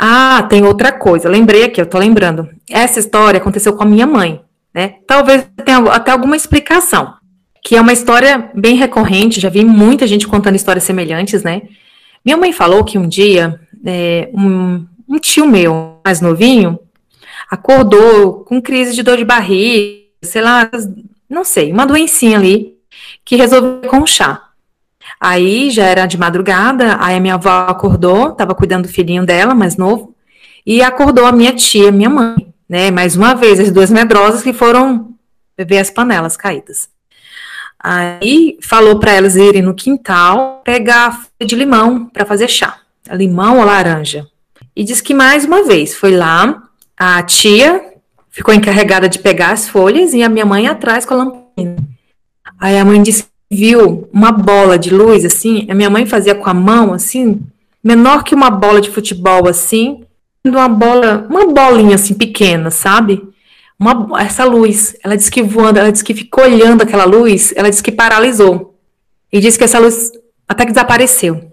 Ah, 0.00 0.46
tem 0.48 0.64
outra 0.64 0.92
coisa, 0.92 1.28
lembrei 1.28 1.64
aqui, 1.64 1.80
eu 1.80 1.86
tô 1.86 1.98
lembrando. 1.98 2.48
Essa 2.70 3.00
história 3.00 3.38
aconteceu 3.38 3.72
com 3.72 3.82
a 3.82 3.86
minha 3.86 4.06
mãe, 4.06 4.40
né? 4.72 4.94
Talvez 5.08 5.48
tenha 5.64 5.78
até 5.90 6.12
alguma 6.12 6.36
explicação, 6.36 7.14
que 7.68 7.76
é 7.76 7.80
uma 7.82 7.92
história 7.92 8.50
bem 8.54 8.76
recorrente, 8.76 9.42
já 9.42 9.50
vi 9.50 9.62
muita 9.62 10.06
gente 10.06 10.26
contando 10.26 10.56
histórias 10.56 10.84
semelhantes, 10.84 11.42
né? 11.42 11.60
Minha 12.24 12.38
mãe 12.38 12.50
falou 12.50 12.82
que 12.82 12.96
um 12.96 13.06
dia, 13.06 13.60
é, 13.84 14.30
um, 14.32 14.86
um 15.06 15.18
tio 15.18 15.46
meu, 15.46 16.00
mais 16.02 16.22
novinho, 16.22 16.78
acordou 17.50 18.42
com 18.44 18.62
crise 18.62 18.94
de 18.94 19.02
dor 19.02 19.18
de 19.18 19.24
barriga, 19.26 20.00
sei 20.22 20.40
lá, 20.40 20.70
não 21.28 21.44
sei, 21.44 21.70
uma 21.70 21.84
doencinha 21.84 22.38
ali, 22.38 22.78
que 23.22 23.36
resolveu 23.36 23.82
com 23.90 24.06
chá. 24.06 24.48
Aí 25.20 25.70
já 25.70 25.84
era 25.84 26.06
de 26.06 26.16
madrugada, 26.16 26.96
aí 26.98 27.16
a 27.16 27.20
minha 27.20 27.34
avó 27.34 27.66
acordou, 27.68 28.30
estava 28.30 28.54
cuidando 28.54 28.84
do 28.84 28.88
filhinho 28.88 29.26
dela, 29.26 29.54
mais 29.54 29.76
novo, 29.76 30.14
e 30.64 30.80
acordou 30.80 31.26
a 31.26 31.32
minha 31.32 31.52
tia, 31.52 31.92
minha 31.92 32.08
mãe, 32.08 32.50
né? 32.66 32.90
Mais 32.90 33.14
uma 33.14 33.34
vez, 33.34 33.60
as 33.60 33.70
duas 33.70 33.90
medrosas 33.90 34.42
que 34.42 34.54
foram 34.54 35.14
ver 35.58 35.80
as 35.80 35.90
panelas 35.90 36.34
caídas. 36.34 36.88
Aí 37.82 38.58
falou 38.60 38.98
para 38.98 39.12
elas 39.12 39.36
irem 39.36 39.62
no 39.62 39.74
quintal 39.74 40.62
pegar 40.64 41.12
folha 41.12 41.46
de 41.46 41.54
limão 41.54 42.06
para 42.06 42.26
fazer 42.26 42.48
chá, 42.48 42.78
limão 43.10 43.58
ou 43.58 43.64
laranja. 43.64 44.26
E 44.74 44.84
disse 44.84 45.02
que 45.02 45.14
mais 45.14 45.44
uma 45.44 45.64
vez 45.64 45.94
foi 45.94 46.16
lá, 46.16 46.62
a 46.96 47.22
tia 47.22 47.80
ficou 48.30 48.52
encarregada 48.52 49.08
de 49.08 49.18
pegar 49.18 49.50
as 49.50 49.68
folhas 49.68 50.12
e 50.12 50.22
a 50.22 50.28
minha 50.28 50.44
mãe 50.44 50.66
atrás 50.66 51.04
com 51.04 51.14
a 51.14 51.16
lamparina. 51.18 51.76
Aí 52.60 52.78
a 52.78 52.84
mãe 52.84 53.02
disse 53.02 53.26
viu 53.50 54.08
uma 54.12 54.30
bola 54.30 54.78
de 54.78 54.90
luz 54.90 55.24
assim, 55.24 55.66
a 55.70 55.74
minha 55.74 55.88
mãe 55.88 56.04
fazia 56.04 56.34
com 56.34 56.48
a 56.48 56.54
mão 56.54 56.92
assim, 56.92 57.40
menor 57.82 58.22
que 58.22 58.34
uma 58.34 58.50
bola 58.50 58.80
de 58.80 58.90
futebol 58.90 59.48
assim, 59.48 60.04
uma 60.44 60.68
bola, 60.68 61.26
uma 61.28 61.46
bolinha 61.46 61.94
assim 61.94 62.14
pequena, 62.14 62.70
sabe? 62.70 63.22
Uma, 63.78 64.20
essa 64.20 64.44
luz, 64.44 64.96
ela 65.04 65.16
disse 65.16 65.30
que 65.30 65.42
voando, 65.42 65.78
ela 65.78 65.92
disse 65.92 66.02
que 66.02 66.14
ficou 66.14 66.42
olhando 66.42 66.82
aquela 66.82 67.04
luz, 67.04 67.52
ela 67.54 67.70
disse 67.70 67.82
que 67.82 67.92
paralisou. 67.92 68.76
E 69.32 69.40
disse 69.40 69.56
que 69.56 69.64
essa 69.64 69.78
luz 69.78 70.10
até 70.48 70.64
que 70.64 70.72
desapareceu. 70.72 71.52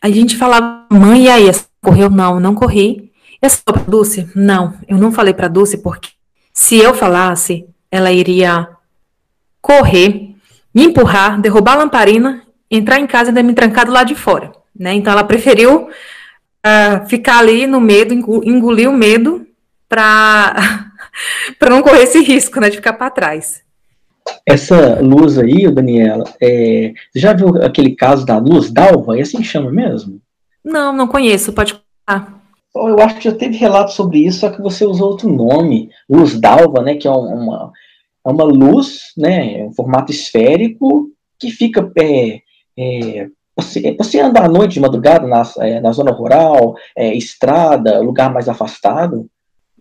A 0.00 0.10
gente 0.10 0.36
falava, 0.36 0.86
mãe, 0.90 1.24
e 1.24 1.28
aí? 1.30 1.50
Correu? 1.82 2.10
Não, 2.10 2.38
não 2.38 2.54
corri. 2.54 3.10
E 3.42 3.46
essa 3.46 3.60
pra 3.64 3.82
Dulce? 3.82 4.30
Não, 4.34 4.74
eu 4.86 4.96
não 4.96 5.10
falei 5.10 5.34
para 5.34 5.48
Dulce 5.48 5.78
porque 5.78 6.10
se 6.52 6.76
eu 6.76 6.94
falasse, 6.94 7.66
ela 7.90 8.12
iria 8.12 8.68
correr, 9.60 10.34
me 10.74 10.84
empurrar, 10.84 11.40
derrubar 11.40 11.72
a 11.72 11.78
lamparina, 11.78 12.42
entrar 12.70 13.00
em 13.00 13.06
casa 13.06 13.28
e 13.28 13.28
ainda 13.30 13.42
me 13.42 13.54
trancar 13.54 13.86
do 13.86 13.92
lado 13.92 14.08
de 14.08 14.14
fora. 14.14 14.52
Né? 14.78 14.94
Então 14.94 15.12
ela 15.12 15.24
preferiu 15.24 15.88
uh, 15.88 17.08
ficar 17.08 17.38
ali 17.38 17.66
no 17.66 17.80
medo, 17.80 18.12
engolir 18.44 18.88
o 18.88 18.92
medo 18.92 19.46
para 19.94 20.90
para 21.58 21.70
não 21.70 21.82
correr 21.82 22.02
esse 22.02 22.20
risco, 22.20 22.60
né, 22.60 22.68
de 22.68 22.76
ficar 22.76 22.94
para 22.94 23.10
trás. 23.10 23.62
Essa 24.44 25.00
luz 25.00 25.38
aí, 25.38 25.70
Daniela, 25.70 26.24
é, 26.42 26.92
você 27.12 27.20
já 27.20 27.32
viu 27.32 27.62
aquele 27.62 27.94
caso 27.94 28.26
da 28.26 28.38
luz 28.38 28.70
d'alva? 28.70 29.16
É 29.16 29.22
assim 29.22 29.38
que 29.38 29.44
chama 29.44 29.70
mesmo? 29.70 30.20
Não, 30.64 30.92
não 30.92 31.06
conheço, 31.06 31.52
pode 31.52 31.74
contar. 31.74 32.42
Eu 32.74 32.98
acho 33.00 33.16
que 33.16 33.24
já 33.24 33.34
teve 33.34 33.56
relato 33.56 33.92
sobre 33.92 34.18
isso, 34.18 34.40
só 34.40 34.50
que 34.50 34.60
você 34.60 34.84
usou 34.84 35.10
outro 35.10 35.30
nome, 35.30 35.90
luz 36.10 36.40
d'alva, 36.40 36.82
né, 36.82 36.96
que 36.96 37.06
é 37.06 37.10
uma, 37.10 37.70
é 38.26 38.28
uma 38.28 38.44
luz, 38.44 39.12
né, 39.16 39.64
um 39.64 39.72
formato 39.72 40.10
esférico, 40.10 41.08
que 41.38 41.50
fica 41.50 41.88
é, 41.96 42.40
é, 42.76 43.28
você, 43.56 43.94
você 43.96 44.20
anda 44.20 44.40
à 44.40 44.48
noite, 44.48 44.74
de 44.74 44.80
madrugada, 44.80 45.26
na, 45.28 45.42
é, 45.60 45.80
na 45.80 45.92
zona 45.92 46.10
rural, 46.10 46.74
é, 46.96 47.14
estrada, 47.14 48.00
lugar 48.00 48.32
mais 48.32 48.48
afastado, 48.48 49.28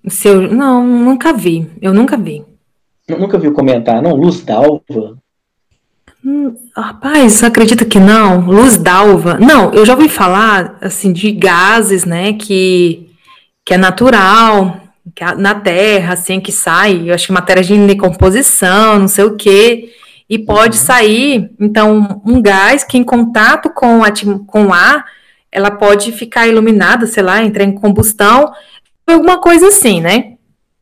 se 0.08 0.28
eu, 0.28 0.42
não, 0.42 0.86
nunca 0.86 1.34
vi. 1.34 1.70
Eu 1.82 1.94
nunca 1.94 2.18
vi. 2.18 2.44
Nunca 3.08 3.38
viu 3.38 3.54
comentar, 3.54 4.02
não? 4.02 4.16
Luz 4.16 4.42
d'alva? 4.42 5.18
Hum, 6.26 6.56
rapaz, 6.76 7.44
acredita 7.44 7.84
que 7.84 8.00
não? 8.00 8.46
Luz 8.46 8.78
d'alva? 8.78 9.38
Não, 9.38 9.74
eu 9.74 9.86
já 9.86 9.94
ouvi 9.94 10.08
falar, 10.08 10.78
assim, 10.82 11.12
de 11.12 11.32
gases, 11.32 12.06
né, 12.06 12.34
que, 12.34 13.10
que 13.66 13.74
é 13.74 13.78
natural, 13.78 14.80
que 15.14 15.24
na 15.36 15.56
Terra, 15.56 16.14
assim, 16.14 16.40
que 16.40 16.52
sai, 16.52 17.10
eu 17.10 17.14
acho 17.14 17.28
que 17.28 17.34
matéria 17.34 17.62
de 17.62 17.78
decomposição, 17.88 19.00
não 19.00 19.08
sei 19.10 19.26
o 19.26 19.36
quê, 19.36 19.90
e 20.30 20.40
pode 20.40 20.78
uhum. 20.78 20.84
sair, 20.86 21.52
então, 21.60 22.22
um 22.26 22.42
gás 22.42 22.86
que 22.86 22.98
em 22.98 23.04
contato 23.04 23.70
com, 23.70 24.02
a, 24.02 24.10
com 24.48 24.74
ar, 24.74 25.06
ela 25.52 25.70
pode 25.70 26.14
ficar 26.14 26.48
iluminada, 26.48 27.06
sei 27.06 27.22
lá, 27.22 27.44
entrar 27.44 27.66
em 27.66 27.74
combustão, 27.74 28.52
alguma 29.08 29.40
coisa 29.40 29.68
assim, 29.68 30.02
né? 30.02 30.34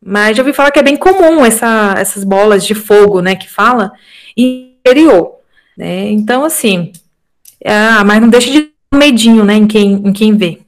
Mas 0.03 0.36
já 0.36 0.43
ouvi 0.43 0.53
falar 0.53 0.71
que 0.71 0.79
é 0.79 0.84
bem 0.84 0.97
comum 0.97 1.45
essa, 1.45 1.93
essas 1.97 2.23
bolas 2.23 2.65
de 2.65 2.73
fogo, 2.73 3.21
né, 3.21 3.36
que 3.36 3.47
fala, 3.47 3.91
interior, 4.36 5.36
né? 5.77 6.10
Então, 6.10 6.43
assim, 6.43 6.91
ah, 7.63 8.03
mas 8.03 8.19
não 8.19 8.29
deixa 8.29 8.49
de 8.49 8.62
dar 8.91 8.97
medinho, 8.97 9.45
né, 9.45 9.55
em 9.55 9.67
quem, 9.67 9.93
em 9.93 10.12
quem 10.12 10.36
vê. 10.36 10.60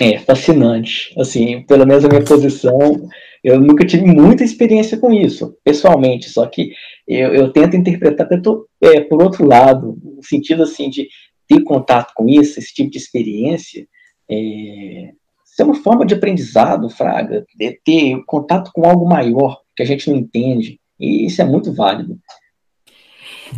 É, 0.00 0.18
fascinante. 0.20 1.12
Assim, 1.18 1.62
pelo 1.62 1.86
menos 1.86 2.04
a 2.04 2.08
minha 2.08 2.24
posição, 2.24 3.08
eu 3.44 3.60
nunca 3.60 3.84
tive 3.84 4.06
muita 4.06 4.42
experiência 4.42 4.96
com 4.96 5.12
isso, 5.12 5.56
pessoalmente, 5.62 6.30
só 6.30 6.46
que 6.46 6.72
eu, 7.06 7.34
eu 7.34 7.52
tento 7.52 7.76
interpretar 7.76 8.26
tô, 8.42 8.66
é, 8.80 9.00
por 9.00 9.22
outro 9.22 9.46
lado, 9.46 9.98
no 10.02 10.22
sentido, 10.22 10.62
assim, 10.62 10.88
de 10.88 11.08
ter 11.46 11.62
contato 11.62 12.12
com 12.14 12.28
isso, 12.28 12.58
esse 12.58 12.74
tipo 12.74 12.90
de 12.90 12.98
experiência, 12.98 13.86
é, 14.30 15.10
isso 15.56 15.62
é 15.62 15.64
uma 15.64 15.74
forma 15.74 16.04
de 16.04 16.12
aprendizado, 16.12 16.90
Fraga, 16.90 17.46
de 17.56 17.80
ter 17.82 18.22
contato 18.26 18.70
com 18.74 18.86
algo 18.86 19.08
maior 19.08 19.58
que 19.74 19.82
a 19.82 19.86
gente 19.86 20.10
não 20.10 20.18
entende. 20.18 20.78
E 21.00 21.24
isso 21.24 21.40
é 21.40 21.46
muito 21.46 21.72
válido. 21.72 22.18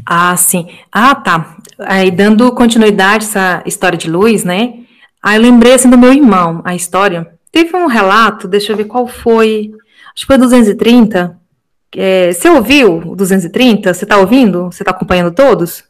Ah, 0.06 0.36
sim. 0.36 0.68
Ah, 0.92 1.16
tá. 1.16 1.56
Aí, 1.80 2.12
dando 2.12 2.52
continuidade 2.52 3.24
a 3.24 3.28
essa 3.28 3.62
história 3.66 3.98
de 3.98 4.08
luz, 4.08 4.44
né? 4.44 4.74
Aí 5.20 5.38
eu 5.38 5.42
lembrei, 5.42 5.74
assim, 5.74 5.90
do 5.90 5.98
meu 5.98 6.12
irmão, 6.12 6.62
a 6.64 6.72
história. 6.72 7.32
Teve 7.50 7.76
um 7.76 7.86
relato, 7.86 8.46
deixa 8.46 8.72
eu 8.72 8.76
ver 8.76 8.84
qual 8.84 9.08
foi. 9.08 9.72
Acho 10.14 10.24
que 10.24 10.26
foi 10.26 10.38
230. 10.38 11.36
É, 11.96 12.32
você 12.32 12.48
ouviu 12.48 12.98
o 12.98 13.16
230? 13.16 13.92
Você 13.92 14.04
está 14.04 14.18
ouvindo? 14.18 14.66
Você 14.66 14.84
está 14.84 14.92
acompanhando 14.92 15.34
todos? 15.34 15.82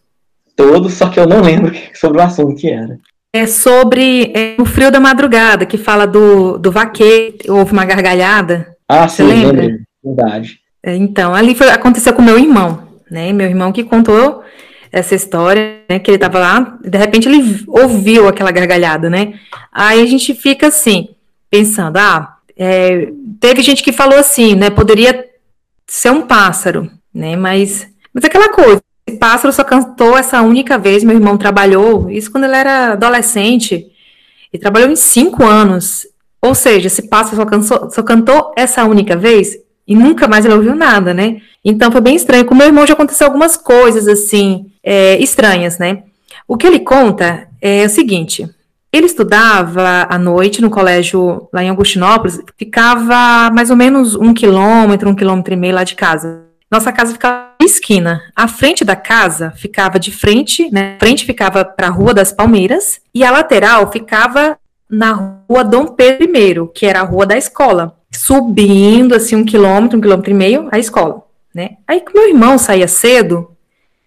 Todos, 0.56 0.94
só 0.94 1.10
que 1.10 1.20
eu 1.20 1.26
não 1.26 1.42
lembro 1.42 1.70
sobre 1.92 2.16
o 2.16 2.22
assunto 2.22 2.56
que 2.56 2.70
era 2.70 2.98
é 3.32 3.46
sobre 3.46 4.32
é, 4.34 4.56
o 4.58 4.64
frio 4.64 4.90
da 4.90 5.00
madrugada, 5.00 5.66
que 5.66 5.76
fala 5.76 6.06
do, 6.06 6.58
do 6.58 6.70
vaqueiro, 6.70 7.36
houve 7.48 7.72
uma 7.72 7.84
gargalhada. 7.84 8.74
Ah, 8.88 9.06
sim, 9.08 9.24
lembra? 9.24 9.62
Lembro. 9.62 9.80
verdade. 10.02 10.60
É, 10.82 10.94
então, 10.94 11.34
ali 11.34 11.54
foi, 11.54 11.68
aconteceu 11.68 12.12
com 12.12 12.22
meu 12.22 12.38
irmão, 12.38 12.88
né? 13.10 13.32
Meu 13.32 13.46
irmão 13.46 13.72
que 13.72 13.84
contou 13.84 14.42
essa 14.90 15.14
história, 15.14 15.80
né? 15.88 15.98
Que 15.98 16.10
ele 16.10 16.16
estava 16.16 16.38
lá, 16.38 16.78
de 16.82 16.96
repente 16.96 17.28
ele 17.28 17.64
ouviu 17.68 18.26
aquela 18.26 18.50
gargalhada, 18.50 19.10
né? 19.10 19.34
Aí 19.72 20.00
a 20.00 20.06
gente 20.06 20.34
fica 20.34 20.68
assim, 20.68 21.10
pensando, 21.50 21.98
ah, 21.98 22.36
é, 22.56 23.12
teve 23.38 23.62
gente 23.62 23.82
que 23.82 23.92
falou 23.92 24.18
assim, 24.18 24.54
né? 24.54 24.70
Poderia 24.70 25.26
ser 25.86 26.10
um 26.10 26.22
pássaro, 26.22 26.90
né? 27.12 27.36
Mas, 27.36 27.86
mas 28.12 28.24
aquela 28.24 28.48
coisa, 28.50 28.82
esse 29.08 29.16
pássaro 29.16 29.52
só 29.52 29.64
cantou 29.64 30.16
essa 30.16 30.42
única 30.42 30.76
vez. 30.78 31.02
Meu 31.02 31.16
irmão 31.16 31.38
trabalhou, 31.38 32.10
isso 32.10 32.30
quando 32.30 32.44
ele 32.44 32.56
era 32.56 32.92
adolescente, 32.92 33.86
e 34.52 34.58
trabalhou 34.58 34.90
em 34.90 34.96
cinco 34.96 35.44
anos. 35.44 36.06
Ou 36.40 36.54
seja, 36.54 36.86
esse 36.86 37.08
pássaro 37.08 37.62
só, 37.62 37.88
só 37.90 38.02
cantou 38.02 38.52
essa 38.56 38.84
única 38.84 39.16
vez 39.16 39.56
e 39.86 39.96
nunca 39.96 40.28
mais 40.28 40.44
ele 40.44 40.54
ouviu 40.54 40.74
nada, 40.74 41.12
né? 41.12 41.40
Então 41.64 41.90
foi 41.90 42.00
bem 42.00 42.14
estranho. 42.14 42.44
Com 42.44 42.54
meu 42.54 42.66
irmão 42.66 42.86
já 42.86 42.92
aconteceu 42.92 43.26
algumas 43.26 43.56
coisas 43.56 44.06
assim 44.06 44.66
é, 44.84 45.18
estranhas, 45.18 45.78
né? 45.78 46.04
O 46.46 46.56
que 46.56 46.66
ele 46.66 46.80
conta 46.80 47.48
é 47.60 47.84
o 47.84 47.88
seguinte: 47.88 48.48
ele 48.92 49.06
estudava 49.06 50.06
à 50.08 50.18
noite 50.18 50.60
no 50.60 50.70
colégio 50.70 51.48
lá 51.52 51.64
em 51.64 51.70
Augustinópolis, 51.70 52.40
ficava 52.56 53.50
mais 53.50 53.70
ou 53.70 53.76
menos 53.76 54.14
um 54.14 54.32
quilômetro, 54.32 55.08
um 55.08 55.14
quilômetro 55.14 55.54
e 55.54 55.56
meio 55.56 55.74
lá 55.74 55.82
de 55.82 55.94
casa. 55.94 56.47
Nossa 56.70 56.92
casa 56.92 57.12
ficava 57.12 57.52
na 57.58 57.66
esquina. 57.66 58.22
A 58.36 58.46
frente 58.46 58.84
da 58.84 58.94
casa 58.94 59.52
ficava 59.52 59.98
de 59.98 60.12
frente, 60.12 60.70
né? 60.70 60.96
A 60.96 60.98
frente 60.98 61.24
ficava 61.24 61.64
para 61.64 61.86
a 61.86 61.90
Rua 61.90 62.12
das 62.12 62.30
Palmeiras 62.30 63.00
e 63.14 63.24
a 63.24 63.30
lateral 63.30 63.90
ficava 63.90 64.58
na 64.88 65.12
Rua 65.48 65.64
Dom 65.64 65.86
Pedro 65.86 66.66
I, 66.70 66.78
que 66.78 66.86
era 66.86 67.00
a 67.00 67.04
rua 67.04 67.24
da 67.24 67.36
escola. 67.36 67.96
Subindo 68.12 69.14
assim 69.14 69.36
um 69.36 69.44
quilômetro, 69.44 69.98
um 69.98 70.00
quilômetro 70.00 70.30
e 70.30 70.34
meio, 70.34 70.68
a 70.70 70.78
escola, 70.78 71.24
né? 71.54 71.76
Aí 71.86 72.00
que 72.00 72.12
meu 72.12 72.28
irmão 72.28 72.58
saía 72.58 72.88
cedo 72.88 73.50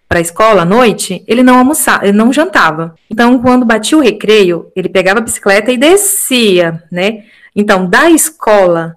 para 0.08 0.18
a 0.18 0.22
escola 0.22 0.62
à 0.62 0.64
noite, 0.64 1.24
ele 1.26 1.42
não 1.42 1.58
almoçava, 1.58 2.04
ele 2.04 2.16
não 2.16 2.32
jantava. 2.32 2.94
Então, 3.08 3.40
quando 3.40 3.64
batia 3.64 3.96
o 3.96 4.02
recreio, 4.02 4.70
ele 4.76 4.88
pegava 4.88 5.20
a 5.20 5.22
bicicleta 5.22 5.72
e 5.72 5.78
descia, 5.78 6.82
né? 6.92 7.24
Então, 7.56 7.88
da 7.88 8.10
escola 8.10 8.96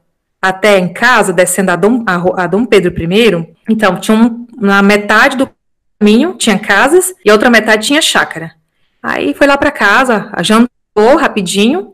até 0.49 0.77
em 0.77 0.91
casa, 0.91 1.33
descendo 1.33 1.71
a 1.71 1.75
Dom, 1.75 2.03
a, 2.05 2.43
a 2.43 2.47
Dom 2.47 2.65
Pedro 2.65 2.93
I, 2.93 3.53
então 3.69 3.99
tinha 3.99 4.17
um, 4.17 4.47
na 4.59 4.81
metade 4.81 5.37
do 5.37 5.49
caminho 5.99 6.33
tinha 6.33 6.59
casas 6.59 7.13
e 7.23 7.29
a 7.29 7.33
outra 7.33 7.49
metade 7.49 7.87
tinha 7.87 8.01
chácara. 8.01 8.51
Aí 9.01 9.33
foi 9.33 9.47
lá 9.47 9.57
para 9.57 9.71
casa, 9.71 10.31
jantou 10.41 11.15
rapidinho 11.17 11.93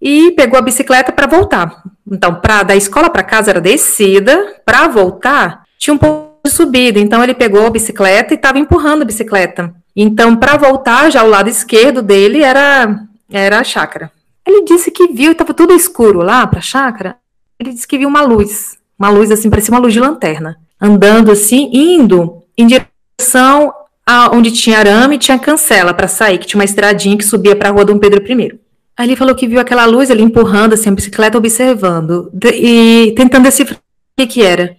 e 0.00 0.32
pegou 0.32 0.58
a 0.58 0.62
bicicleta 0.62 1.12
para 1.12 1.26
voltar. 1.26 1.82
Então, 2.10 2.34
para 2.36 2.62
da 2.62 2.76
escola 2.76 3.10
para 3.10 3.22
casa 3.22 3.50
era 3.50 3.60
descida, 3.60 4.56
para 4.64 4.88
voltar 4.88 5.64
tinha 5.78 5.94
um 5.94 5.98
pouco 5.98 6.40
de 6.44 6.50
subida. 6.50 6.98
Então 6.98 7.22
ele 7.22 7.34
pegou 7.34 7.66
a 7.66 7.70
bicicleta 7.70 8.34
e 8.34 8.36
estava 8.36 8.58
empurrando 8.58 9.02
a 9.02 9.06
bicicleta. 9.06 9.74
Então, 9.94 10.36
para 10.36 10.56
voltar, 10.56 11.10
já 11.10 11.22
o 11.22 11.28
lado 11.28 11.48
esquerdo 11.48 12.02
dele 12.02 12.42
era 12.42 13.06
era 13.30 13.60
a 13.60 13.64
chácara. 13.64 14.10
Ele 14.46 14.64
disse 14.64 14.90
que 14.90 15.08
viu, 15.08 15.32
estava 15.32 15.52
tudo 15.52 15.74
escuro 15.74 16.20
lá 16.20 16.46
para 16.46 16.60
a 16.60 16.62
chácara. 16.62 17.16
Ele 17.58 17.72
disse 17.72 17.88
que 17.88 17.98
viu 17.98 18.08
uma 18.08 18.22
luz, 18.22 18.76
uma 18.98 19.08
luz 19.08 19.30
assim, 19.30 19.48
parecia 19.50 19.72
uma 19.72 19.80
luz 19.80 19.92
de 19.92 20.00
lanterna, 20.00 20.58
andando 20.80 21.30
assim, 21.30 21.70
indo 21.72 22.42
em 22.56 22.66
direção 22.66 23.72
a 24.06 24.30
onde 24.34 24.52
tinha 24.52 24.78
arame 24.78 25.18
tinha 25.18 25.38
cancela 25.38 25.92
para 25.92 26.06
sair, 26.06 26.38
que 26.38 26.46
tinha 26.46 26.60
uma 26.60 26.64
estradinha 26.64 27.16
que 27.16 27.24
subia 27.24 27.56
para 27.56 27.70
a 27.70 27.72
rua 27.72 27.84
Dom 27.84 27.98
Pedro 27.98 28.22
I. 28.24 28.58
Aí 28.96 29.08
ele 29.08 29.16
falou 29.16 29.34
que 29.34 29.46
viu 29.46 29.60
aquela 29.60 29.84
luz, 29.84 30.08
ele 30.08 30.22
empurrando 30.22 30.72
assim 30.72 30.88
a 30.88 30.92
bicicleta, 30.92 31.36
observando 31.36 32.30
e 32.54 33.12
tentando 33.16 33.42
decifrar 33.42 33.78
o 33.78 33.82
que, 34.16 34.26
que 34.26 34.42
era. 34.42 34.76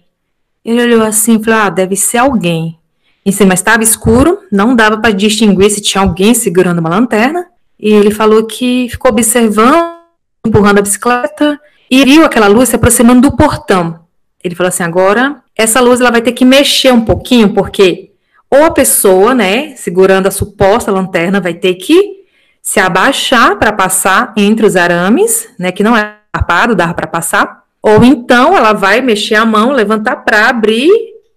Ele 0.64 0.82
olhou 0.82 1.02
assim 1.02 1.36
e 1.38 1.44
falou: 1.44 1.60
Ah, 1.60 1.70
deve 1.70 1.94
ser 1.94 2.18
alguém. 2.18 2.76
Sim, 3.30 3.44
mas 3.44 3.60
estava 3.60 3.82
escuro, 3.82 4.38
não 4.50 4.74
dava 4.74 4.96
para 4.98 5.12
distinguir 5.12 5.70
se 5.70 5.82
tinha 5.82 6.02
alguém 6.02 6.32
segurando 6.32 6.78
uma 6.78 6.88
lanterna. 6.88 7.46
E 7.78 7.92
ele 7.92 8.10
falou 8.10 8.44
que 8.44 8.88
ficou 8.88 9.10
observando, 9.10 9.98
empurrando 10.44 10.78
a 10.78 10.82
bicicleta 10.82 11.60
e 11.90 12.04
viu 12.04 12.24
aquela 12.24 12.46
luz 12.46 12.68
se 12.68 12.76
aproximando 12.76 13.20
do 13.20 13.36
portão. 13.36 14.00
Ele 14.42 14.54
falou 14.54 14.68
assim: 14.68 14.82
agora 14.82 15.42
essa 15.56 15.80
luz 15.80 16.00
ela 16.00 16.10
vai 16.10 16.22
ter 16.22 16.32
que 16.32 16.44
mexer 16.44 16.92
um 16.92 17.04
pouquinho, 17.04 17.52
porque 17.52 18.08
ou 18.50 18.64
a 18.64 18.70
pessoa, 18.70 19.34
né, 19.34 19.74
segurando 19.76 20.26
a 20.26 20.30
suposta 20.30 20.90
lanterna, 20.90 21.40
vai 21.40 21.52
ter 21.52 21.74
que 21.74 22.18
se 22.62 22.80
abaixar 22.80 23.56
para 23.56 23.72
passar 23.72 24.32
entre 24.36 24.64
os 24.64 24.74
arames, 24.74 25.48
né, 25.58 25.70
que 25.70 25.82
não 25.82 25.96
é 25.96 26.16
tapado, 26.32 26.74
dá 26.74 26.92
para 26.94 27.06
passar, 27.06 27.64
ou 27.82 28.02
então 28.04 28.56
ela 28.56 28.72
vai 28.72 29.00
mexer 29.00 29.34
a 29.34 29.44
mão, 29.44 29.72
levantar 29.72 30.16
para 30.16 30.48
abrir 30.48 30.90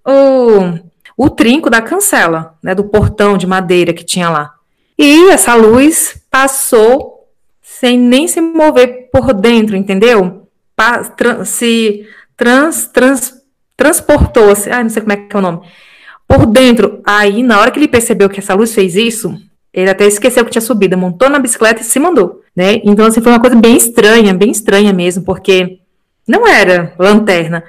o, 0.05 0.79
o 1.17 1.29
trinco 1.29 1.69
da 1.69 1.81
cancela, 1.81 2.55
né, 2.63 2.73
do 2.73 2.85
portão 2.85 3.37
de 3.37 3.45
madeira 3.45 3.93
que 3.93 4.05
tinha 4.05 4.29
lá. 4.29 4.53
E 4.97 5.29
essa 5.29 5.53
luz 5.55 6.21
passou 6.29 7.27
sem 7.61 7.97
nem 7.97 8.27
se 8.27 8.39
mover 8.39 9.09
por 9.11 9.33
dentro, 9.33 9.75
entendeu? 9.75 10.40
Se 11.45 12.05
trans, 12.37 12.87
trans, 12.87 13.33
transportou, 13.77 14.55
se 14.55 14.69
ah, 14.69 14.83
não 14.83 14.89
sei 14.89 15.01
como 15.01 15.13
é 15.13 15.17
que 15.17 15.35
é 15.35 15.39
o 15.39 15.41
nome, 15.41 15.61
por 16.27 16.45
dentro. 16.45 17.01
Aí, 17.05 17.43
na 17.43 17.59
hora 17.59 17.71
que 17.71 17.79
ele 17.79 17.87
percebeu 17.87 18.29
que 18.29 18.39
essa 18.39 18.53
luz 18.53 18.73
fez 18.73 18.95
isso, 18.95 19.35
ele 19.73 19.89
até 19.89 20.05
esqueceu 20.05 20.43
que 20.43 20.51
tinha 20.51 20.61
subido, 20.61 20.97
montou 20.97 21.29
na 21.29 21.39
bicicleta 21.39 21.81
e 21.81 21.85
se 21.85 21.99
mandou, 21.99 22.41
né? 22.55 22.81
Então, 22.83 23.05
assim, 23.05 23.21
foi 23.21 23.31
uma 23.31 23.39
coisa 23.39 23.55
bem 23.55 23.77
estranha, 23.77 24.33
bem 24.33 24.51
estranha 24.51 24.91
mesmo, 24.91 25.23
porque 25.23 25.79
não 26.27 26.47
era 26.47 26.93
lanterna. 26.99 27.63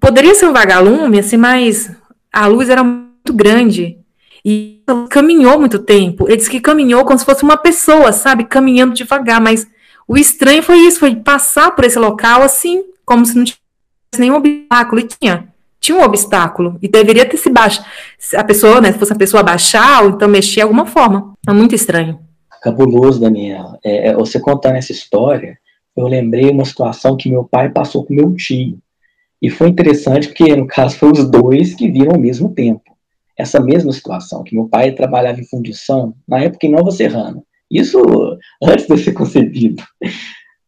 Poderia 0.00 0.34
ser 0.34 0.46
um 0.46 0.52
vagalume, 0.52 1.18
assim, 1.18 1.36
mas 1.36 1.90
a 2.32 2.46
luz 2.46 2.68
era 2.68 2.82
muito 2.82 3.32
grande. 3.32 3.98
E 4.44 4.82
caminhou 5.10 5.58
muito 5.58 5.78
tempo. 5.80 6.26
Ele 6.28 6.36
disse 6.36 6.50
que 6.50 6.60
caminhou 6.60 7.04
como 7.04 7.18
se 7.18 7.24
fosse 7.24 7.42
uma 7.42 7.56
pessoa, 7.56 8.12
sabe? 8.12 8.44
Caminhando 8.44 8.94
devagar. 8.94 9.40
Mas 9.40 9.66
o 10.08 10.16
estranho 10.16 10.62
foi 10.62 10.78
isso, 10.80 11.00
foi 11.00 11.16
passar 11.16 11.70
por 11.72 11.84
esse 11.84 11.98
local 11.98 12.42
assim, 12.42 12.84
como 13.04 13.24
se 13.24 13.36
não 13.36 13.44
tivesse 13.44 13.60
nenhum 14.18 14.36
obstáculo. 14.36 15.00
E 15.00 15.08
tinha. 15.08 15.48
Tinha 15.80 15.98
um 15.98 16.02
obstáculo. 16.02 16.78
E 16.80 16.88
deveria 16.88 17.26
ter 17.26 17.36
se 17.36 17.50
baixado. 17.50 17.86
A 18.34 18.44
pessoa, 18.44 18.80
né? 18.80 18.92
Se 18.92 18.98
fosse 18.98 19.12
a 19.12 19.16
pessoa 19.16 19.42
baixar, 19.42 20.02
ou 20.02 20.10
então 20.10 20.28
mexer 20.28 20.56
de 20.56 20.62
alguma 20.62 20.86
forma. 20.86 21.34
É 21.46 21.52
muito 21.52 21.74
estranho. 21.74 22.20
Cabuloso, 22.62 23.20
Daniela. 23.20 23.78
É, 23.84 24.08
é, 24.08 24.14
você 24.14 24.40
contando 24.40 24.76
essa 24.76 24.92
história, 24.92 25.58
eu 25.96 26.06
lembrei 26.06 26.50
uma 26.50 26.64
situação 26.64 27.16
que 27.16 27.30
meu 27.30 27.44
pai 27.44 27.70
passou 27.70 28.04
com 28.04 28.14
meu 28.14 28.34
tio. 28.34 28.78
E 29.40 29.50
foi 29.50 29.68
interessante 29.68 30.28
porque, 30.28 30.56
no 30.56 30.66
caso, 30.66 30.96
foram 30.96 31.12
os 31.12 31.30
dois 31.30 31.74
que 31.74 31.90
viram 31.90 32.12
ao 32.12 32.20
mesmo 32.20 32.48
tempo 32.54 32.96
essa 33.36 33.60
mesma 33.60 33.92
situação, 33.92 34.42
que 34.42 34.54
meu 34.54 34.66
pai 34.66 34.92
trabalhava 34.92 35.38
em 35.38 35.46
fundição, 35.46 36.14
na 36.26 36.40
época 36.40 36.66
em 36.66 36.70
Nova 36.70 36.90
Serrana. 36.90 37.42
Isso 37.70 38.00
antes 38.62 38.86
de 38.86 38.98
ser 38.98 39.12
concebido. 39.12 39.82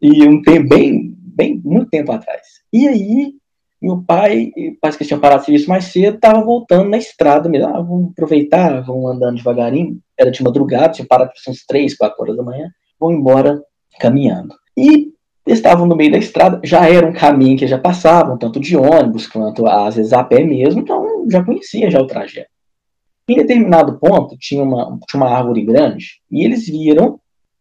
E 0.00 0.26
um 0.26 0.42
tempo 0.42 0.68
bem, 0.68 1.14
bem, 1.18 1.60
muito 1.64 1.90
tempo 1.90 2.12
atrás. 2.12 2.42
E 2.72 2.86
aí, 2.86 3.32
meu 3.80 4.02
pai, 4.04 4.50
parece 4.80 4.98
que 4.98 5.04
tinha 5.04 5.18
parado 5.18 5.44
serviço 5.44 5.68
mais 5.68 5.84
cedo, 5.84 6.16
estava 6.16 6.42
voltando 6.42 6.88
na 6.88 6.98
estrada 6.98 7.48
mesmo. 7.48 7.68
Ah, 7.68 7.80
vamos 7.80 8.10
aproveitar, 8.10 8.80
vamos 8.82 9.10
andando 9.10 9.36
devagarinho. 9.36 9.98
Era 10.18 10.30
de 10.30 10.42
madrugada, 10.42 10.92
tinha 10.92 11.06
parado 11.06 11.30
por 11.30 11.50
uns 11.50 11.64
3, 11.64 11.96
4 11.96 12.16
horas 12.20 12.36
da 12.36 12.42
manhã. 12.42 12.70
Vou 12.98 13.12
embora 13.12 13.60
caminhando. 14.00 14.54
E 14.76 15.12
estavam 15.46 15.86
no 15.86 15.96
meio 15.96 16.12
da 16.12 16.18
estrada, 16.18 16.60
já 16.62 16.88
era 16.88 17.06
um 17.06 17.12
caminho 17.12 17.58
que 17.58 17.66
já 17.66 17.78
passavam, 17.78 18.36
tanto 18.36 18.60
de 18.60 18.76
ônibus 18.76 19.26
quanto 19.26 19.66
às 19.66 19.96
vezes 19.96 20.12
a 20.12 20.22
pé 20.22 20.44
mesmo, 20.44 20.80
então 20.80 21.26
já 21.30 21.42
conhecia 21.42 21.90
já 21.90 22.00
o 22.00 22.06
trajeto. 22.06 22.50
Em 23.28 23.36
determinado 23.36 23.98
ponto, 23.98 24.36
tinha 24.38 24.62
uma, 24.62 24.98
tinha 25.08 25.22
uma 25.22 25.30
árvore 25.30 25.62
grande, 25.62 26.06
e 26.30 26.44
eles 26.44 26.66
viram 26.66 27.20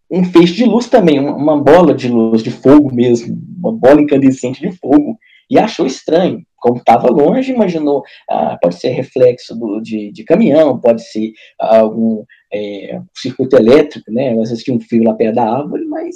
um 0.10 0.24
feixe 0.24 0.54
de 0.54 0.64
luz 0.64 0.88
também, 0.88 1.20
uma, 1.20 1.36
uma 1.36 1.62
bola 1.62 1.94
de 1.94 2.08
luz, 2.08 2.42
de 2.42 2.50
fogo 2.52 2.94
mesmo, 2.94 3.38
uma 3.58 3.74
bola 3.74 4.02
incandescente 4.02 4.62
de 4.62 4.72
fogo, 4.72 5.18
e 5.50 5.58
achou 5.58 5.86
estranho. 5.86 6.42
Como 6.58 6.78
estava 6.78 7.10
longe, 7.10 7.54
imaginou, 7.54 8.04
ah, 8.30 8.58
pode 8.62 8.76
ser 8.76 8.90
reflexo 8.90 9.56
do, 9.56 9.80
de, 9.80 10.12
de 10.12 10.24
caminhão, 10.24 10.80
pode 10.80 11.04
ser 11.04 11.32
algum 11.60 12.24
é, 12.52 13.00
circuito 13.16 13.56
elétrico, 13.56 14.12
né? 14.12 14.32
Às 14.32 14.50
vezes 14.50 14.64
tinha 14.64 14.76
um 14.76 14.80
fio 14.80 15.04
lá 15.04 15.14
perto 15.14 15.36
da 15.36 15.44
árvore, 15.44 15.86
mas. 15.86 16.16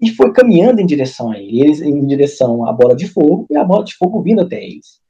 E 0.00 0.10
foi 0.10 0.32
caminhando 0.32 0.80
em 0.80 0.86
direção 0.86 1.30
a 1.30 1.38
ele, 1.38 1.60
eles 1.60 1.80
em 1.80 2.06
direção 2.06 2.66
à 2.66 2.72
bola 2.72 2.96
de 2.96 3.06
fogo, 3.06 3.46
e 3.50 3.56
a 3.56 3.64
bola 3.64 3.84
de 3.84 3.94
fogo 3.94 4.22
vindo 4.22 4.40
até 4.40 4.62
eles. 4.62 5.00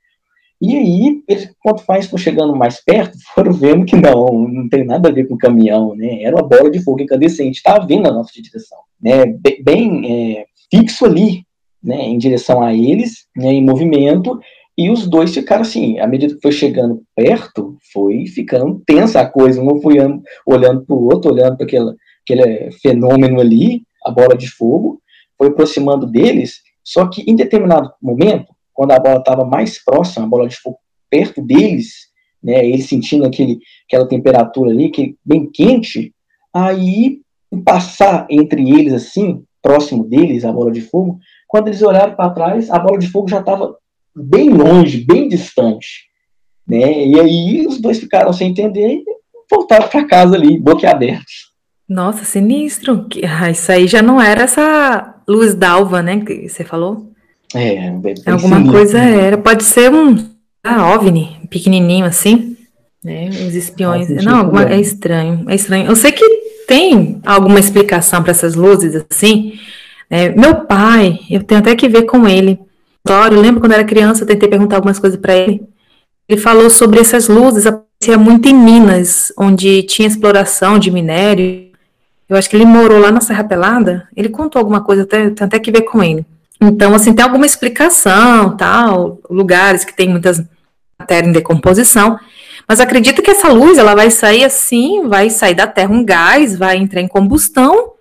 E 0.60 0.76
aí, 0.76 1.22
quanto 1.62 1.84
mais 1.88 2.06
for 2.06 2.18
chegando 2.18 2.54
mais 2.54 2.84
perto, 2.84 3.16
foram 3.34 3.52
vendo 3.52 3.86
que 3.86 3.96
não, 3.96 4.46
não 4.46 4.68
tem 4.68 4.84
nada 4.84 5.08
a 5.08 5.12
ver 5.12 5.26
com 5.26 5.34
o 5.34 5.38
caminhão, 5.38 5.94
né? 5.94 6.22
Era 6.22 6.36
uma 6.36 6.46
bola 6.46 6.70
de 6.70 6.82
fogo 6.82 7.00
incandescente, 7.00 7.56
estava 7.56 7.86
vindo 7.86 8.02
na 8.02 8.12
nossa 8.12 8.30
direção, 8.40 8.78
né? 9.00 9.24
Bem, 9.62 10.36
é, 10.38 10.46
fixo 10.70 11.06
ali, 11.06 11.44
né? 11.82 12.02
Em 12.02 12.18
direção 12.18 12.62
a 12.62 12.74
eles, 12.74 13.26
né? 13.34 13.52
Em 13.52 13.64
movimento, 13.64 14.38
e 14.80 14.88
os 14.88 15.06
dois 15.08 15.34
ficaram 15.34 15.62
assim, 15.62 15.98
à 15.98 16.06
medida 16.06 16.34
que 16.34 16.40
foi 16.40 16.52
chegando 16.52 17.02
perto, 17.14 17.76
foi 17.92 18.26
ficando 18.26 18.82
tensa 18.86 19.20
a 19.20 19.26
coisa, 19.26 19.60
um 19.60 19.80
foi 19.80 19.96
olhando 20.46 20.86
para 20.86 20.96
o 20.96 21.04
outro, 21.04 21.32
olhando 21.32 21.56
para 21.56 21.66
aquele, 21.66 21.94
aquele 22.22 22.70
fenômeno 22.80 23.40
ali, 23.40 23.82
a 24.04 24.10
bola 24.10 24.36
de 24.36 24.48
fogo, 24.48 25.00
foi 25.36 25.48
aproximando 25.48 26.06
deles, 26.06 26.60
só 26.82 27.06
que 27.06 27.22
em 27.30 27.36
determinado 27.36 27.92
momento, 28.00 28.54
quando 28.80 28.92
a 28.92 28.98
bola 28.98 29.18
estava 29.18 29.44
mais 29.44 29.78
próxima, 29.84 30.24
a 30.24 30.28
bola 30.28 30.48
de 30.48 30.56
fogo 30.56 30.78
perto 31.10 31.42
deles, 31.42 32.08
né, 32.42 32.64
eles 32.64 32.88
sentindo 32.88 33.26
aquele, 33.26 33.58
aquela 33.86 34.08
temperatura 34.08 34.70
ali, 34.70 34.88
que 34.88 35.16
bem 35.22 35.50
quente, 35.52 36.14
aí 36.50 37.20
passar 37.62 38.26
entre 38.30 38.70
eles 38.70 38.94
assim, 38.94 39.42
próximo 39.60 40.02
deles, 40.02 40.46
a 40.46 40.50
bola 40.50 40.72
de 40.72 40.80
fogo, 40.80 41.18
quando 41.46 41.68
eles 41.68 41.82
olharam 41.82 42.14
para 42.14 42.30
trás, 42.30 42.70
a 42.70 42.78
bola 42.78 42.98
de 42.98 43.08
fogo 43.08 43.28
já 43.28 43.40
estava 43.40 43.76
bem 44.16 44.48
longe, 44.48 45.04
bem 45.04 45.28
distante, 45.28 46.06
né? 46.66 47.06
E 47.06 47.20
aí 47.20 47.66
os 47.66 47.78
dois 47.78 47.98
ficaram 47.98 48.32
sem 48.32 48.48
entender 48.48 48.94
e 48.94 49.04
voltaram 49.50 49.88
para 49.88 50.06
casa 50.06 50.36
ali, 50.36 50.58
boquiabertos. 50.58 51.52
Nossa, 51.86 52.24
sinistro. 52.24 53.06
Ah, 53.28 53.50
isso 53.50 53.70
aí 53.70 53.86
já 53.86 54.00
não 54.00 54.18
era 54.18 54.44
essa 54.44 55.22
luz 55.28 55.54
d'alva, 55.54 56.00
né, 56.00 56.24
que 56.24 56.48
você 56.48 56.64
falou? 56.64 57.09
É, 57.54 57.88
Alguma 58.26 58.56
sinistro. 58.56 58.72
coisa 58.72 58.98
era. 58.98 59.38
Pode 59.38 59.64
ser 59.64 59.92
um 59.92 60.16
ah, 60.62 60.94
OVNI, 60.94 61.40
pequenininho 61.48 62.04
assim, 62.04 62.56
né? 63.02 63.28
Os 63.30 63.54
espiões. 63.54 64.08
Não, 64.22 64.38
alguma, 64.38 64.70
é 64.70 64.80
estranho, 64.80 65.44
é 65.48 65.54
estranho. 65.54 65.86
Eu 65.86 65.96
sei 65.96 66.12
que 66.12 66.24
tem 66.68 67.20
alguma 67.24 67.58
explicação 67.58 68.22
para 68.22 68.30
essas 68.30 68.54
luzes 68.54 69.04
assim. 69.10 69.58
É, 70.08 70.28
meu 70.30 70.66
pai, 70.66 71.18
eu 71.30 71.42
tenho 71.42 71.60
até 71.60 71.74
que 71.74 71.88
ver 71.88 72.02
com 72.02 72.28
ele. 72.28 72.58
Eu 73.08 73.40
lembro 73.40 73.60
quando 73.60 73.72
eu 73.72 73.78
era 73.78 73.86
criança, 73.86 74.22
eu 74.22 74.26
tentei 74.26 74.48
perguntar 74.48 74.76
algumas 74.76 74.98
coisas 74.98 75.18
para 75.18 75.34
ele. 75.34 75.62
Ele 76.28 76.40
falou 76.40 76.70
sobre 76.70 77.00
essas 77.00 77.26
luzes, 77.28 77.66
aparecia 77.66 78.16
muito 78.18 78.48
em 78.48 78.54
Minas, 78.54 79.32
onde 79.36 79.82
tinha 79.82 80.06
exploração 80.06 80.78
de 80.78 80.90
minério. 80.90 81.70
Eu 82.28 82.36
acho 82.36 82.48
que 82.48 82.56
ele 82.56 82.64
morou 82.64 83.00
lá 83.00 83.10
na 83.10 83.20
Serra 83.20 83.42
Pelada. 83.42 84.06
Ele 84.16 84.28
contou 84.28 84.60
alguma 84.60 84.82
coisa, 84.82 85.04
tenho, 85.04 85.34
tenho 85.34 85.48
até 85.48 85.58
que 85.58 85.72
ver 85.72 85.82
com 85.82 86.02
ele. 86.02 86.24
Então, 86.60 86.94
assim, 86.94 87.14
tem 87.14 87.24
alguma 87.24 87.46
explicação, 87.46 88.56
tal, 88.56 89.18
lugares 89.30 89.84
que 89.84 89.96
tem 89.96 90.08
muitas 90.08 90.42
matéria 90.98 91.26
em 91.26 91.32
decomposição, 91.32 92.18
mas 92.68 92.78
acredito 92.78 93.22
que 93.22 93.30
essa 93.30 93.48
luz, 93.48 93.78
ela 93.78 93.94
vai 93.94 94.10
sair 94.10 94.44
assim, 94.44 95.08
vai 95.08 95.30
sair 95.30 95.54
da 95.54 95.66
Terra 95.66 95.90
um 95.90 96.04
gás, 96.04 96.56
vai 96.56 96.76
entrar 96.76 97.00
em 97.00 97.08
combustão 97.08 97.92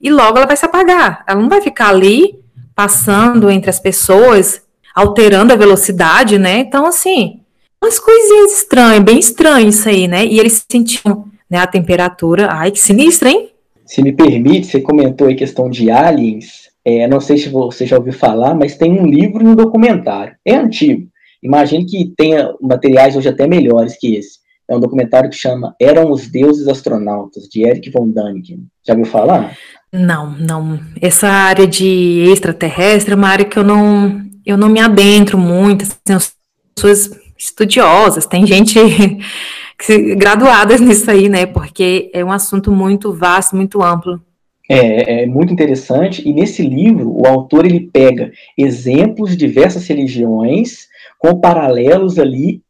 e 0.00 0.10
logo 0.10 0.36
ela 0.36 0.46
vai 0.46 0.56
se 0.56 0.66
apagar. 0.66 1.24
Ela 1.26 1.40
não 1.40 1.48
vai 1.48 1.60
ficar 1.60 1.88
ali 1.88 2.38
passando 2.74 3.50
entre 3.50 3.70
as 3.70 3.80
pessoas, 3.80 4.62
alterando 4.94 5.52
a 5.52 5.56
velocidade, 5.56 6.38
né? 6.38 6.58
Então, 6.58 6.86
assim, 6.86 7.40
umas 7.82 7.98
coisinhas 7.98 8.52
estranhas, 8.52 9.02
bem 9.02 9.18
estranho 9.18 9.68
isso 9.68 9.88
aí, 9.88 10.06
né? 10.06 10.24
E 10.24 10.38
eles 10.38 10.64
sentiam 10.70 11.26
né, 11.50 11.58
a 11.58 11.66
temperatura. 11.66 12.48
Ai, 12.50 12.70
que 12.70 12.78
sinistro, 12.78 13.28
hein? 13.28 13.48
Se 13.84 14.02
me 14.02 14.12
permite, 14.12 14.68
você 14.68 14.80
comentou 14.80 15.28
a 15.28 15.34
questão 15.34 15.68
de 15.68 15.90
aliens. 15.90 16.61
É, 16.84 17.06
não 17.06 17.20
sei 17.20 17.38
se 17.38 17.48
você 17.48 17.86
já 17.86 17.96
ouviu 17.96 18.12
falar, 18.12 18.54
mas 18.54 18.76
tem 18.76 18.98
um 18.98 19.06
livro 19.06 19.42
e 19.42 19.46
um 19.46 19.54
documentário. 19.54 20.34
É 20.44 20.56
antigo. 20.56 21.08
Imagino 21.42 21.86
que 21.86 22.12
tenha 22.16 22.52
materiais 22.60 23.16
hoje 23.16 23.28
até 23.28 23.46
melhores 23.46 23.96
que 23.98 24.14
esse. 24.16 24.40
É 24.68 24.76
um 24.76 24.80
documentário 24.80 25.28
que 25.28 25.36
chama 25.36 25.74
Eram 25.80 26.10
os 26.10 26.28
Deuses 26.28 26.68
Astronautas, 26.68 27.44
de 27.44 27.62
Eric 27.62 27.90
von 27.90 28.08
Däniken. 28.08 28.66
Já 28.86 28.94
ouviu 28.94 29.06
falar? 29.06 29.56
Não, 29.92 30.30
não. 30.38 30.80
Essa 31.00 31.28
área 31.28 31.66
de 31.66 32.24
extraterrestre 32.32 33.12
é 33.12 33.16
uma 33.16 33.28
área 33.28 33.44
que 33.44 33.58
eu 33.58 33.64
não, 33.64 34.22
eu 34.46 34.56
não 34.56 34.68
me 34.68 34.80
adentro 34.80 35.36
muito. 35.36 35.82
Assim, 35.82 36.30
pessoas 36.74 37.10
estudiosas, 37.36 38.24
tem 38.24 38.46
gente 38.46 38.78
graduadas 40.16 40.80
nisso 40.80 41.10
aí, 41.10 41.28
né? 41.28 41.44
Porque 41.44 42.10
é 42.14 42.24
um 42.24 42.32
assunto 42.32 42.70
muito 42.70 43.12
vasto, 43.12 43.56
muito 43.56 43.82
amplo. 43.82 44.20
É, 44.68 45.22
é, 45.22 45.26
muito 45.26 45.52
interessante, 45.52 46.26
e 46.26 46.32
nesse 46.32 46.62
livro 46.62 47.10
o 47.10 47.26
autor 47.26 47.64
ele 47.64 47.90
pega 47.92 48.30
exemplos 48.56 49.30
de 49.30 49.36
diversas 49.36 49.86
religiões 49.88 50.86
com 51.18 51.40
paralelos 51.40 52.18
ali 52.18 52.62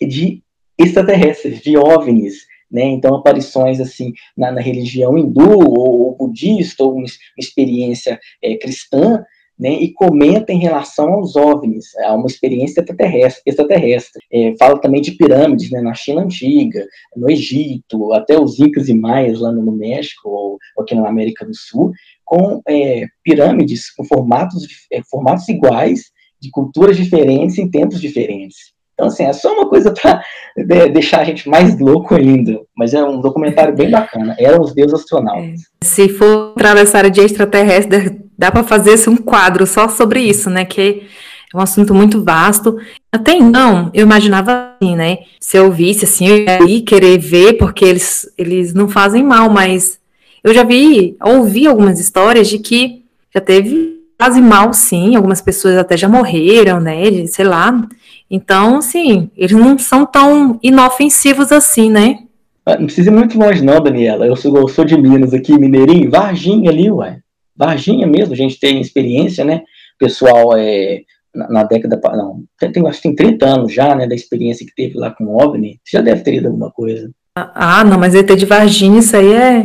de 0.00 0.42
extraterrestres, 0.78 1.60
de 1.60 1.76
OVNIs, 1.76 2.46
né? 2.70 2.84
Então 2.84 3.14
aparições 3.14 3.80
assim 3.80 4.12
na, 4.36 4.52
na 4.52 4.60
religião 4.60 5.16
hindu 5.16 5.50
ou, 5.50 6.00
ou, 6.00 6.16
budista 6.16 6.84
ou 6.84 6.94
uma 6.94 7.06
experiência 7.36 8.20
é, 8.42 8.54
cristã, 8.56 9.24
né, 9.58 9.72
e 9.72 9.92
comenta 9.92 10.52
em 10.52 10.58
relação 10.58 11.12
aos 11.14 11.34
OVNIs, 11.34 11.86
a 12.04 12.14
uma 12.14 12.26
experiência 12.26 12.80
extraterrestre. 12.80 13.42
extraterrestre. 13.44 14.22
É, 14.32 14.54
fala 14.56 14.80
também 14.80 15.00
de 15.00 15.12
pirâmides 15.12 15.70
né, 15.70 15.80
na 15.80 15.94
China 15.94 16.22
Antiga, 16.22 16.86
no 17.16 17.28
Egito, 17.30 18.12
até 18.12 18.38
os 18.38 18.60
Incas 18.60 18.88
e 18.88 18.94
Maias 18.94 19.40
lá 19.40 19.50
no 19.50 19.72
México 19.72 20.28
ou, 20.28 20.58
aqui 20.78 20.94
na 20.94 21.08
América 21.08 21.44
do 21.44 21.54
Sul, 21.54 21.92
com 22.24 22.62
é, 22.68 23.06
pirâmides 23.24 23.90
com 23.90 24.04
formatos, 24.04 24.66
é, 24.92 25.00
formatos 25.10 25.48
iguais, 25.48 26.12
de 26.40 26.50
culturas 26.50 26.96
diferentes 26.96 27.58
em 27.58 27.68
tempos 27.68 28.00
diferentes. 28.00 28.72
Então, 28.94 29.06
assim, 29.06 29.24
é 29.24 29.32
só 29.32 29.52
uma 29.54 29.68
coisa 29.68 29.92
para 29.92 30.22
né, 30.56 30.88
deixar 30.88 31.20
a 31.20 31.24
gente 31.24 31.48
mais 31.48 31.78
louco 31.78 32.14
ainda. 32.14 32.60
Mas 32.76 32.94
é 32.94 33.02
um 33.02 33.20
documentário 33.20 33.74
bem 33.74 33.90
bacana. 33.90 34.34
Eram 34.38 34.60
os 34.60 34.74
deuses 34.74 34.94
astronautas. 34.94 35.60
É. 35.80 35.84
Se 35.84 36.08
for 36.08 36.52
área 36.58 37.10
de 37.10 37.20
extraterrestre, 37.20 38.27
dá 38.38 38.52
para 38.52 38.62
fazer 38.62 38.92
assim, 38.92 39.10
um 39.10 39.16
quadro 39.16 39.66
só 39.66 39.88
sobre 39.88 40.20
isso, 40.20 40.48
né? 40.48 40.64
Que 40.64 41.02
é 41.52 41.56
um 41.56 41.60
assunto 41.60 41.92
muito 41.92 42.22
vasto. 42.22 42.78
Até 43.10 43.32
então, 43.32 43.90
eu 43.92 44.04
imaginava 44.04 44.74
assim, 44.80 44.94
né? 44.94 45.18
Se 45.40 45.56
eu 45.56 45.72
visse, 45.72 46.04
assim, 46.04 46.28
eu 46.28 46.68
ia 46.68 46.82
querer 46.82 47.18
ver, 47.18 47.54
porque 47.54 47.84
eles, 47.84 48.30
eles 48.38 48.72
não 48.72 48.88
fazem 48.88 49.24
mal, 49.24 49.50
mas 49.50 49.98
eu 50.44 50.54
já 50.54 50.62
vi, 50.62 51.16
ouvi 51.24 51.66
algumas 51.66 51.98
histórias 51.98 52.48
de 52.48 52.58
que 52.58 53.02
já 53.34 53.40
teve 53.40 53.98
quase 54.16 54.40
mal, 54.40 54.72
sim. 54.72 55.16
Algumas 55.16 55.40
pessoas 55.40 55.76
até 55.76 55.96
já 55.96 56.08
morreram, 56.08 56.78
né? 56.80 57.26
Sei 57.26 57.44
lá. 57.44 57.86
Então, 58.30 58.80
sim, 58.80 59.30
eles 59.36 59.52
não 59.52 59.76
são 59.78 60.06
tão 60.06 60.60
inofensivos 60.62 61.50
assim, 61.50 61.90
né? 61.90 62.20
Ah, 62.64 62.76
não 62.76 62.84
precisa 62.84 63.10
ir 63.10 63.14
muito 63.14 63.38
longe, 63.38 63.64
não, 63.64 63.82
Daniela. 63.82 64.26
Eu 64.26 64.36
sou, 64.36 64.54
eu 64.58 64.68
sou 64.68 64.84
de 64.84 64.96
Minas 64.96 65.32
aqui, 65.32 65.58
Mineirinho, 65.58 66.10
Varginha 66.10 66.70
ali, 66.70 66.90
ué. 66.90 67.20
Varginha 67.58 68.06
mesmo, 68.06 68.32
a 68.32 68.36
gente 68.36 68.60
tem 68.60 68.80
experiência, 68.80 69.44
né? 69.44 69.62
Pessoal, 69.98 70.56
é, 70.56 71.02
na, 71.34 71.48
na 71.48 71.62
década. 71.64 72.00
Não, 72.14 72.44
tem, 72.58 72.86
acho 72.86 73.02
que 73.02 73.08
tem 73.08 73.14
30 73.14 73.46
anos 73.46 73.72
já, 73.72 73.94
né? 73.94 74.06
Da 74.06 74.14
experiência 74.14 74.64
que 74.64 74.74
teve 74.74 74.96
lá 74.96 75.10
com 75.10 75.24
o 75.24 75.42
OVNI. 75.42 75.80
Você 75.84 75.96
já 75.96 76.00
deve 76.02 76.22
ter 76.22 76.34
ido 76.34 76.46
alguma 76.46 76.70
coisa. 76.70 77.10
Ah, 77.34 77.84
não, 77.84 77.98
mas 77.98 78.14
ET 78.14 78.30
de 78.34 78.46
Varginha, 78.46 79.00
isso 79.00 79.16
aí 79.16 79.32
é. 79.32 79.64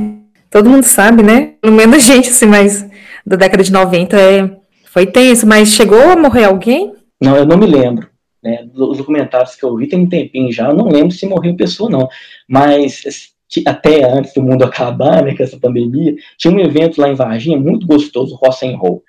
Todo 0.49 0.69
mundo 0.69 0.83
sabe, 0.83 1.23
né? 1.23 1.53
Pelo 1.61 1.73
menos 1.73 1.95
a 1.95 1.99
gente, 1.99 2.29
assim, 2.29 2.45
mas 2.45 2.87
da 3.25 3.35
década 3.35 3.63
de 3.63 3.71
90 3.71 4.19
é. 4.19 4.57
Foi 4.85 5.07
tenso, 5.07 5.47
mas 5.47 5.69
chegou 5.69 6.01
a 6.01 6.15
morrer 6.15 6.45
alguém? 6.45 6.93
Não, 7.19 7.35
eu 7.35 7.45
não 7.45 7.57
me 7.57 7.65
lembro. 7.65 8.07
Né, 8.43 8.67
os 8.75 8.97
documentários 8.97 9.55
que 9.55 9.63
eu 9.63 9.75
vi 9.77 9.87
tem 9.87 9.99
um 9.99 10.09
tempinho 10.09 10.51
já, 10.51 10.67
eu 10.67 10.75
não 10.75 10.89
lembro 10.89 11.11
se 11.11 11.25
morreu 11.25 11.55
pessoa 11.55 11.89
não, 11.89 12.09
mas 12.45 13.01
até 13.65 14.09
antes 14.09 14.33
do 14.33 14.41
mundo 14.41 14.63
acabar, 14.63 15.23
né, 15.23 15.35
com 15.35 15.43
essa 15.43 15.59
pandemia, 15.59 16.15
tinha 16.37 16.53
um 16.53 16.59
evento 16.59 16.99
lá 16.99 17.09
em 17.09 17.15
Varginha 17.15 17.59
muito 17.59 17.85
gostoso, 17.85 18.35
Rock 18.35 18.65
and 18.65 18.77
Roll. 18.77 19.03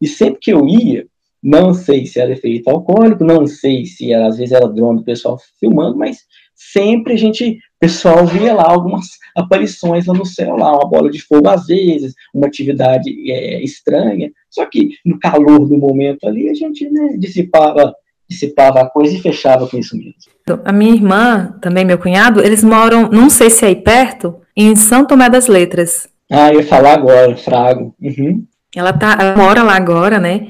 E 0.00 0.06
sempre 0.06 0.38
que 0.40 0.52
eu 0.52 0.66
ia, 0.66 1.06
não 1.42 1.74
sei 1.74 2.06
se 2.06 2.20
era 2.20 2.32
efeito 2.32 2.68
alcoólico, 2.68 3.24
não 3.24 3.46
sei 3.46 3.84
se 3.84 4.12
era, 4.12 4.28
às 4.28 4.38
vezes 4.38 4.52
era 4.52 4.68
drone 4.68 4.98
do 4.98 5.04
pessoal 5.04 5.38
filmando, 5.58 5.96
mas 5.96 6.18
sempre 6.54 7.14
a 7.14 7.16
gente, 7.16 7.58
pessoal 7.78 8.26
via 8.26 8.52
lá 8.52 8.70
algumas 8.70 9.06
aparições 9.34 10.06
lá 10.06 10.12
no 10.12 10.26
céu, 10.26 10.56
lá 10.56 10.72
uma 10.72 10.88
bola 10.88 11.10
de 11.10 11.20
fogo 11.20 11.48
às 11.48 11.66
vezes, 11.66 12.14
uma 12.34 12.46
atividade 12.46 13.10
é, 13.30 13.62
estranha, 13.62 14.30
só 14.50 14.66
que 14.66 14.90
no 15.04 15.18
calor 15.18 15.66
do 15.66 15.78
momento 15.78 16.26
ali 16.28 16.50
a 16.50 16.54
gente 16.54 16.88
né, 16.90 17.16
dissipava 17.18 17.94
dissipava 18.30 18.80
a 18.80 18.88
coisa 18.88 19.16
e 19.16 19.20
fechava 19.20 19.66
com 19.66 19.76
isso 19.76 19.96
mesmo. 19.96 20.14
Então, 20.42 20.60
a 20.64 20.72
minha 20.72 20.94
irmã, 20.94 21.54
também 21.60 21.84
meu 21.84 21.98
cunhado, 21.98 22.40
eles 22.40 22.62
moram, 22.62 23.10
não 23.10 23.28
sei 23.28 23.50
se 23.50 23.64
é 23.64 23.68
aí 23.68 23.74
perto, 23.74 24.36
em 24.56 24.76
São 24.76 25.04
Tomé 25.04 25.28
das 25.28 25.48
Letras. 25.48 26.08
Ah, 26.30 26.52
eu 26.52 26.60
ia 26.60 26.66
falar 26.66 26.94
agora, 26.94 27.36
Frago. 27.36 27.92
Uhum. 28.00 28.44
Ela, 28.74 28.92
tá, 28.92 29.18
ela 29.20 29.36
mora 29.36 29.64
lá 29.64 29.74
agora, 29.74 30.20
né? 30.20 30.48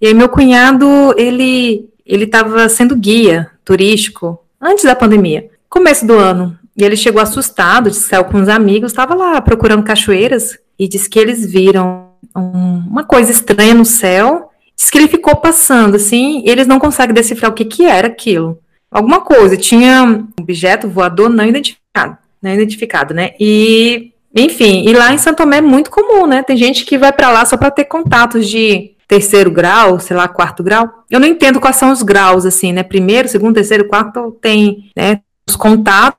E 0.00 0.06
aí 0.06 0.14
meu 0.14 0.28
cunhado, 0.28 0.86
ele 1.18 1.88
ele 2.04 2.22
estava 2.22 2.68
sendo 2.68 2.94
guia 2.94 3.50
turístico 3.64 4.38
antes 4.62 4.84
da 4.84 4.94
pandemia, 4.94 5.50
começo 5.68 6.06
do 6.06 6.14
ano. 6.14 6.56
E 6.76 6.84
ele 6.84 6.96
chegou 6.96 7.20
assustado, 7.20 7.92
saiu 7.92 8.26
com 8.26 8.38
uns 8.38 8.48
amigos, 8.48 8.92
estava 8.92 9.14
lá 9.14 9.40
procurando 9.40 9.82
cachoeiras 9.82 10.56
e 10.78 10.86
disse 10.86 11.10
que 11.10 11.18
eles 11.18 11.50
viram 11.50 12.10
um, 12.36 12.84
uma 12.88 13.02
coisa 13.02 13.32
estranha 13.32 13.74
no 13.74 13.84
céu 13.84 14.50
Diz 14.76 14.90
que 14.90 14.98
ele 14.98 15.08
ficou 15.08 15.34
passando, 15.36 15.96
assim, 15.96 16.42
e 16.44 16.50
eles 16.50 16.66
não 16.66 16.78
conseguem 16.78 17.14
decifrar 17.14 17.50
o 17.50 17.54
que, 17.54 17.64
que 17.64 17.86
era 17.86 18.08
aquilo. 18.08 18.58
Alguma 18.90 19.20
coisa, 19.20 19.56
tinha 19.56 20.04
um 20.04 20.28
objeto 20.38 20.88
voador 20.88 21.30
não 21.30 21.46
identificado, 21.46 22.18
não 22.42 22.52
identificado, 22.52 23.14
né? 23.14 23.30
E, 23.40 24.12
enfim, 24.34 24.86
e 24.86 24.92
lá 24.92 25.14
em 25.14 25.18
Santo 25.18 25.38
Tomé 25.38 25.58
é 25.58 25.62
muito 25.62 25.90
comum, 25.90 26.26
né? 26.26 26.42
Tem 26.42 26.56
gente 26.56 26.84
que 26.84 26.98
vai 26.98 27.12
para 27.12 27.30
lá 27.30 27.44
só 27.46 27.56
para 27.56 27.70
ter 27.70 27.84
contatos 27.84 28.46
de 28.48 28.92
terceiro 29.08 29.50
grau, 29.50 29.98
sei 29.98 30.14
lá, 30.16 30.28
quarto 30.28 30.62
grau. 30.62 30.88
Eu 31.10 31.20
não 31.20 31.26
entendo 31.26 31.60
quais 31.60 31.76
são 31.76 31.90
os 31.90 32.02
graus, 32.02 32.44
assim, 32.44 32.72
né? 32.72 32.82
Primeiro, 32.82 33.28
segundo, 33.28 33.54
terceiro, 33.54 33.88
quarto, 33.88 34.36
tem, 34.42 34.90
né? 34.94 35.20
Os 35.48 35.56
contatos. 35.56 36.18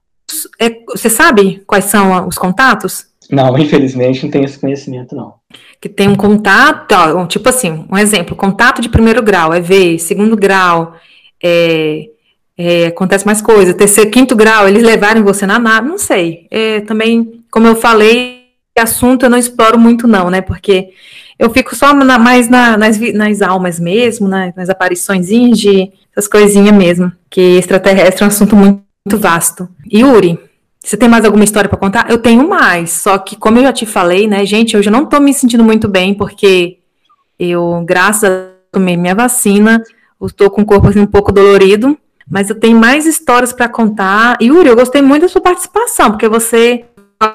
É, 0.60 0.82
você 0.88 1.10
sabe 1.10 1.64
quais 1.68 1.86
são 1.86 2.28
os 2.28 2.38
contatos? 2.38 3.06
Não, 3.30 3.58
infelizmente 3.58 4.24
não 4.24 4.32
tenho 4.32 4.46
esse 4.46 4.60
conhecimento, 4.60 5.16
não 5.16 5.36
que 5.80 5.88
tem 5.88 6.08
um 6.08 6.16
contato, 6.16 6.94
ó, 6.94 7.26
tipo 7.26 7.48
assim, 7.50 7.86
um 7.90 7.98
exemplo, 7.98 8.36
contato 8.36 8.82
de 8.82 8.90
primeiro 8.90 9.22
grau 9.22 9.54
é 9.54 9.60
ver, 9.60 10.00
segundo 10.00 10.36
grau 10.36 10.96
é, 11.44 12.10
é, 12.58 12.88
acontece 12.88 13.26
mais 13.26 13.42
coisa, 13.42 13.74
terceiro, 13.74 14.10
quinto 14.10 14.36
grau, 14.36 14.68
eles 14.68 14.84
levarem 14.84 15.24
você 15.24 15.46
na 15.46 15.60
nave, 15.60 15.88
não 15.88 15.98
sei. 15.98 16.48
É, 16.50 16.82
também, 16.82 17.44
como 17.52 17.68
eu 17.68 17.76
falei, 17.76 18.48
assunto 18.78 19.26
eu 19.26 19.30
não 19.30 19.38
exploro 19.38 19.78
muito 19.78 20.08
não, 20.08 20.30
né, 20.30 20.42
porque 20.42 20.90
eu 21.38 21.50
fico 21.52 21.76
só 21.76 21.94
na, 21.94 22.18
mais 22.18 22.50
na, 22.50 22.78
nas, 22.78 23.00
nas 23.14 23.42
almas 23.42 23.80
mesmo, 23.80 24.28
né, 24.28 24.54
nas 24.56 24.70
aparições 24.70 25.28
de 25.28 25.92
essas 26.12 26.28
coisinhas 26.28 26.76
mesmo, 26.76 27.12
que 27.30 27.58
extraterrestre 27.58 28.24
é 28.24 28.26
um 28.26 28.30
assunto 28.30 28.56
muito, 28.56 28.82
muito 29.06 29.22
vasto. 29.22 29.70
Yuri, 29.92 30.40
você 30.88 30.96
tem 30.96 31.10
mais 31.10 31.26
alguma 31.26 31.44
história 31.44 31.70
para 31.70 31.78
contar? 31.78 32.10
Eu 32.10 32.18
tenho 32.18 32.48
mais, 32.48 32.92
só 32.92 33.18
que 33.18 33.36
como 33.36 33.58
eu 33.60 33.64
já 33.64 33.74
te 33.74 33.86
falei, 33.86 34.26
né, 34.26 34.46
gente, 34.46 34.78
hoje 34.78 34.88
eu 34.88 34.94
não 34.94 35.06
tô 35.06 35.20
me 35.20 35.34
sentindo 35.34 35.62
muito 35.62 35.86
bem 35.86 36.14
porque 36.14 36.78
eu, 37.38 37.84
graças 37.86 38.30
a 38.30 38.48
tomei 38.72 38.96
minha 38.96 39.14
vacina, 39.14 39.84
estou 40.24 40.50
com 40.50 40.62
o 40.62 40.66
corpo 40.66 40.88
assim, 40.88 41.02
um 41.02 41.06
pouco 41.06 41.34
dolorido, 41.34 41.98
mas 42.30 42.50
eu 42.50 42.58
tenho 42.58 42.78
mais 42.78 43.06
histórias 43.06 43.52
para 43.52 43.68
contar. 43.68 44.38
Yuri, 44.42 44.70
eu 44.70 44.78
gostei 44.78 45.02
muito 45.02 45.24
da 45.24 45.28
sua 45.28 45.42
participação, 45.42 46.12
porque 46.12 46.30
você 46.30 46.86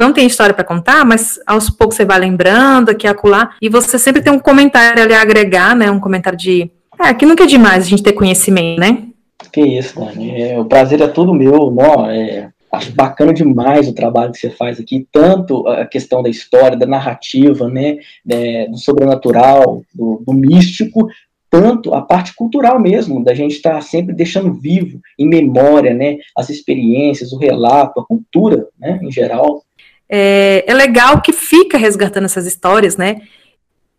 não 0.01 0.15
tem 0.15 0.27
história 0.27 0.55
para 0.55 0.65
contar, 0.65 1.05
mas 1.05 1.39
aos 1.47 1.69
poucos 1.69 1.97
você 1.97 2.07
vai 2.07 2.19
lembrando 2.19 2.89
aqui 2.89 3.07
acolá, 3.07 3.51
e 3.61 3.69
você 3.69 3.99
sempre 3.99 4.23
tem 4.23 4.33
um 4.33 4.39
comentário 4.39 5.03
ali 5.03 5.13
a 5.13 5.21
agregar, 5.21 5.77
né, 5.77 5.91
um 5.91 6.01
comentário 6.01 6.39
de, 6.39 6.71
é, 6.99 7.13
que 7.13 7.27
nunca 7.27 7.45
é 7.45 7.47
demais 7.47 7.85
a 7.85 7.89
gente 7.89 8.03
ter 8.03 8.13
conhecimento, 8.13 8.81
né? 8.81 9.09
Que 9.53 9.61
isso, 9.61 10.01
Dani. 10.01 10.41
É, 10.41 10.59
o 10.59 10.65
prazer 10.65 11.03
é 11.03 11.09
todo 11.09 11.35
meu. 11.35 11.71
Não, 11.71 12.09
é, 12.09 12.49
Acho 12.73 12.91
bacana 12.93 13.35
demais 13.35 13.87
o 13.87 13.95
trabalho 13.95 14.33
que 14.33 14.39
você 14.39 14.49
faz 14.49 14.81
aqui, 14.81 15.07
tanto 15.13 15.69
a 15.69 15.85
questão 15.85 16.23
da 16.23 16.31
história, 16.31 16.77
da 16.77 16.87
narrativa, 16.87 17.69
né, 17.69 17.99
é, 18.29 18.67
do 18.67 18.79
sobrenatural, 18.79 19.85
do, 19.95 20.23
do 20.27 20.33
místico, 20.33 21.07
tanto 21.51 21.93
a 21.93 22.01
parte 22.01 22.35
cultural 22.35 22.81
mesmo, 22.81 23.23
da 23.23 23.35
gente 23.35 23.57
estar 23.57 23.75
tá 23.75 23.81
sempre 23.83 24.15
deixando 24.15 24.55
vivo, 24.55 25.03
em 25.19 25.29
memória, 25.29 25.93
né, 25.93 26.17
as 26.35 26.49
experiências, 26.49 27.31
o 27.31 27.39
relato, 27.39 28.01
a 28.01 28.07
cultura, 28.07 28.67
né, 28.81 28.99
em 29.03 29.13
geral. 29.13 29.63
É, 30.09 30.65
é 30.67 30.73
legal 30.73 31.21
que 31.21 31.33
fica 31.33 31.77
resgatando 31.77 32.25
essas 32.25 32.47
histórias, 32.47 32.97
né, 32.97 33.21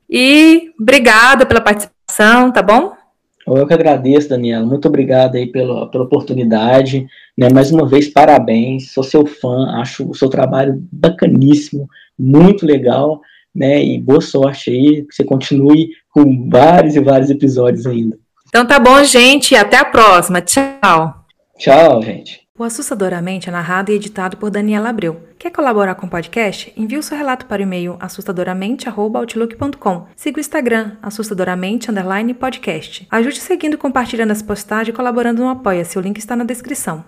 e 0.09 0.71
obrigada 0.80 1.45
pela 1.45 1.61
participação, 1.61 2.51
tá 2.51 2.63
bom? 2.63 3.02
Eu 3.47 3.67
que 3.67 3.73
agradeço, 3.73 4.29
Daniela. 4.29 4.65
Muito 4.65 4.87
obrigado 4.87 5.35
aí 5.35 5.47
pela, 5.47 5.89
pela 5.89 6.03
oportunidade. 6.03 7.05
Né? 7.37 7.49
Mais 7.53 7.71
uma 7.71 7.87
vez, 7.87 8.07
parabéns. 8.07 8.91
Sou 8.91 9.03
seu 9.03 9.25
fã, 9.25 9.79
acho 9.81 10.09
o 10.09 10.15
seu 10.15 10.29
trabalho 10.29 10.81
bacaníssimo, 10.91 11.87
muito 12.17 12.65
legal. 12.65 13.21
Né? 13.53 13.83
E 13.83 13.99
boa 13.99 14.21
sorte 14.21 14.71
aí, 14.71 15.03
que 15.03 15.13
você 15.13 15.23
continue 15.23 15.89
com 16.11 16.49
vários 16.49 16.95
e 16.95 16.99
vários 16.99 17.29
episódios 17.29 17.85
ainda. 17.85 18.17
Então 18.47 18.65
tá 18.65 18.79
bom, 18.79 19.03
gente. 19.03 19.55
Até 19.55 19.77
a 19.77 19.85
próxima. 19.85 20.41
Tchau. 20.41 21.25
Tchau, 21.57 22.01
gente. 22.01 22.42
O 22.64 22.66
Assustadoramente 22.66 23.49
é 23.49 23.51
narrado 23.51 23.91
e 23.91 23.95
editado 23.95 24.38
por 24.38 24.49
Daniela 24.49 24.88
Abreu. 24.88 25.22
Quer 25.38 25.51
colaborar 25.51 25.95
com 25.95 26.05
o 26.05 26.09
podcast? 26.09 26.72
Envie 26.78 26.97
o 26.97 27.03
seu 27.03 27.18
relato 27.18 27.45
para 27.45 27.59
o 27.59 27.64
e-mail 27.64 27.97
assustadoramente.outlook.com. 27.99 30.07
Siga 30.16 30.38
o 30.38 30.39
Instagram, 30.39 30.93
assustadoramente 31.01 31.91
podcast. 32.34 33.05
Ajude 33.11 33.41
seguindo, 33.41 33.78
compartilhando 33.78 34.32
as 34.32 34.41
postagens 34.41 34.93
e 34.93 34.95
colaborando 34.95 35.41
no 35.41 35.49
Apoia-se. 35.49 35.99
O 35.99 36.01
link 36.01 36.20
está 36.20 36.38
na 36.38 36.45
descrição. 36.45 37.01